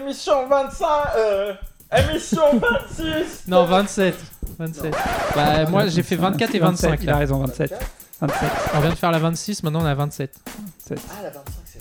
[0.00, 1.54] émission 25, euh,
[1.96, 2.58] émission
[2.98, 3.44] 26.
[3.48, 4.14] Non, 27.
[4.58, 4.94] 27.
[5.34, 6.98] Bah, moi, j'ai fait 24 et 25.
[7.02, 7.18] Il a là.
[7.18, 7.72] raison, 27.
[8.20, 8.50] 27.
[8.74, 10.34] On vient de faire la 26, maintenant on est à 27.
[10.40, 11.78] Ah, la 25, c'est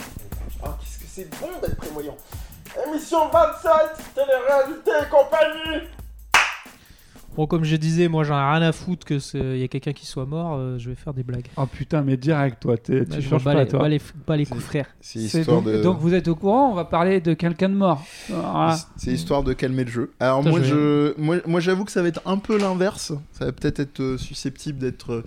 [0.63, 2.15] Ah, qu'est-ce que c'est bon d'être prévoyant.
[2.88, 3.71] Émission 27,
[4.15, 5.87] télé-réalité et compagnie.
[7.36, 9.15] Bon, comme je disais, moi j'en ai rien à foutre que
[9.54, 11.47] il y a quelqu'un qui soit mort, euh, je vais faire des blagues.
[11.58, 13.79] Oh putain, mais direct, toi, t'es- Bah, tu changes pas, les, toi.
[13.79, 14.00] bats les,
[14.38, 14.86] les coups, frère.
[15.02, 18.04] C'est C'est donc, donc vous êtes au courant, on va parler de quelqu'un de mort.
[18.30, 18.77] Voilà.
[18.98, 20.12] C'est histoire de calmer le jeu.
[20.20, 20.66] Alors Putain, moi, je
[21.18, 23.14] je, moi, moi, j'avoue que ça va être un peu l'inverse.
[23.32, 25.24] Ça va peut-être être euh, susceptible d'être euh,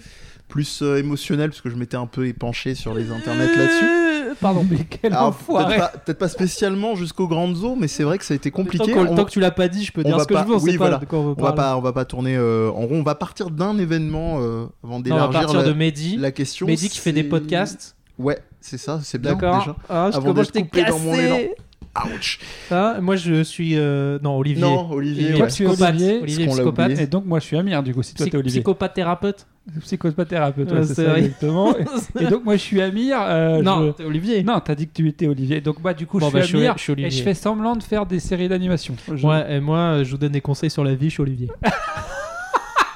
[0.49, 3.85] plus euh, émotionnel parce que je m'étais un peu épanché sur les internets là-dessus.
[3.85, 5.77] Euh, Pardon, mais quel Alors peut-être enfoiré.
[5.79, 8.93] pas, peut-être pas spécialement jusqu'aux grandes eaux, mais c'est vrai que ça a été compliqué.
[8.93, 10.35] Tant, qu'on- On- tant que tu l'as pas dit, je peux on dire ce que
[10.35, 10.99] pas- je veux, on oui, sait voilà.
[10.99, 13.01] pas de quoi on veut on va pas, on va pas tourner euh, en rond.
[13.01, 16.17] On va partir d'un événement euh, avant Non, on va d'élargir partir la, de Mehdi.
[16.17, 16.67] la question.
[16.67, 17.97] Mehdi qui fait des podcasts.
[18.19, 19.59] Ouais, c'est ça, c'est bien D'accord.
[19.59, 19.77] déjà.
[19.89, 21.39] Ah, je Avant d'être t'ai coupé dans mon élan.
[22.05, 22.39] Ouch.
[22.71, 23.73] Ah, moi je suis.
[23.77, 24.63] euh, Non, Olivier.
[24.63, 25.25] Non, Olivier.
[25.27, 25.37] Olivier, ouais.
[25.39, 25.91] tu es psychopathe.
[25.95, 26.99] Olivier, Olivier, psychopathe.
[27.01, 28.61] Et donc, moi, je suis Amir, du coup, si toi, t'es Olivier.
[28.61, 29.47] Psychopathe thérapeute
[29.81, 31.75] Psychopathe thérapeute, Ouais, ouais, c'est ça, exactement.
[32.21, 33.17] Et donc, moi, je suis Amir.
[33.21, 34.43] euh, Non, je- t'es Olivier.
[34.45, 35.61] Non, t'as dit que tu étais Olivier.
[35.61, 36.75] Donc, bah, du coup, Bon, je bah, suis Amir.
[36.77, 37.09] je suis Olivier.
[37.09, 38.95] Et je fais semblant de faire des séries d'animation.
[39.13, 41.23] Je- Ouais, et moi euh, je vous donne des conseils sur la vie, je suis
[41.23, 41.49] Olivier.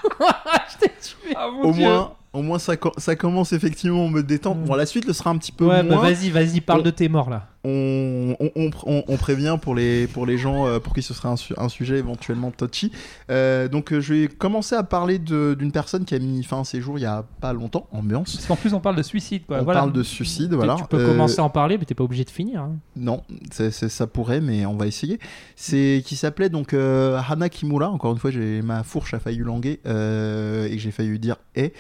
[0.05, 1.35] je t'ai tué.
[1.37, 1.85] Ah, mon Au Dieu.
[1.85, 4.61] moins, au moins ça, co- ça commence effectivement à me détendre.
[4.61, 4.65] Mm.
[4.67, 6.03] Bon, la suite le sera un petit peu Ouais, bah moins.
[6.11, 7.49] vas-y, vas-y, parle On- de tes morts là.
[7.65, 11.13] On, on, on, on- on prévient pour les, pour les gens euh, pour qui ce
[11.13, 12.91] serait un, su- un sujet éventuellement touchy.
[13.31, 16.65] Euh, donc euh, je vais commencer à parler d'une personne qui a mis fin à
[16.65, 18.35] ses jours il y a pas longtemps, ambiance.
[18.37, 19.59] Parce qu'en plus, on parle de suicide, quoi.
[19.61, 19.81] on voilà.
[19.81, 20.77] parle de suicide, voilà.
[20.77, 22.63] Tu peux Euh, commencer à en parler, mais t'es pas obligé de finir.
[22.63, 22.77] hein.
[22.97, 25.19] Non, ça pourrait, mais on va essayer.
[25.57, 27.91] C'est qui s'appelait donc euh, Hana Kimura.
[27.91, 31.71] Encore une fois, j'ai ma fourche a failli languer et j'ai failli dire et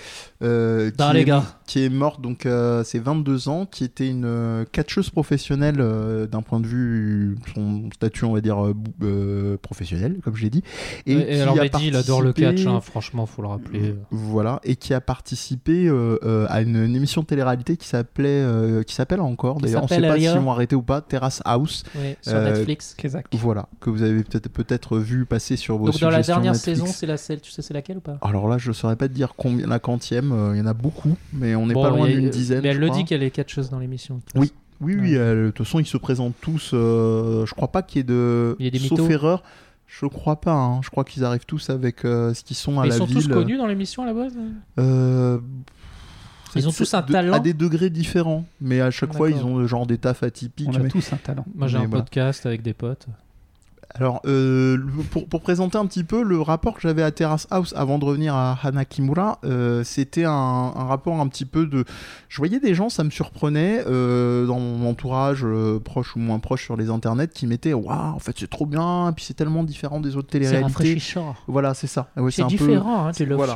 [0.40, 0.46] qui
[1.14, 1.44] les est- gars.
[1.66, 2.46] qui est morte donc
[2.84, 8.24] c'est 22 ans, qui était une catcheuse professionnelle euh, d'un point de vue son statut
[8.24, 10.62] on va dire euh, euh, professionnel comme je l'ai dit.
[11.06, 13.94] Et, qui alors a il adore le catch, hein, franchement, faut le rappeler.
[14.10, 18.28] Voilà, et qui a participé euh, euh, à une, une émission de télé-réalité qui s'appelait,
[18.28, 20.32] euh, qui s'appelle encore, d'ailleurs on sait s'appelle pas Aria.
[20.32, 22.94] s'ils vont arrêter ou pas, Terrace House, Ouais, sur Euh, Netflix.
[22.96, 23.26] Kézak.
[23.32, 26.78] voilà, que vous avez peut-être peut-être vu passer sur vos Donc dans la dernière Netflix.
[26.80, 28.18] saison, c'est la celle, tu sais c'est laquelle ou pas?
[28.22, 30.74] Alors là, je saurais pas te dire combien la quantième, euh, il y en a
[30.74, 32.60] beaucoup, mais on n'est Bon, pas loin d'une dizaine.
[32.62, 32.98] Mais elle le crois.
[32.98, 34.20] dit qu'elle est catcheuse dans l'émission.
[34.34, 34.52] Oui.
[34.80, 36.70] Oui, oui, euh, de toute façon, ils se présentent tous.
[36.72, 38.56] euh, je crois pas qu'il y ait de.
[38.58, 39.10] Il y a des Sauf mythos.
[39.10, 39.42] erreur,
[39.86, 40.52] je crois pas.
[40.54, 40.80] hein.
[40.82, 43.04] Je crois qu'ils arrivent tous avec euh, ce qu'ils sont à Mais ils la sont
[43.04, 43.16] ville.
[43.18, 45.38] tous connus dans l'émission à la base hein Euh,
[46.56, 49.44] Ils ont tous un de- talent À des degrés différents, mais à chaque fois, ils
[49.44, 50.68] ont genre des tafs atypiques.
[50.70, 51.44] On a mais- tous un talent.
[51.54, 52.02] Moi j'ai un voilà.
[52.04, 53.06] podcast avec des potes.
[53.94, 54.78] Alors, euh,
[55.10, 58.04] pour, pour présenter un petit peu le rapport que j'avais à Terrace House avant de
[58.04, 61.84] revenir à Hanakimura, euh, c'était un, un rapport un petit peu de.
[62.28, 66.38] Je voyais des gens, ça me surprenait, euh, dans mon entourage, euh, proche ou moins
[66.38, 69.34] proche sur les internets, qui mettaient Waouh, en fait, c'est trop bien, et puis c'est
[69.34, 70.66] tellement différent des autres C'est téléréalités.
[70.72, 71.34] rafraîchissant.
[71.48, 72.10] Voilà, c'est ça.
[72.16, 73.54] Ouais, C'est un peu- différent, hein, love voilà,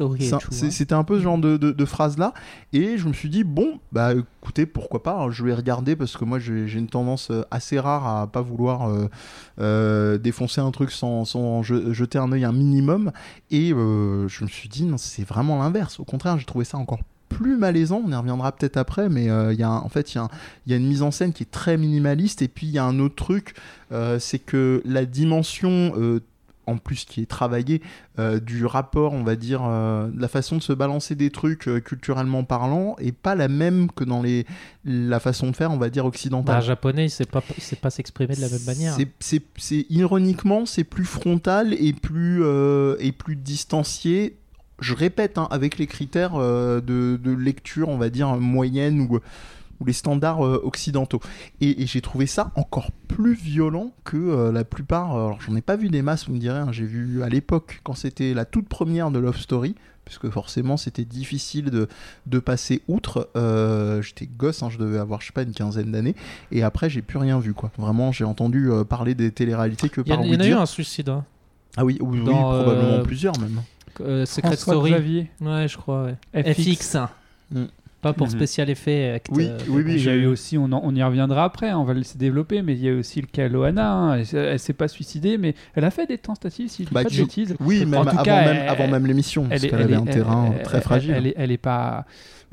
[0.50, 0.70] c'est- hein.
[0.70, 2.34] C'était un peu ce genre de, de, de phrase-là.
[2.72, 4.10] Et je me suis dit, bon, bah
[4.42, 8.06] écoutez, pourquoi pas, hein, je vais regarder parce que moi j'ai une tendance assez rare
[8.06, 8.90] à pas vouloir
[10.24, 13.12] défoncer un truc sans, sans je- jeter un œil un minimum.
[13.52, 16.00] Et euh, je me suis dit, c'est vraiment l'inverse.
[16.00, 19.52] Au contraire, j'ai trouvé ça encore plus malaisant, on y reviendra peut-être après, mais euh,
[19.52, 20.20] il y a en fait il
[20.68, 22.84] y, a une mise en scène qui est très minimaliste et puis il y a
[22.84, 23.54] un autre truc,
[23.90, 26.20] euh, c'est que la dimension
[26.66, 27.82] en plus qui est travaillée
[28.18, 31.68] euh, du rapport, on va dire, euh, de la façon de se balancer des trucs
[31.68, 34.46] euh, culturellement parlant est pas la même que dans les,
[34.84, 36.62] la façon de faire, on va dire, Bah, un occidentale.
[36.62, 38.94] japonais, il sait pas, il sait pas s'exprimer de la même manière.
[39.20, 44.36] C'est- ironiquement, c'est plus frontal et plus, euh, et plus distancié.
[44.80, 46.80] Je répète, hein, avec les critères de,
[47.22, 49.20] de lecture, on va dire, moyenne ou,
[49.84, 51.20] ou les standards euh, occidentaux.
[51.60, 55.10] Et, et j'ai trouvé ça encore plus violent que euh, la plupart.
[55.12, 56.58] Alors, j'en ai pas vu des masses, vous me direz.
[56.58, 59.74] hein, j'ai vu à l'époque, quand c'était la toute première de Love Story,
[60.04, 61.88] puisque forcément c'était difficile de,
[62.26, 63.30] de passer outre.
[63.36, 66.14] Euh, J'étais gosse, hein, je devais avoir, je sais pas, une quinzaine d'années.
[66.50, 67.70] Et après, j'ai plus rien vu, quoi.
[67.78, 70.40] Vraiment, j'ai entendu euh, parler des téléréalités que Il y, en- par il y en
[70.40, 71.08] a eu un suicide.
[71.10, 71.24] Hein.
[71.76, 73.60] Ah oui, oui, euh, probablement plusieurs même.
[74.00, 74.90] Euh, Secret François Story.
[74.92, 75.30] Xavier.
[75.40, 76.04] Ouais, je crois.
[76.34, 76.52] Ouais.
[76.54, 76.62] FX.
[76.74, 76.96] FX.
[77.50, 77.64] Mm.
[78.04, 78.32] Pas pour Mhm.
[78.34, 79.12] spécial effet.
[79.14, 81.02] acte, Oui, euh, oui, oui, Il y a j'ai- eu aussi, on, en- on y
[81.02, 83.26] reviendra après, hein, on va le laisser développer, mais il y a eu aussi le
[83.26, 83.90] cas Loana.
[83.92, 86.88] hein, Elle, s'est- elle s'est pas suicidée, mais elle a fait des tentatives, si je
[86.88, 87.56] dis Bah, pas de bêtises.
[87.60, 89.78] Oui, même En tout avant, cas, même, elle- avant même l'émission, parce Elle est- qu'elle
[89.80, 91.14] elle avait un terrain elle- très elle- fragile.
[91.16, 92.04] Elle, est, elle est pas.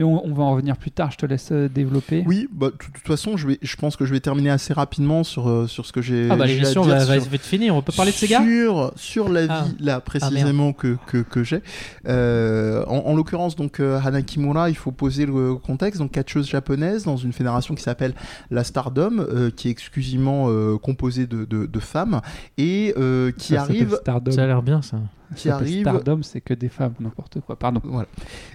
[0.02, 1.12] Mais on, on va en revenir plus tard.
[1.12, 2.24] Je te laisse euh, développer.
[2.26, 5.24] Oui, bah, de toute façon, je, vais, je pense que je vais terminer assez rapidement
[5.24, 7.76] sur, euh, sur ce que j'ai Ah bah l'émission va, va sur- vite finir.
[7.76, 9.66] On peut parler de ces gars sur, sur la vie Ah.
[9.80, 11.62] là précisément que, que, que j'ai.
[12.08, 17.04] Euh, en en l'occurrence donc euh, Hanakimura, il faut poser le, contexte, donc catcheuse japonaise
[17.04, 18.14] dans une fédération qui s'appelle
[18.50, 22.22] la Stardom, euh, qui est exclusivement euh, composée de, de- de femmes
[22.58, 24.00] et euh, qui Ça arrive.
[24.06, 24.98] Ça a l'air bien ça.
[25.36, 27.58] Qui Ça arrive, Stardom, c'est que des femmes, n'importe quoi.
[27.58, 27.82] Pardon.
[27.84, 28.08] voilà.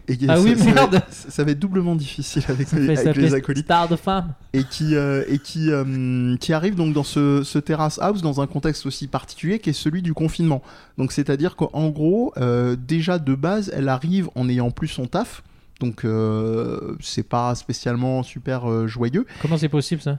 [0.08, 0.94] Et Ah oui, ça- ça va merde.
[0.96, 3.64] être- Ça va être doublement difficile avec, Ça les, fait avec les acolytes.
[3.64, 4.34] Star de femme.
[4.52, 8.40] et qui euh, et qui euh, qui arrive donc dans ce, ce terrace house dans
[8.40, 10.62] un contexte aussi particulier qui est celui du confinement.
[10.99, 15.43] Donc c'est-à-dire qu'en gros euh, déjà de base elle arrive en ayant plus son taf.
[15.81, 19.26] Donc euh, c'est pas spécialement super euh, joyeux.
[19.43, 20.19] Comment c'est possible ça?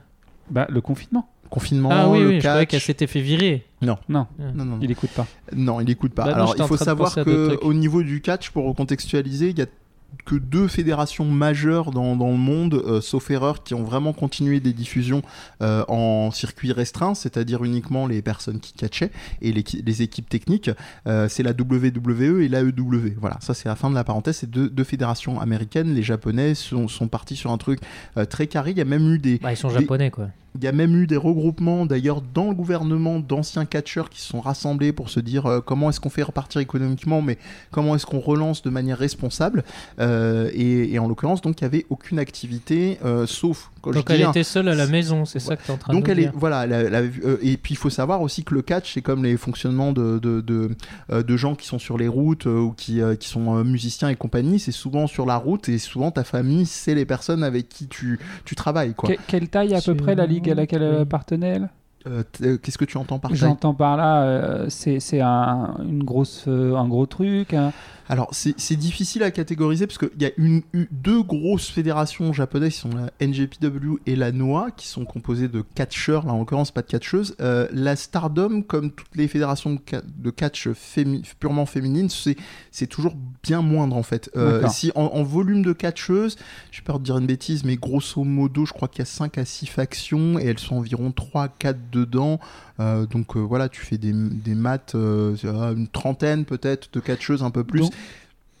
[0.50, 1.28] Bah, le confinement.
[1.50, 2.70] Confinement, Ah oui, le oui, je croyais catch.
[2.70, 3.64] qu'elle s'était fait virer.
[3.82, 4.78] Non, Non, non, non.
[4.82, 5.26] il écoute pas.
[5.54, 6.24] Non, il écoute pas.
[6.26, 9.66] Bah Alors, il faut savoir que au niveau du catch, pour recontextualiser, il y a
[10.24, 14.58] que deux fédérations majeures dans, dans le monde, euh, sauf erreur, qui ont vraiment continué
[14.58, 15.22] des diffusions
[15.62, 19.10] euh, en circuit restreint, c'est-à-dire uniquement les personnes qui catchaient
[19.42, 20.70] et les, les équipes techniques.
[21.06, 23.14] Euh, c'est la WWE et l'AEW.
[23.20, 24.36] Voilà, ça c'est la fin de la parenthèse.
[24.38, 25.94] C'est deux, deux fédérations américaines.
[25.94, 27.80] Les Japonais sont, sont partis sur un truc
[28.16, 28.72] euh, très carré.
[28.72, 30.28] Il y a même eu des, Bah, ils sont Des- japonais quoi.
[30.56, 34.28] Il y a même eu des regroupements d'ailleurs dans le gouvernement d'anciens catcheurs qui se
[34.28, 37.38] sont rassemblés pour se dire euh, comment est-ce qu'on fait repartir économiquement, mais
[37.70, 39.64] comment est-ce qu'on relance de manière responsable.
[40.00, 44.14] Euh, et, en l'occurrence, donc il n'y avait aucune activité, euh, sauf quand Donc je
[44.14, 46.10] elle était seule à la maison, c'est ça que tu es en train donc de
[46.12, 46.32] elle est dire.
[46.34, 48.94] voilà elle a- elle a euh, et puis il faut savoir aussi que le catch
[48.94, 50.70] c'est comme les fonctionnements de de, de,
[51.12, 53.64] euh, de gens qui sont sur les routes euh, ou qui, euh, qui sont euh,
[53.64, 57.42] musiciens et compagnie c'est souvent sur la route et souvent ta famille c'est les personnes
[57.44, 59.08] avec qui tu, tu travailles quoi.
[59.10, 61.68] Que- quelle taille à peu près la ligue à laquelle elle appartenait elle?
[62.06, 66.04] Euh, euh, Qu'est-ce que tu entends par taille J'entends par là, euh, c'est un, une
[66.04, 67.52] grosse, euh, un gros truc.
[67.54, 67.72] un-
[68.10, 72.72] Alors, c'est difficile à catégoriser parce qu'il y a une, une- deux grosses fédérations japonaises
[72.74, 76.70] qui sont la NJPW et la NOAA, qui sont composées de catcheurs, là en l'occurrence
[76.70, 77.36] pas de catcheuses.
[77.38, 79.80] La Stardom, comme toutes les fédérations de,
[80.16, 84.30] de catch fémi- purement féminines, c'est toujours bien moindre en fait.
[84.70, 86.36] Si en, en volume de catcheuses,
[86.70, 89.36] j'ai peur de dire une bêtise, mais grosso modo, je crois qu'il y a 5
[89.36, 92.38] à 6 factions et elles sont environ 3 4 dedans.
[92.80, 95.36] Euh, donc euh, voilà, tu fais des, des maths, euh,
[95.76, 97.80] une trentaine peut-être de catcheuses, un peu plus.
[97.80, 97.92] Donc,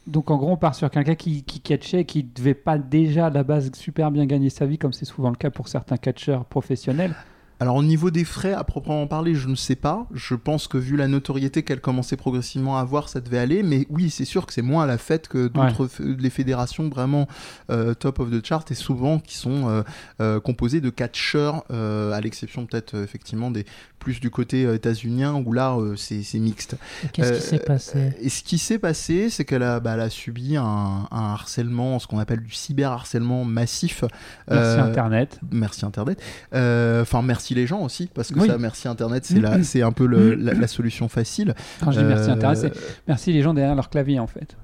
[0.06, 3.30] donc, en gros, on part sur quelqu'un qui, qui catchait, qui devait pas déjà à
[3.30, 6.46] la base super bien gagner sa vie, comme c'est souvent le cas pour certains catcheurs
[6.46, 7.14] professionnels.
[7.60, 10.06] Alors au niveau des frais à proprement parler, je ne sais pas.
[10.14, 13.64] Je pense que vu la notoriété qu'elle commençait progressivement à avoir, ça devait aller.
[13.64, 17.26] Mais oui, c'est sûr que c'est moins à la fête que d'autres les fédérations vraiment
[17.70, 19.82] euh, top of the chart et souvent qui sont euh,
[20.20, 23.64] euh, composées de catcheurs, à l'exception peut-être effectivement des
[23.98, 26.76] plus du côté euh, états-unien où là euh, c'est c'est mixte.
[27.12, 28.12] Qu'est-ce Euh, qui s'est passé?
[28.20, 30.62] Et ce qui s'est passé, c'est qu'elle a, bah, elle a subi un,
[31.10, 34.04] un harcèlement, ce qu'on appelle du cyberharcèlement massif.
[34.50, 35.40] Merci Euh, Internet.
[35.50, 36.22] Merci Internet.
[36.54, 38.48] Euh, Enfin, merci les gens aussi, parce que Oui.
[38.48, 41.54] ça, merci Internet, c'est la- c'est un peu le- la, la solution facile.
[41.82, 42.72] Quand je dis merci Euh, Internet, c'est
[43.06, 44.56] merci les gens derrière leur clavier en fait.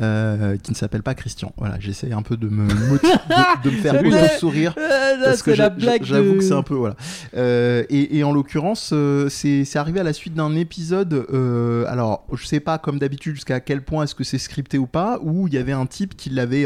[0.00, 1.52] euh, qui ne s'appelle pas Christian.
[1.56, 4.02] Voilà, j'essaie un peu de me, de, de me faire
[4.40, 4.74] sourire.
[4.74, 6.96] Parce que c'est la j'a- blague j'avoue de- que c'est un peu voilà.
[7.36, 11.12] Euh, et, et en l'occurrence, euh, c'est arrivé à la suite d'un épisode.
[11.32, 14.86] euh, alors, je sais pas comme d'habitude jusqu'à quel point est-ce que c'est scripté ou
[14.86, 16.64] pas, où il y avait un type qui l'avait,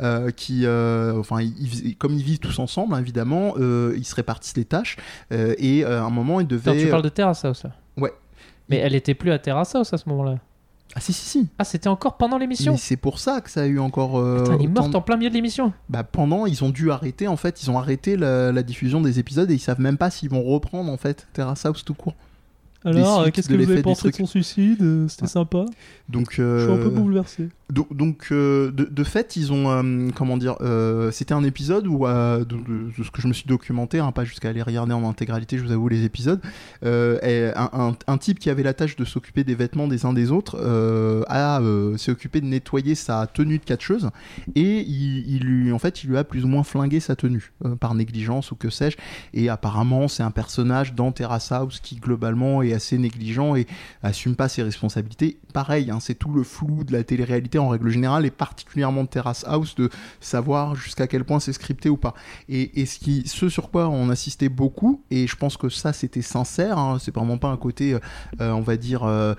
[0.00, 4.64] euh, qui, enfin, il- comme ils vivent tous ensemble, hein, évidemment, ils se répartissent les
[4.64, 4.96] tâches.
[5.30, 6.70] et à un moment, il devait.
[6.70, 8.12] Attends, tu parles de Terrace House là Ouais.
[8.68, 10.38] Mais elle était plus à Terrace House à ce moment-là.
[10.96, 11.48] Ah si si si.
[11.58, 14.18] Ah, c'était encore pendant l'émission Mais c'est pour ça que ça a eu encore.
[14.18, 15.72] euh, Putain, elle est morte en plein milieu de l'émission.
[15.90, 19.18] Bah, pendant, ils ont dû arrêter en fait, ils ont arrêté la, la diffusion des
[19.18, 22.14] épisodes et ils savent même pas s'ils vont reprendre en fait Terrace House tout court.
[22.84, 25.06] Alors, qu'est-ce que vous l'effet avez pensé de son suicide?
[25.08, 25.28] C'était Ouais.
[25.28, 25.64] sympa.
[26.08, 27.48] Donc, Je suis un peu euh, bouleversé.
[27.72, 33.02] Donc, euh, de, fait, ils ont euh, comment dire, euh, c'était un épisode où de,
[33.02, 35.72] ce que je me suis documenté, hein, pas jusqu'à aller regarder en intégralité, je vous
[35.72, 36.40] avoue les épisodes,
[36.84, 40.56] et un, type qui avait la tâche de s'occuper des vêtements des uns des autres
[41.28, 41.60] a
[41.96, 44.10] s'est occupé de nettoyer sa tenue de catcheuse
[44.54, 47.94] et il, il en fait il lui a plus ou moins flingué sa tenue par
[47.94, 48.96] négligence ou que sais-je.
[49.34, 53.66] Et apparemment c'est un personnage dans Terrace House qui globalement est assez négligent et
[54.02, 55.38] assume pas ses responsabilités.
[55.52, 59.08] Pareil hein, c'est tout le flou de la télé-réalité en règle générale et particulièrement de
[59.08, 62.14] Terrace House de savoir jusqu'à quel point c'est scripté ou pas.
[62.48, 66.98] Et, ce sur quoi on assistait beaucoup et je pense que ça c'était sincère hein,
[67.00, 67.98] c'est vraiment pas un côté euh,
[68.40, 69.34] euh, on va dire euh,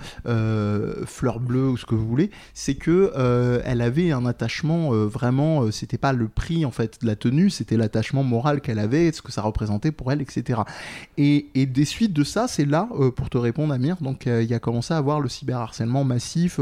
[1.05, 3.12] fleur bleue ou ce que vous voulez c'est que
[3.65, 7.77] elle avait un attachement vraiment c'était pas le prix en fait de la tenue c'était
[7.77, 10.62] l'attachement moral qu'elle avait ce que ça représentait pour elle etc
[11.17, 14.53] et, et des suites de ça c'est là pour te répondre Amir donc il y
[14.53, 16.59] a commencé à avoir le cyberharcèlement massif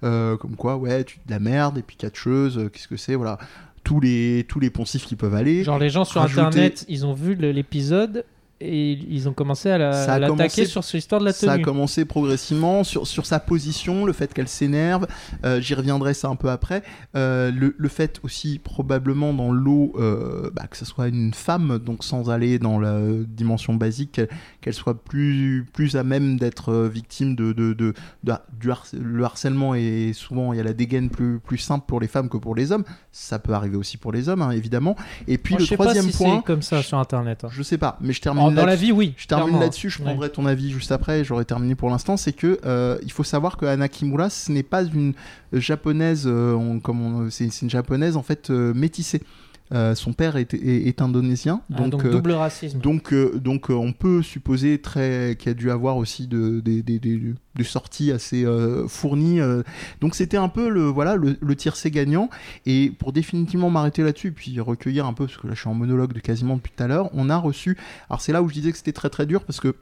[0.00, 3.38] comme quoi ouais tu de la merde et puis catcheuse euh, qu'est-ce que c'est voilà.
[3.84, 5.64] Tous les tous les poncifs qui peuvent aller.
[5.64, 8.24] Genre, les gens sur rajouter- internet, ils ont vu l'épisode
[8.62, 9.78] et ils ont commencé à
[10.18, 11.64] l'attaquer sur cette histoire de la Ça a tenue.
[11.64, 15.06] commencé progressivement sur, sur sa position, le fait qu'elle s'énerve,
[15.44, 16.82] euh, j'y reviendrai ça un peu après,
[17.16, 21.78] euh, le, le fait aussi probablement dans l'eau euh, bah, que ce soit une femme,
[21.78, 24.20] donc sans aller dans la dimension basique,
[24.60, 29.74] qu'elle- soit plus, plus à même d'être victime de, de, de- de- du le harcèlement
[29.74, 32.54] et souvent il y a la dégaine plus, plus simple pour les femmes que pour
[32.54, 34.96] les hommes, ça peut arriver aussi pour les hommes hein, évidemment.
[35.28, 37.44] Et puis Moi, le je sais troisième pas si point, comme ça sur internet.
[37.44, 37.48] hein.
[37.50, 39.14] je sais pas, mais je termine dans la vie, oui.
[39.16, 40.04] Je termine là-dessus, je Ouais.
[40.04, 42.16] prendrai ton avis juste après, et j'aurai terminé pour l'instant.
[42.16, 45.14] C'est que euh, il faut savoir que Anna Kimura, ce n'est pas une
[45.52, 49.22] japonaise, euh, on- comme c'est une japonaise en fait euh, métissée.
[49.72, 52.78] Euh, son père est, est- est indonésien, Ah, donc euh, double racisme.
[52.78, 57.34] donc, euh, donc on peut supposer très qu'il a dû avoir aussi de, des, des
[57.64, 58.44] sorties assez
[58.88, 59.40] fournies.
[60.00, 62.28] Donc c'était un peu le voilà le, le tiercé gagnant.
[62.66, 65.74] Et pour définitivement m'arrêter là-dessus, puis recueillir un peu, parce que là je suis en
[65.74, 67.76] monologue de quasiment depuis tout à l'heure, on a reçu.
[68.10, 69.74] Alors c'est là où je disais que c'était très très dur parce que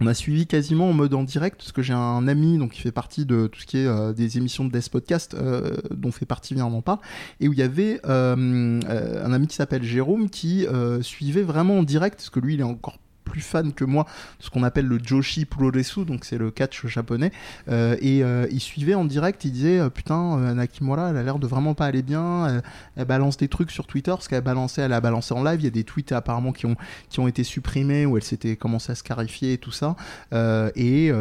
[0.00, 2.80] on a suivi quasiment en mode en direct, parce que j'ai un ami donc, qui
[2.82, 6.12] fait partie de tout ce qui est euh, des émissions de Death Podcast, euh, dont
[6.12, 6.98] fait partie Viens, en parle,
[7.40, 10.66] et où il y avait euh, un ami qui s'appelle Jérôme qui
[11.00, 14.06] suivait vraiment en direct, parce que lui il est encore plus fan que moi
[14.38, 17.32] de ce qu'on appelle le Joshi Puroresu, donc c'est le catch japonais,
[17.68, 21.38] euh, et euh, il suivait en direct, il disait euh, putain, Nakimura elle a l'air
[21.38, 22.62] de vraiment pas aller bien,
[22.96, 25.60] elle, balance des trucs sur Twitter, parce qu'elle a balancé, elle a balancé en live,
[25.60, 26.76] il y a des tweets apparemment qui ont,
[27.10, 29.96] qui ont été supprimés, où elle s'était commencé à se scarifier et tout ça,
[30.32, 31.12] et,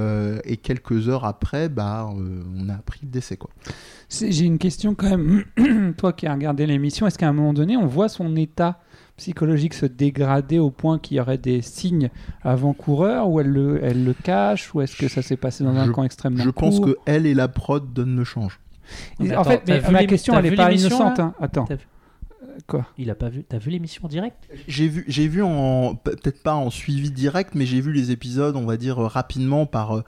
[0.64, 3.38] quelques heures après, bah, on a appris le décès
[4.10, 5.44] J'ai une question quand même.
[5.98, 8.80] Toi qui as regardé l'émission, est-ce qu'à un moment donné, on voit son état
[9.18, 12.10] psychologique se dégrader au point qu'il y aurait des signes
[12.44, 15.86] avant-coureurs ou elle le, elle le cache ou est-ce que ça s'est passé dans un
[15.86, 18.60] Je- camp extrêmement Je pense court que elle et la prod donnent le change.
[19.20, 21.20] Mais en attends, fait, mais ma question, elle n'est vu pas innocente.
[21.20, 21.34] hein.
[21.40, 21.66] Attends.
[21.72, 21.78] Euh,
[22.68, 23.44] Quoi Il a pas vu.
[23.44, 27.54] T'as vu l'émission en direct J'ai vu, j'ai vu en peut-être pas en suivi direct,
[27.56, 30.04] mais j'ai vu les épisodes, on va dire euh, rapidement par euh,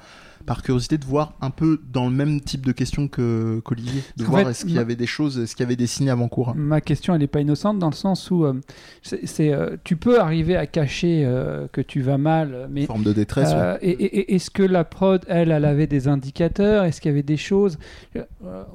[0.47, 4.23] par curiosité de voir un peu dans le même type de questions que qu'Olivier, de
[4.23, 6.55] En voir est-ce qu'il y avait des choses, est-ce qu'il y avait des signes avant-coureurs.
[6.55, 8.53] Ma question, elle n'est pas innocente dans le sens où euh,
[9.01, 13.13] c'est, euh, tu peux arriver à cacher euh, que tu vas mal, mais Forme de
[13.13, 13.49] détresse.
[13.53, 13.77] ouais.
[13.81, 16.85] Et, et- et est-ce que la prod, elle, elle avait des indicateurs?
[16.85, 17.77] Est-ce qu'il y avait des choses?
[18.15, 18.23] Ils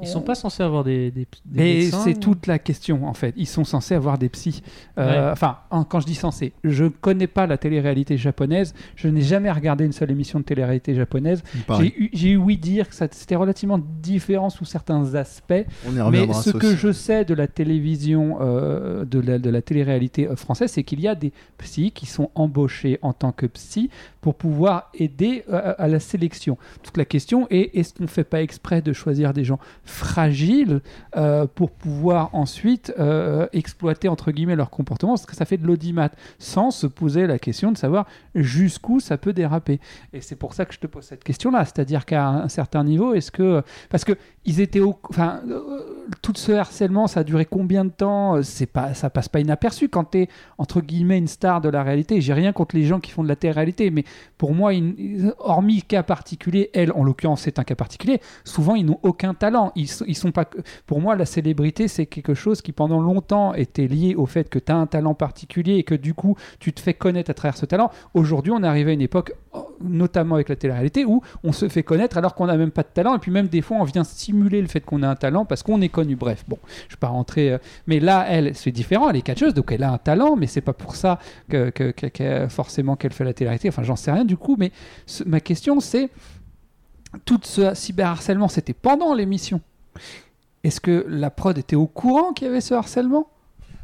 [0.01, 1.11] on- sont pas censés avoir des.
[1.11, 3.35] des, des médecins, c'est ou- toute la question en fait.
[3.37, 4.63] Ils sont censés avoir des psys.
[4.99, 5.33] Euh, Ouais.
[5.33, 8.75] Enfin, en- quand je dis censé, je connais pas la télé-réalité japonaise.
[8.97, 11.43] Je n'ai jamais regardé une seule émission de télé-réalité japonaise.
[11.43, 11.62] Pareil.
[12.13, 15.65] J'ai eu, ouï dire que c'était relativement différent sous certains aspects.
[15.87, 16.77] On Mais ce que aussi.
[16.77, 21.01] je sais de la télévision, euh, de, la, de la télé-réalité euh, française, c'est qu'il
[21.01, 23.91] y a des psys qui sont embauchés en tant que psy
[24.23, 26.57] pour pouvoir aider euh, à la sélection.
[26.83, 30.81] Toute la question est est-ce qu'on ne fait pas exprès de choisir des gens fragiles
[31.17, 35.15] euh, pour pouvoir ensuite euh, exploiter entre guillemets leur comportement?
[35.15, 39.19] Parce que ça fait de l'audimat sans se poser la question de savoir jusqu'où ça
[39.19, 39.81] peut déraper.
[40.13, 41.25] Et c'est pour ça que je te pose cette
[41.61, 44.13] c'est-à-dire qu'à un certain niveau, est-ce que parce que
[44.45, 48.43] ils étaient au, enfin, euh, tout ce harcèlement, ça a duré combien de temps Euh,
[48.43, 50.29] C'est pas, ça passe pas inaperçu quand t'es
[50.59, 52.21] entre guillemets une star de la réalité.
[52.21, 54.05] J'ai rien contre les gens qui font de la télé-réalité, mais
[54.39, 54.73] pour moi,
[55.39, 58.21] hormis cas particulier, elle, en l'occurrence, c'est un cas particulier.
[58.45, 59.73] Souvent, ils n'ont aucun talent.
[59.77, 60.47] Ils, ils sont pas.
[60.87, 64.59] Pour moi, la célébrité, c'est quelque chose qui pendant longtemps était lié au fait que
[64.59, 67.57] tu as un talent particulier et que du coup, tu te fais connaître à travers
[67.57, 67.91] ce talent.
[68.15, 71.69] Aujourd'hui, on est arrivé à une époque, oh, notamment avec la télé-réalité, où on se
[71.69, 73.17] fait connaître alors qu'on n'a même pas de talent.
[73.17, 75.63] Et puis même des fois, on vient simuler le fait qu'on a un talent parce
[75.63, 76.17] qu'on est connu.
[76.17, 77.53] Bref, bon, je ne vais pas rentrer.
[77.53, 79.11] euh, Mais là, elle, c'est différent.
[79.11, 81.19] Elle est catcheuse, donc elle a un talent, mais c'est pas pour ça
[81.49, 81.73] que,
[82.49, 83.69] forcément qu'elle fait la télé-réalité.
[83.69, 84.57] Enfin, j'en sais rien du coup.
[84.59, 84.73] Mais
[85.27, 86.11] ma question, c'est
[87.25, 89.61] tout ce cyberharcèlement, c'était pendant l'émission.
[90.65, 93.29] Est-ce que la prod était au courant qu'il y avait ce harcèlement?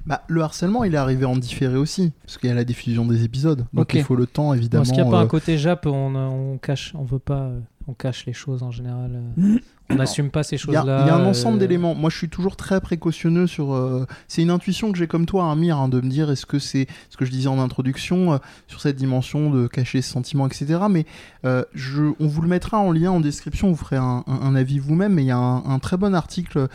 [0.08, 3.04] Bah, le harcèlement, il est arrivé en différé aussi, parce qu'il y a la diffusion
[3.06, 3.66] des épisodes.
[3.74, 4.82] Donc il faut le temps, évidemment.
[4.82, 7.42] Est-ce qu'il n'y a pas euh, un côté Jap on, on cache, on veut pas,
[7.42, 9.20] euh, on cache les choses en général.
[9.38, 9.58] euh,
[9.90, 11.00] On n'assume pas ces choses-là.
[11.02, 11.94] il y a un ensemble euh, d'éléments.
[11.94, 13.72] Moi, je suis toujours très précautionneux sur.
[13.74, 16.58] euh, c'est une intuition que j'ai comme toi, Amir, hein, de me dire est-ce que
[16.58, 20.46] c'est ce que je disais en introduction euh, sur cette dimension de cacher ce sentiment,
[20.46, 20.80] etc.
[20.90, 21.04] Mais
[21.44, 23.68] euh, je, on vous le mettra en lien en description.
[23.70, 25.12] Vous ferez un, un- un avis vous-même.
[25.14, 26.68] Mais il y a un, un très bon article.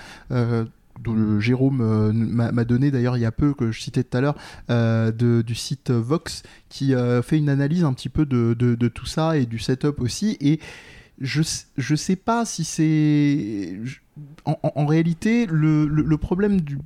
[1.07, 4.17] Euh, de Jérôme euh, m'a donné d'ailleurs il y a peu que je citais tout
[4.17, 4.36] à l'heure
[4.69, 9.38] euh, du site Vox qui euh, fait une analyse un petit peu de, tout ça
[9.38, 10.60] et du setup aussi et
[11.22, 11.41] je,
[11.77, 13.79] je sais pas si c'est.
[14.45, 16.77] En, réalité, le, le- problème du,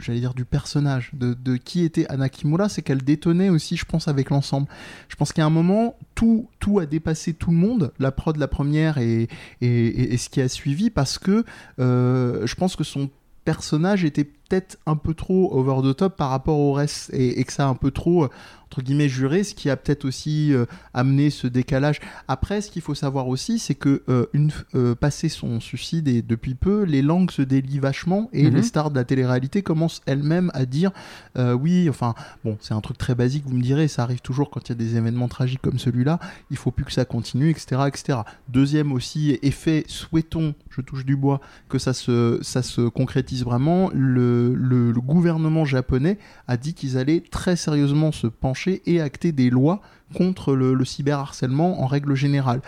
[0.00, 3.84] j'allais dire du personnage, de, de qui était Anna Kimura, c'est qu'elle détonnait aussi, je
[3.84, 4.66] pense, avec l'ensemble.
[5.08, 8.48] Je pense qu'à un moment, tout, tout a dépassé tout le monde, la prod, la
[8.48, 9.28] première et,
[9.60, 11.44] et, ce qui a suivi, parce que
[11.78, 13.08] euh, je pense que son
[13.52, 17.44] personnage était peut-être un peu trop over the top par rapport au reste et, et
[17.44, 18.28] que ça a un peu trop, euh,
[18.66, 22.00] entre guillemets juré, ce qui a peut-être aussi euh, amené ce décalage.
[22.28, 26.20] Après, ce qu'il faut savoir aussi, c'est que euh, une euh, passé son suicide et
[26.20, 28.56] depuis peu, les langues se délient vachement et Mhm.
[28.56, 30.90] les stars de la télé-réalité commencent elles-mêmes à dire
[31.36, 32.14] oui, enfin
[32.44, 34.72] bon, c'est un truc très basique, vous me direz, ça arrive toujours quand il y
[34.72, 36.18] a des événements tragiques comme celui-là.
[36.50, 38.18] Il faut plus que ça continue, etc., etc.
[38.48, 43.90] Deuxième aussi effet, souhaitons, je touche du bois, que ça se, ça se concrétise vraiment.
[43.92, 49.32] Le, le- le gouvernement japonais a dit qu'ils allaient très sérieusement se pencher et acter
[49.32, 49.80] des lois
[50.14, 52.60] contre le, le cyberharcèlement en règle générale.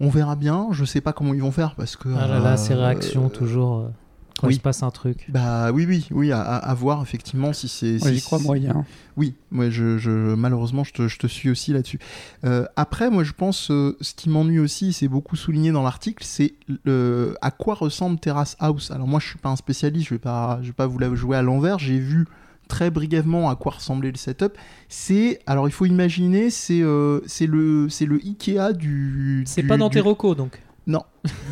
[0.00, 2.08] On verra bien, je sais pas comment ils vont faire parce que.
[2.16, 3.90] Ah là là, euh, ces réactions toujours.
[4.38, 4.54] Quand oui.
[4.54, 5.26] il se passe un truc.
[5.28, 7.98] Bah oui, oui, oui, à, à- à voir effectivement si c'est.
[7.98, 8.84] Si- j'y crois si- moyen.
[9.16, 11.98] oui, moi, je, je- malheureusement, je te, je te suis aussi là-dessus.
[12.44, 16.24] Euh, après, moi, je pense, euh, ce qui m'ennuie aussi, c'est beaucoup souligné dans l'article,
[16.26, 16.54] c'est
[17.42, 18.90] à quoi ressemble Terrace House.
[18.90, 21.14] Alors moi, je suis pas un spécialiste, je vais pas, je vais pas vous la
[21.14, 21.78] jouer à l'envers.
[21.78, 22.26] J'ai vu
[22.68, 24.52] très brièvement à quoi ressemblait le setup.
[24.88, 29.42] C'est, alors il faut imaginer, c'est euh, c'est le, c'est le Ikea du.
[29.46, 30.60] C'est pas dans du- tes recos donc.
[30.88, 31.02] Non,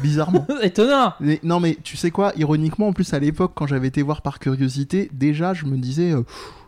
[0.02, 0.45] bizarrement.
[0.62, 4.02] Étonnant Mais- non mais tu sais quoi, ironiquement en plus à l'époque quand j'avais été
[4.02, 6.23] voir par curiosité, déjà je me disais euh,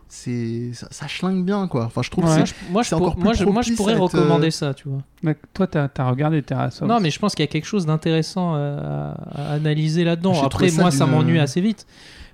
[0.07, 1.85] c'est ça, ça schlingue bien quoi.
[1.85, 2.31] Enfin je trouve Ouais.
[2.31, 3.75] que Moi, c'est- je, moi, je c'est pour- encore plus moi, je- moi, je propice
[3.75, 4.99] pourrais être, recommander euh, ça, tu vois.
[5.23, 6.87] Mais toi, t'as as regardé Terrace House.
[6.89, 10.33] Non, mais je pense qu'il y a quelque chose d'intéressant euh, à, à analyser là-dedans.
[10.33, 11.85] J'ai Après, moi, ça m'ennuie assez vite.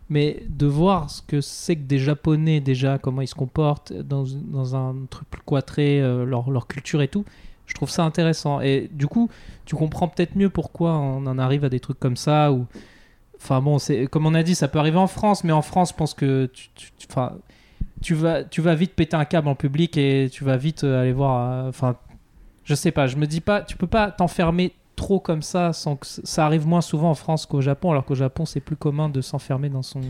[0.07, 4.23] Mais de voir ce que c'est que des Japonais, déjà, comment ils se comportent dans,
[4.51, 5.41] dans un truc plus
[5.99, 7.25] euh, leur, leur culture et tout,
[7.67, 8.61] je trouve ça intéressant.
[8.61, 9.29] Et du coup,
[9.65, 12.51] tu comprends peut-être mieux pourquoi on en arrive à des trucs comme ça.
[12.51, 12.65] Ou...
[13.37, 15.89] Enfin bon, c'est comme on a dit, ça peut arriver en France, mais en France,
[15.89, 16.69] je pense que tu,
[18.01, 21.01] tu- vas, tu vas vite péter un câble en public et tu vas vite euh,
[21.01, 21.65] aller voir.
[21.65, 21.95] euh, Enfin,
[22.63, 25.95] je sais pas, je me dis pas, tu peux pas t'enfermer trop comme ça sans
[25.97, 29.09] que ça arrive moins souvent en France qu'au Japon, alors qu'au Japon c'est plus commun
[29.09, 30.01] de s'enfermer dans son.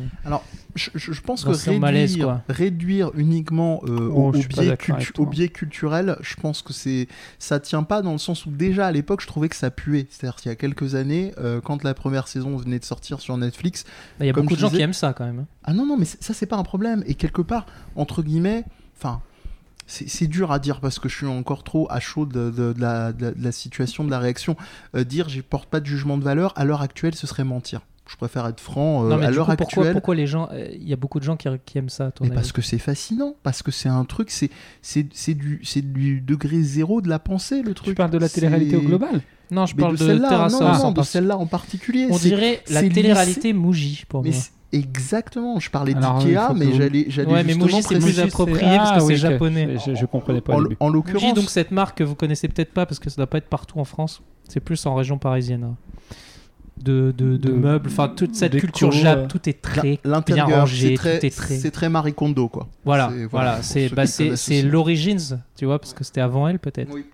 [0.75, 2.18] je, je- je pense que réduire, malaise,
[2.50, 7.08] réduire uniquement euh, Oh, au, biais cultu- culturel, je pense que c'est
[7.39, 10.08] ça tient pas dans le sens où déjà à l'époque je trouvais que ça puait.
[10.10, 13.38] C'est-à-dire qu'il y a quelques années, euh, quand la première saison venait de sortir sur
[13.38, 13.86] Netflix,
[14.20, 15.39] Il y a beaucoup de gens disais- qui aiment ça quand même.
[15.39, 15.48] hein.
[15.63, 17.04] Ah non, non, mais ça, c'est pas un problème.
[17.08, 17.65] Et quelque part,
[17.96, 18.63] entre guillemets,
[18.98, 19.22] enfin,
[19.88, 22.82] c'est dur à dire parce que je suis encore trop à chaud de, de- de
[22.82, 24.56] la, de la- de la situation, de la réaction.
[24.96, 27.82] Euh, dire je porte pas de jugement de valeur, à l'heure actuelle, ce serait mentir.
[28.08, 29.06] Je préfère être franc.
[29.06, 29.93] euh, non mais à l'heure coup, pourquoi, actuelle.
[29.93, 32.12] pourquoi les gens, euh, il y a beaucoup de gens qui, qui aiment ça à
[32.12, 34.50] ton Mais avis parce que c'est fascinant, parce que c'est un truc, c'est
[34.84, 37.89] c'est c'est du, c'est du degré zéro de la pensée, le truc.
[37.89, 40.60] Tu parles de la télé-réalité au global Non, je Mais parle de de, celle-là, non,
[40.60, 41.04] non, en de particulier.
[41.06, 42.08] celle-là en particulier.
[42.12, 44.39] On C'est- dirait la télé-réalité Mouji pour Mais moi.
[44.77, 48.77] Exactement, je parlais d'Ikea, mais que- j'allais j'allais Ouais, mais justement Mouji, c'est plus approprié
[48.77, 49.77] parce que c'est oui, japonais.
[49.85, 52.73] Je, je comprenais pas en, en Muji, l'occurrence, donc cette marque que vous connaissez peut-être
[52.73, 54.21] pas parce que ça doit pas être partout en France.
[54.47, 55.63] C'est plus en région parisienne.
[55.63, 55.75] hein.
[56.77, 59.97] De, de, de De- meubles, enfin toute cette déco, culture jap, euh, tout est très
[60.33, 61.55] bien rangé, c'est très, tout est très.
[61.55, 62.67] c'est très Marie Kondo, quoi.
[62.83, 64.03] Voilà, C'est- voilà, c'est bah,
[64.69, 66.93] l'origins, tu vois, parce que c'était avant elle peut-être.
[66.93, 67.05] Oui.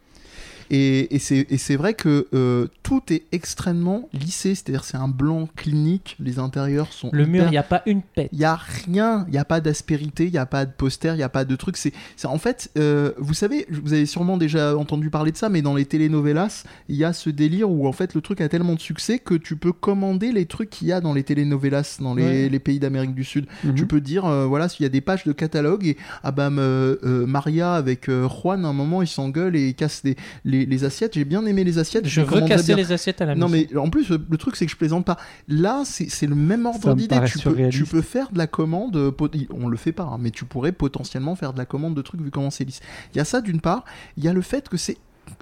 [0.73, 6.15] Et, et c'est vrai que euh, tout est extrêmement lissé, c'est-à-dire c'est un blanc clinique,
[6.17, 8.29] les intérieurs sont Le mur, il n'y a pas une pète.
[8.31, 11.13] Il y a rien, il y a pas d'aspérité, il y a pas de poster,
[11.13, 11.75] il y a pas de truc.
[11.75, 11.91] C'est,
[12.23, 15.75] en fait, euh, vous savez, vous avez sûrement déjà entendu parler de ça, mais dans
[15.75, 18.79] les telenovelas, il y a ce délire où en fait le truc a tellement de
[18.79, 22.21] succès que tu peux commander les trucs qu'il y a dans les telenovelas dans les,
[22.21, 22.49] Ouais.
[22.49, 23.45] les pays d'Amérique du Sud.
[23.65, 23.75] Mhm.
[23.75, 26.49] Tu peux dire, euh, voilà, s'il y a des pages de catalogue et ah bah
[26.49, 30.03] Maria avec Juan, à un moment, ils s'engueulent et ils cassent
[30.45, 31.13] les, les, les assiettes.
[31.15, 32.07] J'ai bien aimé les assiettes.
[32.07, 32.75] Je veux casser bien.
[32.77, 33.67] les assiettes à la Non maison.
[33.71, 35.17] mais en plus le, le truc c'est que je plaisante pas.
[35.47, 37.19] Là c'est c'est le même ordre d'idée.
[37.25, 40.17] Tu peux, tu peux faire de la commande, euh, pot- on le fait pas, hein,
[40.19, 42.79] mais tu pourrais potentiellement faire de la commande de trucs vu comment c'est lisse.
[43.13, 43.85] Il y a ça d'une part.
[44.17, 44.97] Il y a le fait que c'est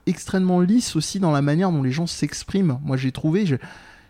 [0.05, 2.79] extrêmement lisse aussi dans la manière dont les gens s'expriment.
[2.83, 3.55] Moi j'ai trouvé, je,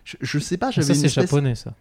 [0.04, 1.74] je, je sais pas, j'avais ça une c'est espèce- japonais ça.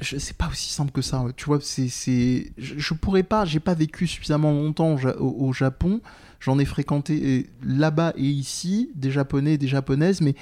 [0.00, 3.60] c'est pas aussi simple que ça tu vois c'est c'est je, je pourrais pas j'ai
[3.60, 6.00] pas vécu suffisamment longtemps au, Ja- au- au Japon
[6.40, 10.34] j'en ai fréquenté euh, là-bas et ici des japonais et des japonaises mais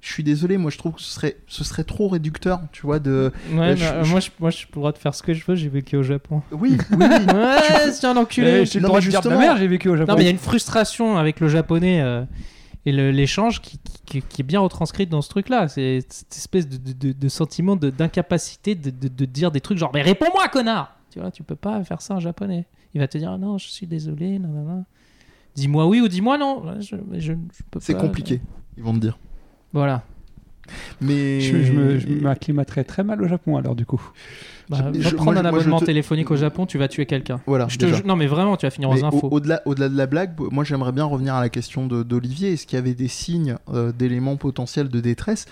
[0.00, 2.98] je suis désolé moi je trouve que ce serait ce serait trop réducteur tu vois
[2.98, 5.14] de Ouais, Euh, je- euh, je- moi je moi je suis le droit de faire
[5.14, 6.42] ce que je veux, j'ai vécu au Japon.
[6.50, 7.06] oui oui, oui.
[7.34, 8.62] Ouais, c'est un enculé.
[8.62, 10.10] Eh, j'ai le droit de dire de ma justement- mère, j'ai vécu au Japon.
[10.12, 12.24] Non, mais il y a une frustration avec le japonais euh,
[12.84, 15.68] et l'échange qui, qui- qui est bien retranscrite dans ce truc-là.
[15.68, 19.78] C'est cette espèce de, de- de- de sentiment d'incapacité de, de- de dire des trucs
[19.78, 22.66] genre Mais réponds-moi, connard Tu vois, tu peux pas faire ça en japonais.
[22.94, 24.84] Il va te dire Ah Non, je suis désolé, nanana.
[25.54, 26.62] Dis-moi oui ou dis-moi non.
[26.80, 27.32] Je, je- je
[27.70, 28.00] peux c'est pas.
[28.00, 28.40] compliqué
[28.76, 29.18] ils vont te dire
[29.72, 30.02] Voilà.
[31.00, 34.00] mais Je, je me- m'acclimaterais très mal au Japon alors du coup.
[34.70, 37.04] Bah, Je- va je- prendre moi, un abonnement te- téléphonique au Japon, tu vas tuer
[37.04, 37.40] quelqu'un.
[37.46, 39.28] voilà Je te Non, mais vraiment, tu vas finir Mais aux au- infos.
[39.30, 42.52] au-delà, au-delà de la blague, moi j'aimerais bien revenir à la question de- d'Olivier.
[42.52, 45.46] Est-ce qu'il y avait des signes euh, d'éléments potentiels de détresse?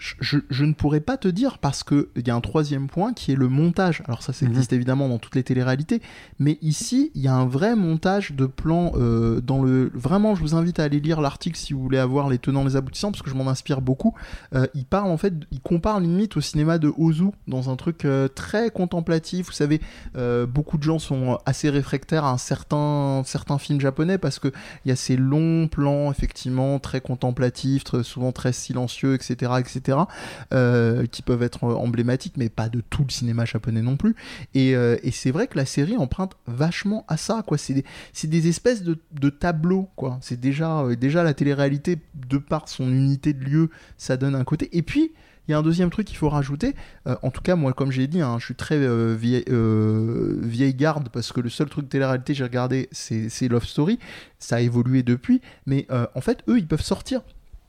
[0.00, 3.36] Je, ne pourrais pas te dire parce qu'il y a un troisième point qui est
[3.36, 4.02] le montage.
[4.06, 4.52] Alors ça, ça Mhm.
[4.52, 6.02] existe évidemment dans toutes les téléréalités,
[6.38, 9.90] mais ici, il y a un vrai montage de plans euh, dans le...
[9.94, 12.76] Vraiment, je vous invite à aller lire l'article si vous voulez avoir les tenants, les
[12.76, 14.14] aboutissants, parce que je m'en inspire beaucoup.
[14.54, 18.04] Euh, il parle en fait, il compare limite au cinéma de Ozu, dans un truc
[18.04, 19.46] euh, très contemplatif.
[19.46, 19.80] Vous savez,
[20.16, 24.48] euh, beaucoup de gens sont assez réfractaires à un certain, certains films japonais parce que
[24.84, 29.75] il y a ces longs plans, effectivement, très contemplatifs, très- souvent très silencieux, etc., etc.,
[30.52, 34.14] euh, qui peuvent être emblématiques, mais pas de tout le cinéma japonais non plus.
[34.54, 37.56] Et, euh, c'est vrai que la série emprunte vachement à ça, quoi.
[37.58, 37.84] C'est
[38.24, 40.18] des, espèces de, tableaux, quoi.
[40.20, 44.44] C'est déjà, euh, déjà la télé-réalité, de par son unité de lieu, ça donne un
[44.44, 44.68] côté.
[44.76, 45.12] Et puis,
[45.48, 46.74] il y a un deuxième truc qu'il faut rajouter.
[47.22, 48.80] En tout cas, moi, comme j'ai dit, hein, je suis très
[49.14, 54.00] vieille, vieille garde parce que le seul truc télé-réalité que j'ai regardé, c'est Love Story.
[54.40, 55.86] Ça a évolué depuis, mais
[56.16, 57.20] en fait, eux, ils peuvent sortir.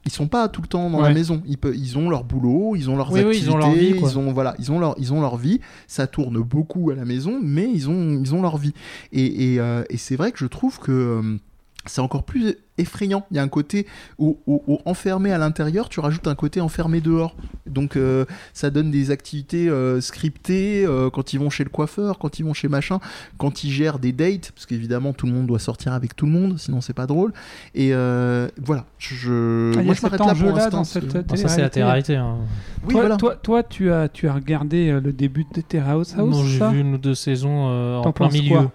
[0.08, 1.44] Ils sont pas tout le temps dans la maison.
[1.46, 3.68] Ils, peuvent, ils ont leur boulot, ils ont leurs Oui, oui, activités, ils ont leur
[3.74, 5.60] vie, ils ont voilà, ils ont leur, ils ont leur vie.
[5.86, 8.74] Ça tourne beaucoup à la maison, mais ils ont, ils ont leur vie.
[9.12, 11.38] Et, et, euh, et c'est vrai que je trouve que euh,
[11.86, 13.26] c'est encore plus effrayant.
[13.32, 13.86] Il y a un côté
[14.18, 17.36] où, où- où enfermé à l'intérieur, tu rajoutes un côté enfermé dehors.
[17.70, 22.18] Donc euh, ça donne des activités euh, scriptées euh, quand ils vont chez le coiffeur,
[22.20, 23.00] quand ils vont chez machin,
[23.38, 26.32] quand ils gèrent des dates, parce qu'évidemment tout le monde doit sortir avec tout le
[26.32, 27.34] monde, sinon c'est pas drôle.
[27.76, 30.84] Et euh, voilà, je, Ah, moi je m'arrête là pour l'instant.
[30.84, 32.16] cette ça, c'est la télé-réalité.
[32.16, 32.38] hein.
[32.86, 33.18] Oui, toi, voilà.
[33.18, 36.80] toi, toi, tu as, tu as regardé le début de Terrace House, Non, j'ai vu
[36.82, 38.70] une ou deux saisons euh, en plein milieu.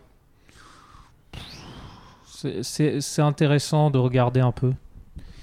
[2.62, 4.72] c'est intéressant de regarder un peu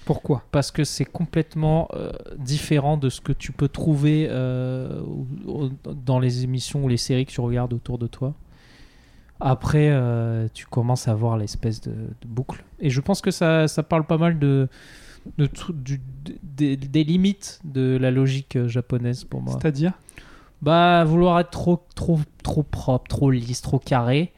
[0.10, 5.02] Pourquoi parce que c'est complètement euh, différent de ce que tu peux trouver euh,
[5.86, 8.34] dans les émissions ou les séries que tu regardes autour de toi.
[9.40, 12.64] Après, euh, tu commences à voir l'espèce de, de boucle.
[12.80, 14.68] Et je pense que ça, ça parle pas mal de,
[15.38, 19.58] de tru- du- de- des, des limites de la logique japonaise pour moi.
[19.62, 19.94] C'est-à-dire?
[20.64, 24.34] Bah, vouloir être trop, trop, trop propre, trop lisse, trop carré,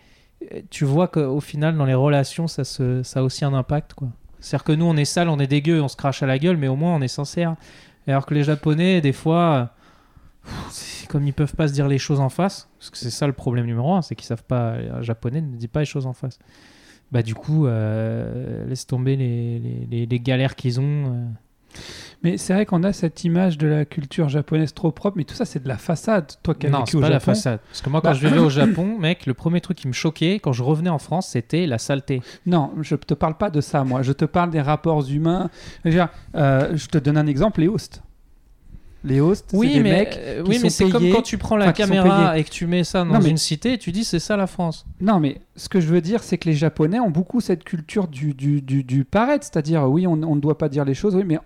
[0.69, 4.10] tu vois qu'au final, dans les relations, ça, se, ça a aussi un impact, quoi.
[4.41, 6.58] C'est-à-dire que nous, on est sale, on est dégueu, on se crache à la gueule,
[6.58, 7.56] mais au moins, on est sincère.
[8.08, 9.69] Alors que les Japonais, des fois,
[11.08, 13.34] comme ils peuvent pas se dire les choses en face, parce que c'est ça le
[13.34, 16.13] problème numéro un, c'est qu'ils savent pas, un Japonais ne dit pas les choses en
[16.13, 16.39] face.
[17.12, 21.13] Bah, du coup, euh, laisse tomber les galères qu'ils ont.
[21.13, 21.27] euh.
[22.23, 25.34] Mais c'est vrai qu'on a cette image de la culture japonaise trop propre, mais tout
[25.34, 26.31] ça, c'est de la façade.
[26.43, 27.60] Toi qui as Non, vécu c'est au pas la façade.
[27.67, 29.93] Parce que moi, quand Bah- je vivais au Japon, mec, le premier truc qui me
[29.93, 32.21] choquait quand je revenais en France, c'était la saleté.
[32.45, 34.03] Non, je te parle pas de ça, moi.
[34.03, 35.49] Je te parle des rapports humains.
[35.84, 38.03] Dire, euh, je te donne un exemple, les hosts.
[39.03, 41.23] Les hosts, c'est Oui, des mais, mecs euh, qui oui, sont mais c'est comme quand
[41.23, 43.91] tu prends la caméra et que tu mets ça dans Non, mais- une cité, tu
[43.91, 44.86] dis c'est ça la France.
[44.99, 48.07] Non, mais ce que je veux dire, c'est que les Japonais ont beaucoup cette culture
[48.07, 49.43] du, du, du, du paraître.
[49.43, 51.39] C'est-à-dire, oui, on, ne doit pas dire les choses, oui, mais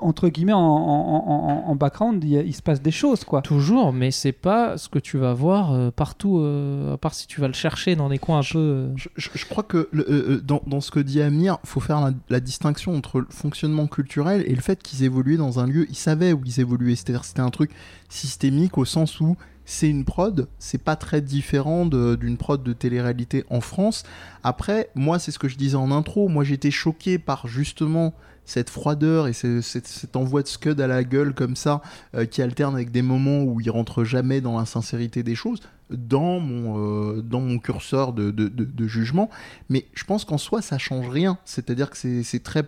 [0.00, 3.42] entre guillemets, en, en, en- en background, il, se passe des choses, quoi.
[3.42, 7.26] Toujours, mais c'est pas ce que tu vas voir euh, partout, euh, à part si
[7.26, 8.58] tu vas le chercher dans des coins un peu.
[8.58, 12.00] euh, Je, je- je crois que le- dans, dans ce que dit Amir, faut faire
[12.00, 15.86] la, la distinction entre le fonctionnement culturel et le fait qu'ils évoluaient dans un lieu,
[15.88, 17.70] ils savaient où ils évoluaient, c'est-à-dire c'était un truc
[18.08, 23.44] systémique au sens où c'est une prod, c'est pas très différent d'une prod de télé-réalité
[23.50, 24.04] en France.
[24.42, 28.14] Après, moi c'est ce que je disais en intro, moi j'étais choqué par justement
[28.46, 31.82] cette froideur et cet envoi de scud à la gueule comme ça,
[32.14, 35.60] euh, qui alterne avec des moments où il rentre jamais dans la sincérité des choses,
[35.90, 39.30] dans mon, euh, dans mon curseur de, de- de- jugement.
[39.68, 41.38] Mais je pense qu'en soi, ça change rien.
[41.44, 42.64] C'est-à-dire que c'est très,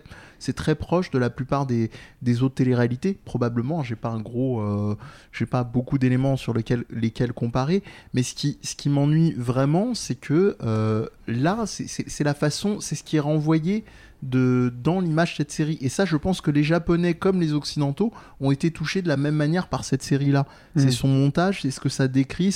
[0.55, 3.17] très proche de la plupart des, des autres téléréalités.
[3.25, 4.97] Probablement, j'ai pas un gros, euh,
[5.31, 7.83] j'ai pas beaucoup d'éléments sur lesquels, lesquels comparer.
[8.13, 12.95] Mais ce qui, ce qui m'ennuie vraiment, c'est que euh, là, c'est la façon, c'est
[12.95, 13.83] ce qui est renvoyé
[14.21, 15.77] de, dans l'image de cette série.
[15.81, 19.17] Et ça, je pense que les Japonais, comme les Occidentaux, ont été touchés de la
[19.17, 20.45] même manière par cette série-là.
[20.75, 20.79] Mm.
[20.81, 22.53] C'est son montage, c'est ce que ça décrit.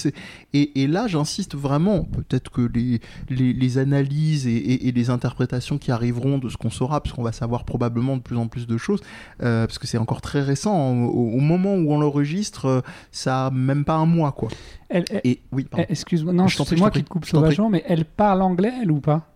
[0.54, 3.00] Et, et là, j'insiste vraiment, peut-être que les,
[3.30, 7.16] les, les analyses et, et- et les interprétations qui arriveront de ce qu'on saura, parce
[7.16, 9.00] qu'on va savoir probablement de plus en plus de choses,
[9.42, 12.82] euh, parce que c'est encore très récent, hein, au, au moment où on l'enregistre, euh,
[13.12, 14.50] ça a même pas un mois, quoi.
[14.90, 18.42] Elle- elle- Et oui, Excuse-moi, non, c'est moi qui te coupe sauvagement, mais elle parle
[18.42, 19.30] anglais, elle ou pas?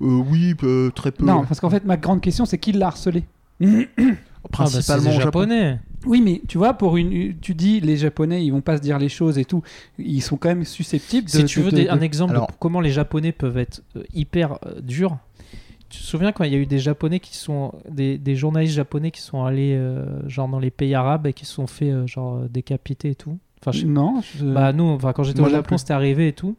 [0.00, 1.24] Oui, euh, très peu.
[1.24, 3.24] Non, parce qu'en fait, ma grande question, c'est qui l'a harcelé?
[4.42, 5.22] Ah, bah, c'est principalement Japon.
[5.24, 5.80] japonais.
[6.06, 8.98] Oui, mais tu vois, pour une, tu dis les Japonais, ils vont pas se dire
[8.98, 9.62] les choses et tout.
[9.98, 11.30] Ils sont quand même susceptibles de.
[11.30, 13.58] Si tu de- veux de- des- de- un exemple Alors- de comment les Japonais peuvent
[13.58, 15.18] être euh, hyper euh, durs,
[15.90, 18.74] tu te souviens quand il y a eu des Japonais qui sont des, des journalistes
[18.76, 21.90] japonais qui sont allés euh, genre dans les pays arabes et qui se sont fait
[21.90, 23.36] euh, genre euh, décapiter et tout?
[23.60, 24.22] Enfin, je- Non.
[24.22, 26.56] je- bah nous, enfin quand j'étais au Japon, c'était arrivé et tout.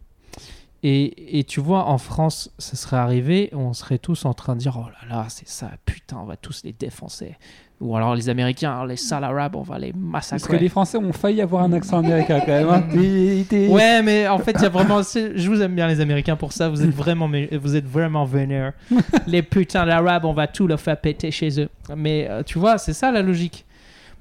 [0.83, 4.59] Et, et tu vois, en France, ça serait arrivé, on serait tous en train de
[4.61, 7.35] dire Oh là là, c'est ça, putain, on va tous les défoncer.
[7.81, 10.57] Ou alors les Américains, les sales arabes, on va les Parce massacrer.
[10.57, 12.69] que les Français ont failli avoir un accent américain quand même.
[12.69, 12.83] hein.
[13.69, 15.01] Ouais, mais en fait, il y a vraiment.
[15.01, 16.69] Je vous aime bien, les Américains, pour ça.
[16.69, 18.73] Vous êtes vraiment, vous êtes vraiment vénères.
[19.27, 21.69] les putains d'Arabes, on va tout leur faire péter chez eux.
[21.95, 23.65] Mais euh, tu vois, c'est ça la logique.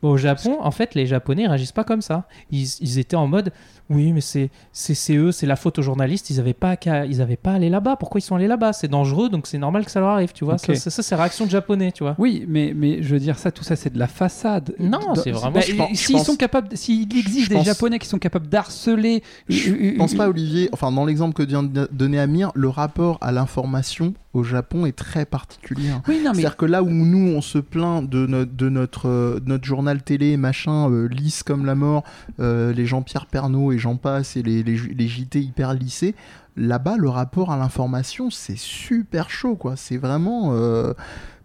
[0.02, 2.24] Bon, au Japon, en fait, les Japonais ils réagissent pas comme ça.
[2.50, 3.52] Ils, ils étaient en mode,
[3.90, 4.50] oui, mais c'est
[5.16, 6.30] eux, c'est la faute aux journalistes.
[6.30, 7.96] Ils avaient pas qu'à- ils avaient pas à aller là-bas.
[7.96, 8.72] Pourquoi ils sont allés là-bas?
[8.72, 10.32] C'est dangereux, donc c'est normal que ça leur arrive.
[10.32, 12.14] Tu vois, ça, ça, ça, c'est réaction de Japonais, tu vois.
[12.18, 14.74] Oui, mais, mais je veux dire, ça, tout ça, c'est de la façade.
[14.78, 15.60] Non, c'est vraiment- Bah,
[15.94, 19.22] S'ils pense- sont capables, s'il existe je des pense- Japonais qui sont capables d'harceler.
[19.48, 20.68] Je euh, pense euh, pas, Olivier.
[20.72, 24.96] Enfin, dans l'exemple que vient de donner Amir, le rapport à l'information au Japon est
[24.96, 25.88] très particulier.
[25.90, 26.02] hein.
[26.06, 29.40] Oui, mais C'est-à-dire que là où nous on se plaint de, notre de notre, euh,
[29.44, 32.04] notre journal télé, machin, euh, lisse comme la mort,
[32.38, 36.14] euh, les Jean-Pierre Pernaud et j'en passe, et les, les, les JT hyper lissés,
[36.56, 39.74] là-bas le rapport à l'information c'est super chaud quoi.
[39.76, 40.52] C'est vraiment.
[40.52, 40.94] euh,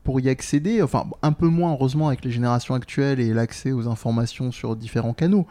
[0.04, 3.88] pour y accéder, enfin un peu moins heureusement avec les générations actuelles et l'accès aux
[3.88, 5.48] informations sur différents canaux.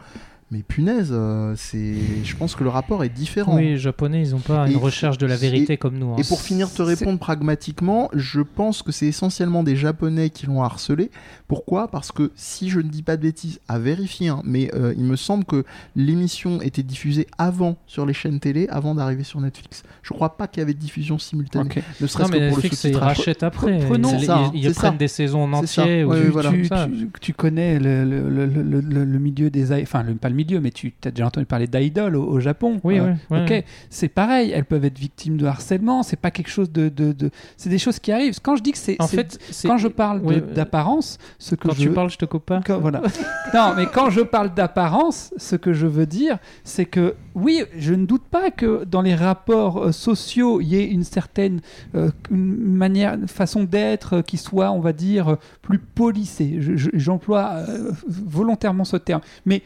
[0.51, 3.55] Mais punaise, euh, c'est, je pense que le rapport est différent.
[3.55, 6.11] Oui, les Japonais, ils ont pas Et- une recherche de la vérité comme nous.
[6.11, 6.17] hein.
[6.19, 10.61] Et pour finir te répondre pragmatiquement, je pense que c'est essentiellement des Japonais qui l'ont
[10.61, 11.09] harcelé.
[11.47, 11.87] Pourquoi?
[11.87, 15.03] Parce que si je ne dis pas de bêtises, à vérifier, hein, mais euh, il
[15.03, 19.81] me semble que l'émission était diffusée avant sur les chaînes télé, avant d'arriver sur Netflix.
[20.03, 21.69] Je crois pas qu'il y avait de diffusion simultanée,
[22.01, 23.17] ne serait-ce que pour le Netflix, ils sous-titrage.
[23.17, 23.79] rachètent après.
[23.79, 24.81] Prenons- ça, ils- c'est ils ça.
[24.81, 25.81] prennent des saisons en ça.
[25.81, 26.03] entier.
[26.03, 26.51] ou Ouais, des- voilà.
[26.51, 26.87] comme tu, ça.
[26.87, 30.43] tu- tu connais le, le, le, le, le- le milieu des enfin le, pas le
[30.43, 33.63] milieu mais tu as déjà entendu parler d'idoles au, au Japon Oui, Euh, ouais, ok
[33.89, 37.29] c'est pareil elles peuvent être victimes de harcèlement c'est pas quelque chose de, de, de-
[37.57, 40.21] c'est des choses qui arrivent quand je dis que c'est En fait, quand je parle
[40.23, 42.61] oui, euh, d'apparence ce que quand je tu parles, je te coupe pas.
[42.65, 43.01] quand- voilà.
[43.53, 47.93] non, mais quand je parle d'apparence, ce que je veux dire, c'est que oui, je
[47.93, 51.61] ne doute pas que dans les rapports euh, sociaux, il y ait une certaine
[51.95, 56.57] euh, une manière, une façon d'être qui soit, on va dire, plus polissée.
[56.59, 57.63] Je- je- J'emploie
[58.07, 59.21] volontairement ce terme.
[59.45, 59.61] Mais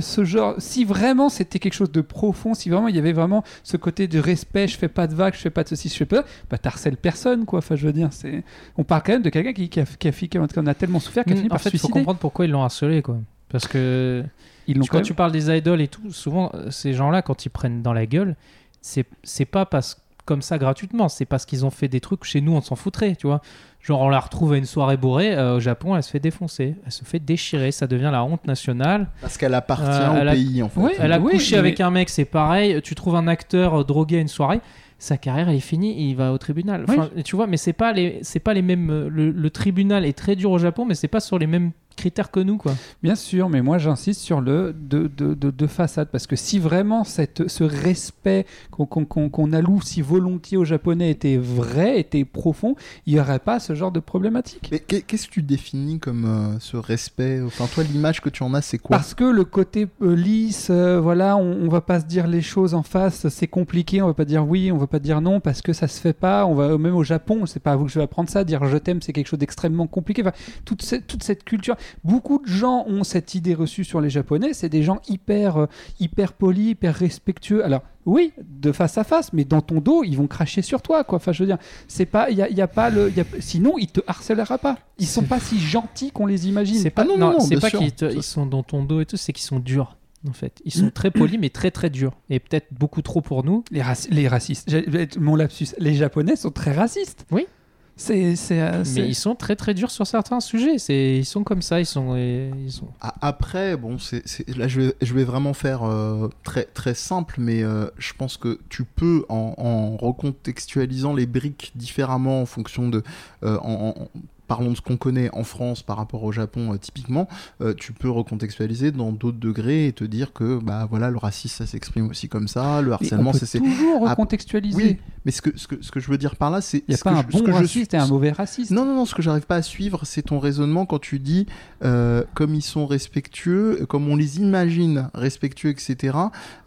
[0.00, 3.42] ce genre, si vraiment c'était quelque chose de profond, si vraiment il y avait vraiment
[3.64, 5.94] ce côté de respect, je fais pas de vagues, je fais pas de ceci, je
[5.94, 7.60] fais pas, bah t'harcèles personne quoi.
[7.60, 8.44] Enfin, je veux dire, c'est,
[8.76, 11.24] on parle quand même de quelqu'un qui, qui a, qui a, qui a- tellement souffert
[11.24, 13.00] qu'il a fini Mm, en par fait, se il faut comprendre pourquoi ils l'ont harcelé,
[13.02, 13.18] quoi.
[13.48, 14.24] Parce que
[14.66, 17.82] Ils quand tu parles des idoles et tout, souvent, euh, ces gens-là, quand ils prennent
[17.82, 18.36] dans la gueule,
[18.80, 22.40] c'est c'est pas parce comme ça gratuitement, c'est parce qu'ils ont fait des trucs chez
[22.40, 23.40] nous, on s'en foutrait, tu vois.
[23.82, 26.76] Genre, on la retrouve à une soirée bourrée euh, au Japon, elle se fait défoncer,
[26.86, 29.08] elle se fait déchirer, ça devient la honte nationale.
[29.20, 30.80] Parce qu'elle appartient Euh, au elle a- pays en fait.
[30.80, 32.80] Ouais, Elle a Oui, couché mais- avec un mec, c'est pareil.
[32.82, 34.60] Tu trouves un acteur euh, drogué à une soirée,
[34.98, 36.84] sa carrière elle est finie, et il va au tribunal.
[36.88, 38.88] Enfin, Tu vois, mais c'est pas les, c'est pas les mêmes.
[38.88, 41.72] euh, Le, le tribunal est très dur au Japon, mais c'est pas sur les mêmes
[41.96, 42.72] critères que nous, quoi.
[43.02, 46.58] Bien sûr, mais moi j'insiste sur le de, de, de, de façade parce que si
[46.58, 51.98] vraiment cette, ce respect qu'on qu'on- qu'on- qu'on alloue si volontiers aux Japonais était vrai,
[52.00, 52.74] était profond,
[53.06, 54.68] il n'y aurait pas ce genre de problématique.
[54.72, 57.40] Mais qu'est- qu'est-ce que tu définis comme euh, ce respect?
[57.44, 58.96] Enfin, toi, l'image que tu en as, c'est quoi?
[58.96, 62.42] Parce que le côté euh, lisse, euh, voilà, on, on va pas se dire les
[62.42, 65.40] choses en face, c'est compliqué, on va pas dire oui, on va pas dire non
[65.40, 66.46] parce que ça se fait pas.
[66.46, 68.64] On va même au Japon, c'est pas à vous que je vais apprendre ça, dire
[68.66, 70.22] je t'aime, c'est quelque chose d'extrêmement compliqué.
[70.22, 70.32] Enfin,
[70.64, 74.52] toute cette, toute cette culture, beaucoup de gens ont cette idée reçue sur les Japonais.
[74.52, 75.66] C'est des gens hyper, euh,
[76.00, 77.64] hyper polis, hyper respectueux.
[77.64, 81.04] Alors oui, de face à face, mais dans ton dos, ils vont cracher sur toi,
[81.04, 81.16] quoi.
[81.16, 83.24] Enfin, je veux dire, c'est pas, il y a, y a pas le, y a-
[83.40, 84.78] sinon ils te harcèlera pas.
[84.98, 86.76] Ils sont pas si gentils qu'on les imagine.
[86.76, 89.00] C'est pas, Ah non, non, non, c'est pas qu'ils te- ils sont dans ton dos
[89.00, 89.96] et tout, c'est qu'ils sont durs.
[90.28, 92.12] En fait, ils sont très polis, mais très très durs.
[92.30, 93.64] Et peut-être beaucoup trop pour nous.
[93.72, 94.70] Les, raci- les racistes.
[94.70, 94.86] J'ai-
[95.18, 95.66] Mon lapsus.
[95.78, 97.26] Les Japonais sont très racistes.
[97.32, 97.46] Oui.
[97.96, 98.34] C'est.
[98.52, 100.78] euh, Mais ils sont très très durs sur certains sujets.
[100.78, 101.78] C'est, ils sont comme ça.
[101.80, 102.88] Ils sont, et- ils sont.
[103.00, 104.24] A- Après, bon, c'est
[104.56, 108.36] là je vais, je vais vraiment faire euh, très, très simple, mais euh, je pense
[108.38, 113.02] que tu peux, en, en recontextualisant les briques différemment en fonction de.
[113.44, 114.08] euh, en, en-
[114.48, 117.26] parlons de ce qu'on connaît en France par rapport au Japon euh, typiquement,
[117.62, 121.64] euh, tu peux recontextualiser dans d'autres degrés et te dire que bah voilà le racisme
[121.64, 124.76] ça s'exprime aussi comme ça, le harcèlement on peut ça c'est toujours Ah, recontextualiser.
[124.76, 126.84] oui, mais ce que, ce que ce que je veux dire par là c'est Il
[126.88, 128.70] n'y a ce pas que un je- bon je raciste suis- et un mauvais raciste.
[128.70, 131.46] non, non, non, ce que j'arrive pas à suivre, c'est ton raisonnement quand tu dis,
[131.84, 136.16] euh, comme ils sont respectueux, comme on les imagine respectueux, etc.,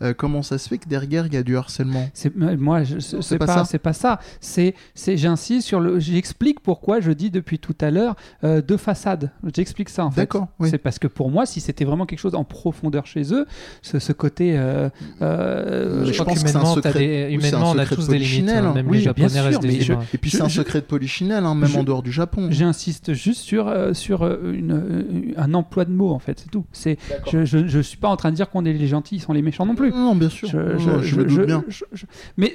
[0.01, 2.09] euh, comment ça se fait que derrière, il y a du harcèlement?
[2.13, 4.19] C'est moi, c'est pas pas, ça c'est pas ça.
[4.39, 9.31] C'est, j'insiste sur le, j'explique pourquoi je dis depuis tout à l'heure euh, de façade.
[9.55, 10.21] J'explique ça en fait.
[10.21, 10.69] D'accord, oui.
[10.69, 13.45] C'est parce que pour moi, si c'était vraiment quelque chose en profondeur chez eux,
[13.81, 14.89] ce, ce côté, euh,
[15.21, 16.49] euh, Je Je crois pense que
[16.97, 19.03] des- oui, un humainement, on a tous de des polichinelle, polichinelle, hein, même oui, les
[19.13, 20.03] bien Japonais sûr, des mais je- humains.
[20.13, 22.47] Et puis c'est un je- secret de polichinelle, hein, même je- en dehors du Japon.
[22.51, 26.49] J'insiste juste sur, euh, sur euh, une, euh, un emploi de mots, en fait, c'est
[26.51, 26.65] tout.
[26.71, 26.97] C'est,
[27.31, 29.33] je, je, je suis pas en train de dire qu'on est les gentils, ils sont
[29.33, 29.91] les méchants non plus.
[29.91, 30.47] Non, bien sûr.
[30.49, 31.63] Je, Non, je- non, je je- me doute je- bien.
[31.67, 32.05] je- je-
[32.37, 32.53] mais,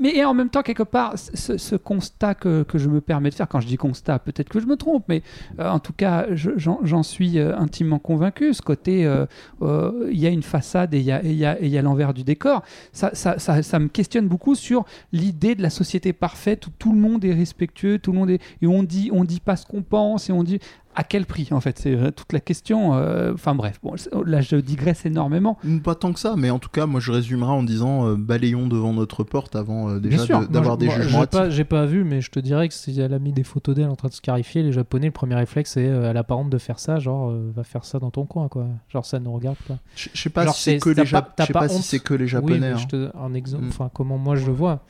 [0.00, 3.48] mais en même temps, quelque part, ce, constat que, que je me permets de faire,
[3.48, 5.22] quand je dis constat, peut-être que je me trompe, mais
[5.58, 8.54] euh, en tout cas, je- j'en suis euh, intimement convaincu.
[8.54, 9.26] Ce côté, euh,
[10.10, 12.24] il y a une façade et il y a, y a- y a l'envers du
[12.24, 12.62] décor.
[12.92, 16.92] Ça, ça, ça, ça me questionne beaucoup sur l'idée de la société parfaite où tout
[16.92, 19.82] le monde est respectueux, tout le monde et on dit, on dit pas ce qu'on
[19.82, 20.58] pense et on dit
[20.94, 21.78] à quel prix en fait?
[21.78, 23.94] C'est euh, toute la question euh, enfin bref bon
[24.26, 27.50] là je digresse énormément Pas tant que ça, mais en tout cas, moi je résumerai
[27.52, 31.20] en disant euh, balayons devant notre porte avant euh, déjà de- d'avoir des moi, jugements
[31.20, 33.44] J'ai pas, j'ai pas vu, mais je te dirais que si elle a mis des
[33.44, 36.22] photos d'elle en train de se scarifier, les Japonais, le premier réflexe, c'est elle a
[36.48, 38.66] de faire ça, genre va faire ça dans ton coin, quoi.
[38.88, 39.78] Genre ça nous regarde pas.
[39.96, 41.82] Je sais pas Genre, si c'est que les pas- Jap- t'as je sais pas si
[41.82, 42.58] c'est que les oui, japonais.
[42.58, 42.76] mais hein.
[42.76, 43.68] je te un exemple, Mm.
[43.68, 44.80] enfin comment moi je le vois.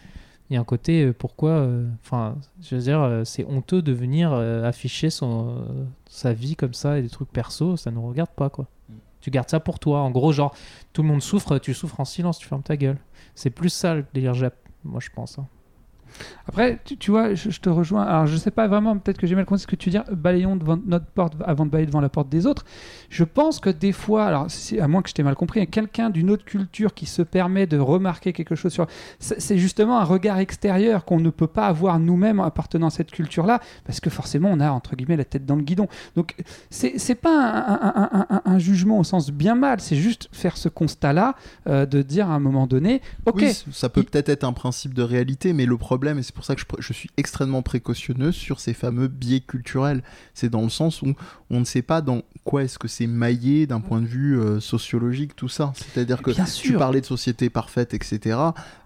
[0.53, 3.81] Il y a un côté euh, pourquoi, euh, enfin, je veux dire, euh, c'est honteux
[3.81, 7.91] de venir euh, afficher son euh, sa vie comme ça et des trucs perso, ça
[7.91, 8.67] nous regarde pas, quoi.
[8.91, 8.95] Mm.
[9.23, 10.01] Tu gardes ça pour toi.
[10.01, 10.55] En gros, genre
[10.93, 12.99] tout le monde souffre, tu souffres en silence, tu fermes ta gueule.
[13.35, 15.39] C'est plus ça le délire Jap, moi je pense.
[15.39, 15.47] hein.
[16.47, 18.03] Après, tu, tu vois, je, je te rejoins.
[18.03, 19.99] Alors, je sais pas vraiment, peut-être que j'ai mal compris ce que tu dis.
[20.13, 22.65] Balayons devant notre porte avant de balayer devant la porte des autres.
[23.11, 24.47] Je pense que des fois, alors,
[24.81, 27.79] à moins que je t'ai mal compris, quelqu'un d'une autre culture qui se permet de
[27.79, 28.87] remarquer quelque chose sur.
[29.19, 33.61] C'est justement un regard extérieur qu'on ne peut pas avoir nous-mêmes appartenant à cette culture-là,
[33.85, 35.89] parce que forcément, on a, entre guillemets, la tête dans le guidon.
[36.17, 36.35] Donc,
[36.71, 40.57] c'est pas un, un- un- un- un jugement au sens bien mal, c'est juste faire
[40.57, 41.35] ce constat-là,
[41.69, 44.95] euh, de dire à un moment donné, ok, Oui, ça peut peut-être être un principe
[44.95, 48.33] de réalité, mais le problème, et c'est pour ça que je, je suis extrêmement précautionneux
[48.33, 50.03] sur ces fameux biais culturels,
[50.35, 51.15] c'est dans le sens où
[51.51, 54.59] on ne sait pas dans quoi est-ce que c'est maillé d'un point de vue euh,
[54.59, 55.73] sociologique, tout ça?
[55.77, 56.79] C'est-à-dire que bien tu sûr.
[56.79, 58.37] parlais de société parfaite, etc.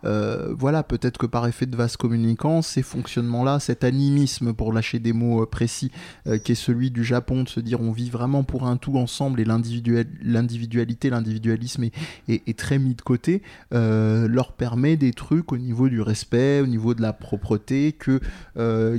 [0.04, 4.98] Euh, voilà, peut-être que par effet de vase communicant, ces fonctionnements-là, cet animisme, pour lâcher
[4.98, 5.90] des mots euh, précis,
[6.26, 8.98] euh, qui est celui du Japon, de se dire on vit vraiment pour un tout
[8.98, 11.92] ensemble et l'individuel- l'individualité, l'individualisme est,
[12.28, 13.42] est- est très mis de côté,
[13.72, 18.20] leur permet des trucs au niveau du respect, au niveau de la propreté, que,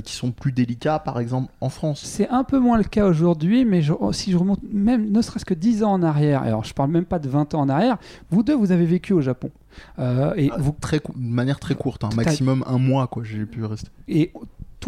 [0.00, 2.02] qui sont plus délicats, par exemple, en France.
[2.04, 5.44] C'est un peu moins le cas aujourd'hui, mais je- si je remonte même ne serait-ce
[5.44, 7.98] que 10 ans en arrière, alors je parle même pas de 20 ans en arrière,
[8.30, 9.50] vous deux, vous avez vécu au Japon.
[9.98, 13.44] Euh, et, Ah, vous, Très, de manière très courte, hein, maximum un mois, quoi, j'ai
[13.46, 13.90] pu rester.
[14.08, 14.32] et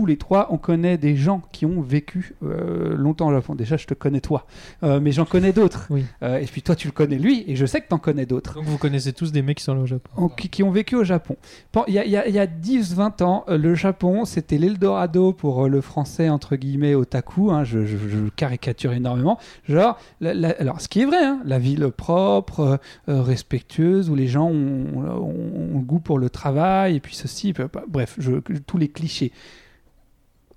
[0.01, 3.55] tous les trois, on connaît des gens qui ont vécu euh, longtemps au Japon.
[3.55, 4.47] Déjà, je te connais toi,
[4.83, 5.89] Euh, mais j'en connais d'autres.
[5.91, 6.07] Oui.
[6.23, 8.25] Euh, et puis toi, tu le connais lui, et je sais que tu en connais
[8.25, 8.55] d'autres.
[8.55, 10.11] Donc vous connaissez tous des mecs qui sont là au Japon.
[10.17, 11.37] en- qui, qui ont vécu au Japon.
[11.87, 16.57] Il y a, a- a 10-20 ans, le Japon, c'était l'Eldorado pour le français, entre
[16.57, 17.51] guillemets, otaku.
[17.51, 19.39] hein, je, je- je caricature énormément.
[19.69, 24.29] Genre, la- la- alors, ce qui est vrai, hein, la ville propre, respectueuse, où les
[24.29, 28.39] gens ont, ont- ont le goût pour le travail, et puis ceci, bah, bref, je-
[28.67, 29.33] tous les clichés.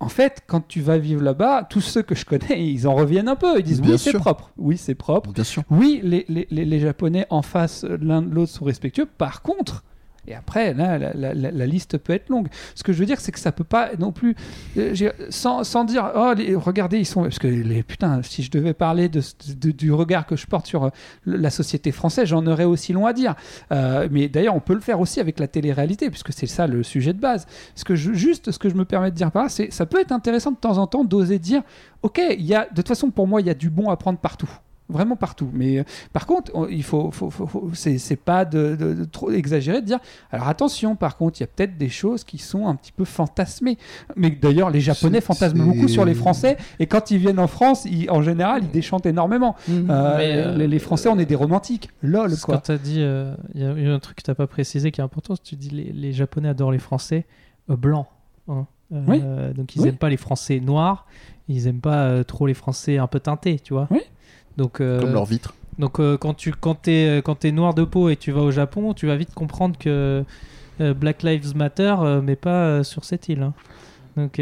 [0.00, 3.28] En fait, quand tu vas vivre là-bas, tous ceux que je connais, ils en reviennent
[3.28, 3.58] un peu.
[3.58, 4.50] Ils disent Bien oui, c'est propre.
[4.56, 5.32] Oui, c'est propre.
[5.32, 5.62] Bien sûr.
[5.70, 9.06] Oui, les, les- les- les Japonais en face l'un de l'autre sont respectueux.
[9.06, 9.84] Par contre,
[10.26, 12.48] et après, la, liste peut être longue.
[12.74, 14.34] Ce que je veux dire, c'est que ça peut pas non plus,
[14.76, 14.94] euh,
[15.30, 19.08] sans, sans dire, oh, regardez, ils sont, parce que les putain, si je devais parler
[19.08, 20.90] du regard que je porte sur euh,
[21.26, 23.34] la société française, j'en aurais aussi long à dire.
[23.72, 26.82] Euh, mais d'ailleurs, on peut le faire aussi avec la télé-réalité, puisque c'est ça le
[26.82, 27.46] sujet de base.
[27.74, 30.00] Ce que juste, ce que je me permets de dire par là, c'est, ça peut
[30.00, 31.62] être intéressant de temps en temps d'oser dire,
[32.02, 33.96] ok, il y a, de toute façon, pour moi, il y a du bon à
[33.96, 34.50] prendre partout.
[34.90, 35.48] Vraiment partout.
[35.54, 39.04] Mais euh, par contre, on- il faut, faut- faut- faut- c'est, pas de, de- de
[39.04, 39.98] trop exagérer de dire.
[40.30, 43.06] Alors attention, par contre, il y a peut-être des choses qui sont un petit peu
[43.06, 43.78] fantasmées.
[44.14, 46.58] Mais d'ailleurs, les Japonais fantasment beaucoup sur les Français.
[46.80, 49.56] Et quand ils viennent en France, ils- en général, ils déchantent énormément.
[49.70, 51.88] Euh, Mais, euh, les, les Français, on est des romantiques.
[52.02, 52.56] Lol, quoi.
[52.56, 55.00] Quand t'as dit, euh, il y a eu un truc que t'as pas précisé qui
[55.00, 57.24] est important, tu dis les, les Japonais adorent les Français
[57.70, 58.06] euh, blancs.
[58.48, 58.66] hein.
[58.92, 59.88] Euh, Donc ils Oui.
[59.88, 61.06] aiment pas les Français noirs,
[61.48, 63.88] ils aiment pas euh, trop les Français un peu teintés, tu vois.
[63.90, 64.00] Oui.
[64.56, 65.54] Donc, euh, Comme leur vitre.
[65.78, 68.50] donc euh, quand tu quand t'es euh, quand noir de peau et tu vas au
[68.52, 70.24] Japon, tu vas vite comprendre que
[70.80, 73.42] Black Lives Matter, mais pas sur cette île.
[73.42, 73.54] hein.
[74.16, 74.40] Donc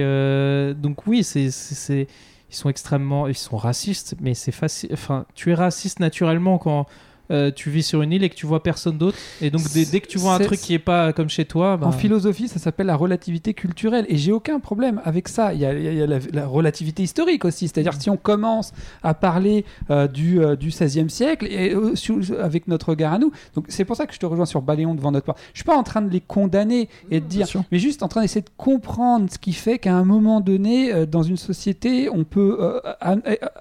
[0.81, 2.07] donc oui, c'est-
[2.51, 4.91] ils sont extrêmement ils sont racistes, mais c'est facile.
[4.93, 6.87] Enfin, tu es raciste naturellement quand
[7.31, 9.17] euh, tu vis sur une île et que tu vois personne d'autre.
[9.41, 11.77] Et donc dès, dès que tu vois un truc qui est pas comme chez toi,
[11.77, 14.07] bah, En philosophie, ça s'appelle la relativité culturelle.
[14.09, 15.55] Et j'ai aucun problème avec ça.
[15.55, 17.69] Il y a, il y a- la, la relativité historique aussi.
[17.69, 22.19] C'est-à-dire, si on commence à parler euh, du, euh, du 16e siècle, et, euh, sur-
[22.41, 24.95] avec notre regard à nous, donc c'est pour ça que je te rejoins sur Baléon
[24.95, 25.39] devant notre porte.
[25.55, 28.21] Je suis pas en train de les condamner et de dire, mais juste en train
[28.23, 32.25] d'essayer de comprendre ce qui fait qu'à un moment donné, euh, dans une société, on
[32.25, 32.81] peut euh,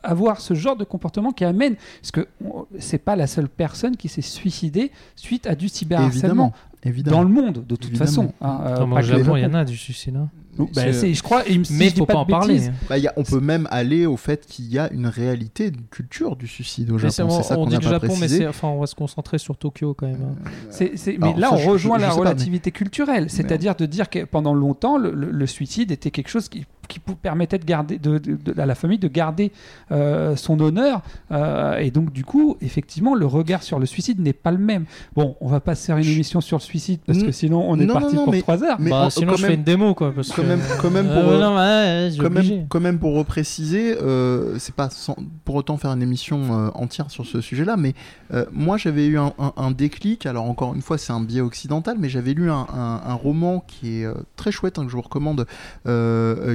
[0.03, 1.75] avoir ce genre de comportement qui amène.
[2.01, 2.27] Parce que
[2.79, 6.53] c'est pas la seule personne qui s'est suicidée suite à du cyberharcèlement.
[6.83, 7.17] Évidemment.
[7.17, 8.05] Dans le monde, de toute Évidemment.
[8.07, 8.33] façon.
[8.41, 10.15] hein, euh, moi, pas au que le Japon, il y en a du suicide.
[10.15, 10.29] hein.
[10.57, 12.59] Bah, C'est- c'est- je crois, Mais je dis faut pas en parler.
[12.89, 15.67] Bah, il y a- on peut même aller au fait qu'il y a une réalité,
[15.67, 17.11] une culture du suicide au Japon.
[17.29, 18.47] C'est ça on qu'on dit n'a le pas Japon, mais précisé.
[18.47, 20.17] enfin, on va se concentrer sur Tokyo quand même.
[20.21, 20.49] hein.
[20.69, 22.29] C'est- c'est- mais Alors, là, ça, on je- rejoint je- je la sais pas, mais-
[22.31, 26.49] relativité culturelle, c'est-à-dire de dire que pendant longtemps, le, le- le suicide était quelque chose
[26.49, 26.65] qui,
[27.21, 29.53] permettait de garder, de, de- de- à la famille de garder
[29.91, 31.01] euh, son honneur,
[31.31, 34.83] euh, et donc du coup, effectivement, le regard sur le suicide n'est pas le même.
[35.15, 36.70] Bon, on va pas se faire une émission sur le suicide
[37.05, 38.77] parce que sinon, on est Non, parti non, pour mais- trois heures.
[38.79, 40.11] mais Bah, en- sinon, je même- fais une démo, quoi.
[40.13, 41.55] Parce quand que- même- quand même pour, Euh,
[42.05, 45.15] ouais, j'ai quand même, quand même pour repréciser, euh, c'est pas sans-
[45.45, 47.93] pour autant faire une émission euh, entière sur ce sujet-là, mais
[48.33, 50.25] euh, moi j'avais eu un, un- un déclic.
[50.25, 53.63] Alors encore une fois, c'est un biais occidental, mais j'avais lu un, un- un roman
[53.67, 55.45] qui est euh, très chouette, hein, que je vous recommande,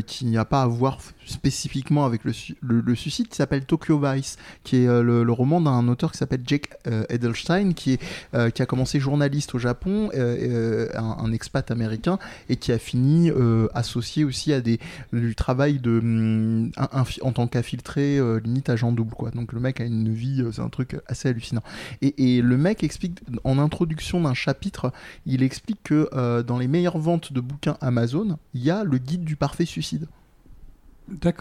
[0.06, 4.00] qui n'a pas à voir spécifiquement avec le, su- le- le suicide, qui s'appelle Tokyo
[4.00, 8.00] Vice, qui est euh, le, roman d'un auteur qui s'appelle Jake euh, Edelstein, qui, est,
[8.34, 12.18] euh, qui a commencé journaliste au Japon, un, expat américain,
[12.48, 13.30] et qui a fini
[13.74, 14.78] associé aussi à des
[15.12, 16.70] du travail de
[17.04, 20.60] fi- en tant qu'infiltré limite agent double quoi donc le mec a une vie c'est
[20.62, 21.62] un truc assez hallucinant
[22.02, 24.92] et, et le mec explique en introduction d'un chapitre
[25.26, 29.24] il explique que dans les meilleures ventes de bouquins Amazon il y a le guide
[29.24, 30.06] du parfait suicide.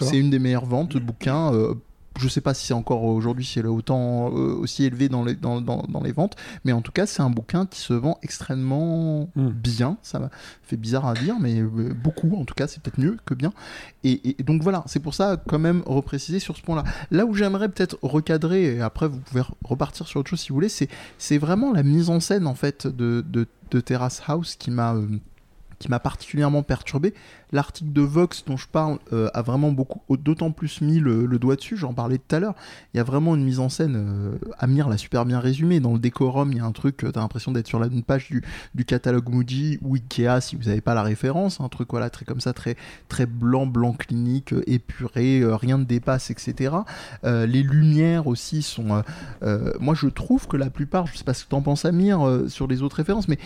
[0.05, 1.53] C'est une des meilleures ventes de bouquins.
[1.53, 1.73] euh,
[2.17, 5.25] je sais pas si c'est encore aujourd'hui, si elle est autant euh, aussi élevée dans
[5.25, 7.91] les, dans, dans- dans les ventes, mais en tout cas, c'est un bouquin qui se
[7.93, 9.49] vend extrêmement Mm.
[9.49, 9.97] bien.
[10.01, 10.29] Ça
[10.63, 13.51] fait bizarre à dire, mais euh, beaucoup, en tout cas, c'est peut-être mieux que bien.
[14.05, 16.85] Et, et donc voilà, c'est pour ça, quand même, repréciser sur ce point-là.
[17.11, 20.49] Là où j'aimerais peut-être recadrer, et après vous pouvez re- repartir sur autre chose si
[20.49, 20.87] vous voulez, c'est,
[21.17, 24.93] c'est vraiment la mise en scène, en fait, de, de, de Terrace House qui m'a.
[24.95, 25.05] euh,
[25.79, 27.13] qui m'a particulièrement perturbé.
[27.51, 31.55] L'article de Vox dont je parle euh, a vraiment beaucoup, d'autant plus mis le, doigt
[31.55, 32.55] dessus, j'en parlais tout à l'heure.
[32.93, 35.79] Il y a vraiment une mise en scène, euh, Amir l'a super bien résumé.
[35.79, 38.03] Dans le décorum, il y a un truc, euh, t'as l'impression d'être sur la une
[38.03, 41.61] page du, catalogue Muji ou Ikea si vous n'avez pas la référence.
[41.61, 42.75] Un truc voilà, très comme ça, très,
[43.07, 46.75] très blanc, blanc clinique, euh, épuré, rien ne dépasse, etc.
[47.23, 49.03] Les lumières aussi sont.
[49.79, 52.67] moi, je trouve que la plupart, je sais pas ce que t'en penses, Amir, sur
[52.67, 53.37] les autres références, mais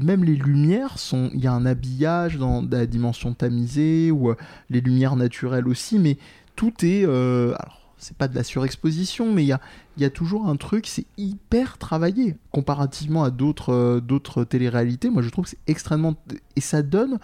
[0.00, 1.30] même les lumières sont.
[1.46, 4.36] A un habillage dans la dimension tamisée ou euh,
[4.70, 6.16] les lumières naturelles aussi, mais
[6.54, 7.04] tout est.
[7.04, 9.60] euh, alors, c'est pas de la surexposition, mais il y a,
[9.96, 15.08] y a toujours un truc, c'est hyper travaillé comparativement à d'autres euh, d'autres téléréalités.
[15.08, 16.14] Moi, je trouve que c'est extrêmement.
[16.56, 17.18] Et ça donne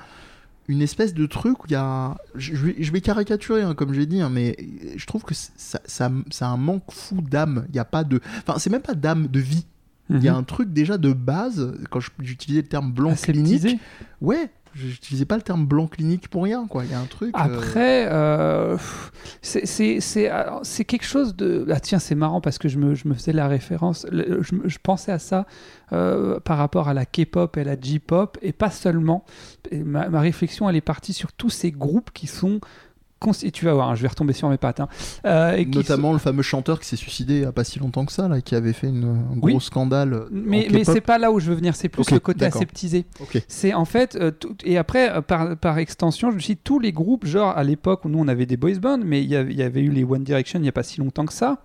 [0.68, 2.16] une espèce de truc où il y a.
[2.35, 4.57] Je vais, je vais caricaturer, hein, comme j'ai dit, hein, mais
[4.97, 7.66] je trouve que ça, ça, ça a un manque fou d'âme.
[7.68, 8.20] Il n'y a pas de.
[8.39, 9.66] Enfin, c'est même pas d'âme, de vie.
[10.11, 10.38] Il y a Mhm.
[10.38, 13.78] un truc déjà de base, quand j'utilisais le terme blanc clinique.
[14.20, 16.84] Ouais, j'utilisais pas le terme blanc clinique pour rien, quoi.
[16.84, 17.34] Il y a un truc.
[17.34, 18.76] euh, Après, euh,
[19.40, 21.66] c'est- c'est quelque chose de.
[21.70, 24.07] Ah, tiens, c'est marrant parce que je me, je me faisais la référence.
[24.11, 25.46] le- je, pensais à ça
[25.92, 29.24] euh, par rapport à la K-pop et la J-pop, et pas seulement.
[29.70, 32.61] Et ma, ma réflexion, elle est partie sur tous ces groupes qui sont.
[33.53, 34.81] Tu vas voir, hein, je vais retomber sur mes pattes.
[34.81, 34.89] hein.
[35.27, 38.05] Euh, et Notamment le fameux chanteur qui s'est suicidé il y a pas si longtemps
[38.05, 39.61] que ça, là, qui avait fait une, un gros Oui.
[39.61, 40.25] scandale.
[40.31, 43.07] Mais, mais c'est pas là où je veux venir, c'est plus le côté aseptisé.
[43.49, 46.61] C'est en fait, euh, tout- et après, euh, par, par extension, je me suis dit,
[46.62, 49.29] tous les groupes, genre à l'époque où nous on avait des boys bands, mais il
[49.31, 51.27] y, avait- il y avait eu les One Direction il n'y a pas si longtemps
[51.27, 51.59] que ça.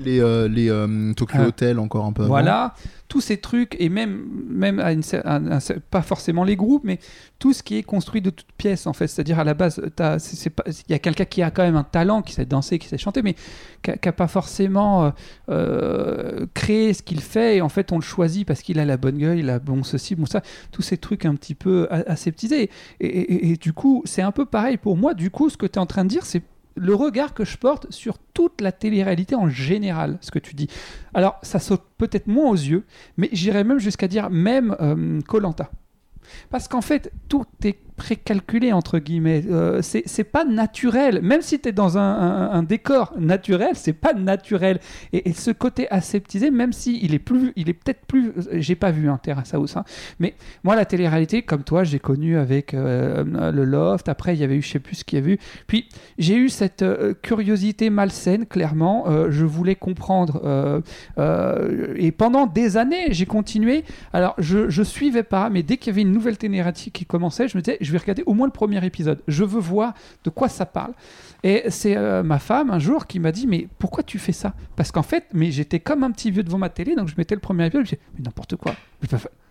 [0.00, 1.46] Les, euh, les euh, Tokyo Ah.
[1.48, 2.30] Hotel encore un peu avant.
[2.30, 2.74] Voilà,
[3.08, 5.58] tous ces trucs, et même, même à une, un-
[5.90, 6.98] pas forcément les groupes, mais
[7.38, 9.06] tout ce qui est construit de toutes pièces, en fait.
[9.06, 12.32] C'est-à-dire, à la base, il y a quelqu'un qui a quand même un talent, qui
[12.32, 13.34] sait danser, qui sait chanter, mais
[13.82, 15.12] qui n'a pas forcément
[15.50, 18.96] euh, créé ce qu'il fait, et en fait, on le choisit parce qu'il a la
[18.96, 22.70] bonne gueule, il a bon ceci, bon ça, tous ces trucs un petit peu aseptisés.
[23.00, 25.14] Et, et- et- et du coup, c'est un peu pareil pour moi.
[25.14, 26.42] Du coup, ce que tu es en train de dire, c'est
[26.76, 30.68] le regard que je porte sur toute la télé-réalité en général, ce que tu dis.
[31.14, 32.84] Alors, ça saute peut-être moins aux yeux,
[33.16, 35.70] mais j'irais même jusqu'à dire même Colanta.
[36.50, 39.44] Parce qu'en fait, tout est précalculé, entre guillemets.
[39.48, 41.20] Euh, c'est pas naturel.
[41.22, 44.80] Même si tu es dans un, décor naturel, c'est pas naturel.
[45.12, 48.32] Et, ce côté aseptisé, même si il est plus, il est peut-être plus.
[48.52, 49.84] J'ai pas vu un Terrace House, hein,
[50.18, 54.08] mais moi, la télé-réalité, comme toi, j'ai connu avec euh, le Loft.
[54.08, 55.38] Après, il y avait eu, je sais plus ce qu'il y avait eu.
[55.66, 55.88] Puis,
[56.18, 59.04] j'ai eu cette euh, curiosité malsaine, clairement.
[59.08, 60.82] Euh, je voulais comprendre.
[61.96, 63.84] et pendant des années, j'ai continué.
[64.12, 67.48] Alors, je, je suivais pas, mais dès qu'il y avait une nouvelle télé-réalité qui commençait,
[67.48, 69.22] je me disais, je vais regarder au moins le premier épisode.
[69.28, 70.92] Je veux voir de quoi ça parle.
[71.44, 74.54] Et c'est euh, ma femme un jour qui m'a dit, mais pourquoi tu fais ça?
[74.76, 77.34] Parce qu'en fait, mais j'étais comme un petit vieux devant ma télé, donc je mettais
[77.34, 78.74] le premier épisode, je mais n'importe quoi.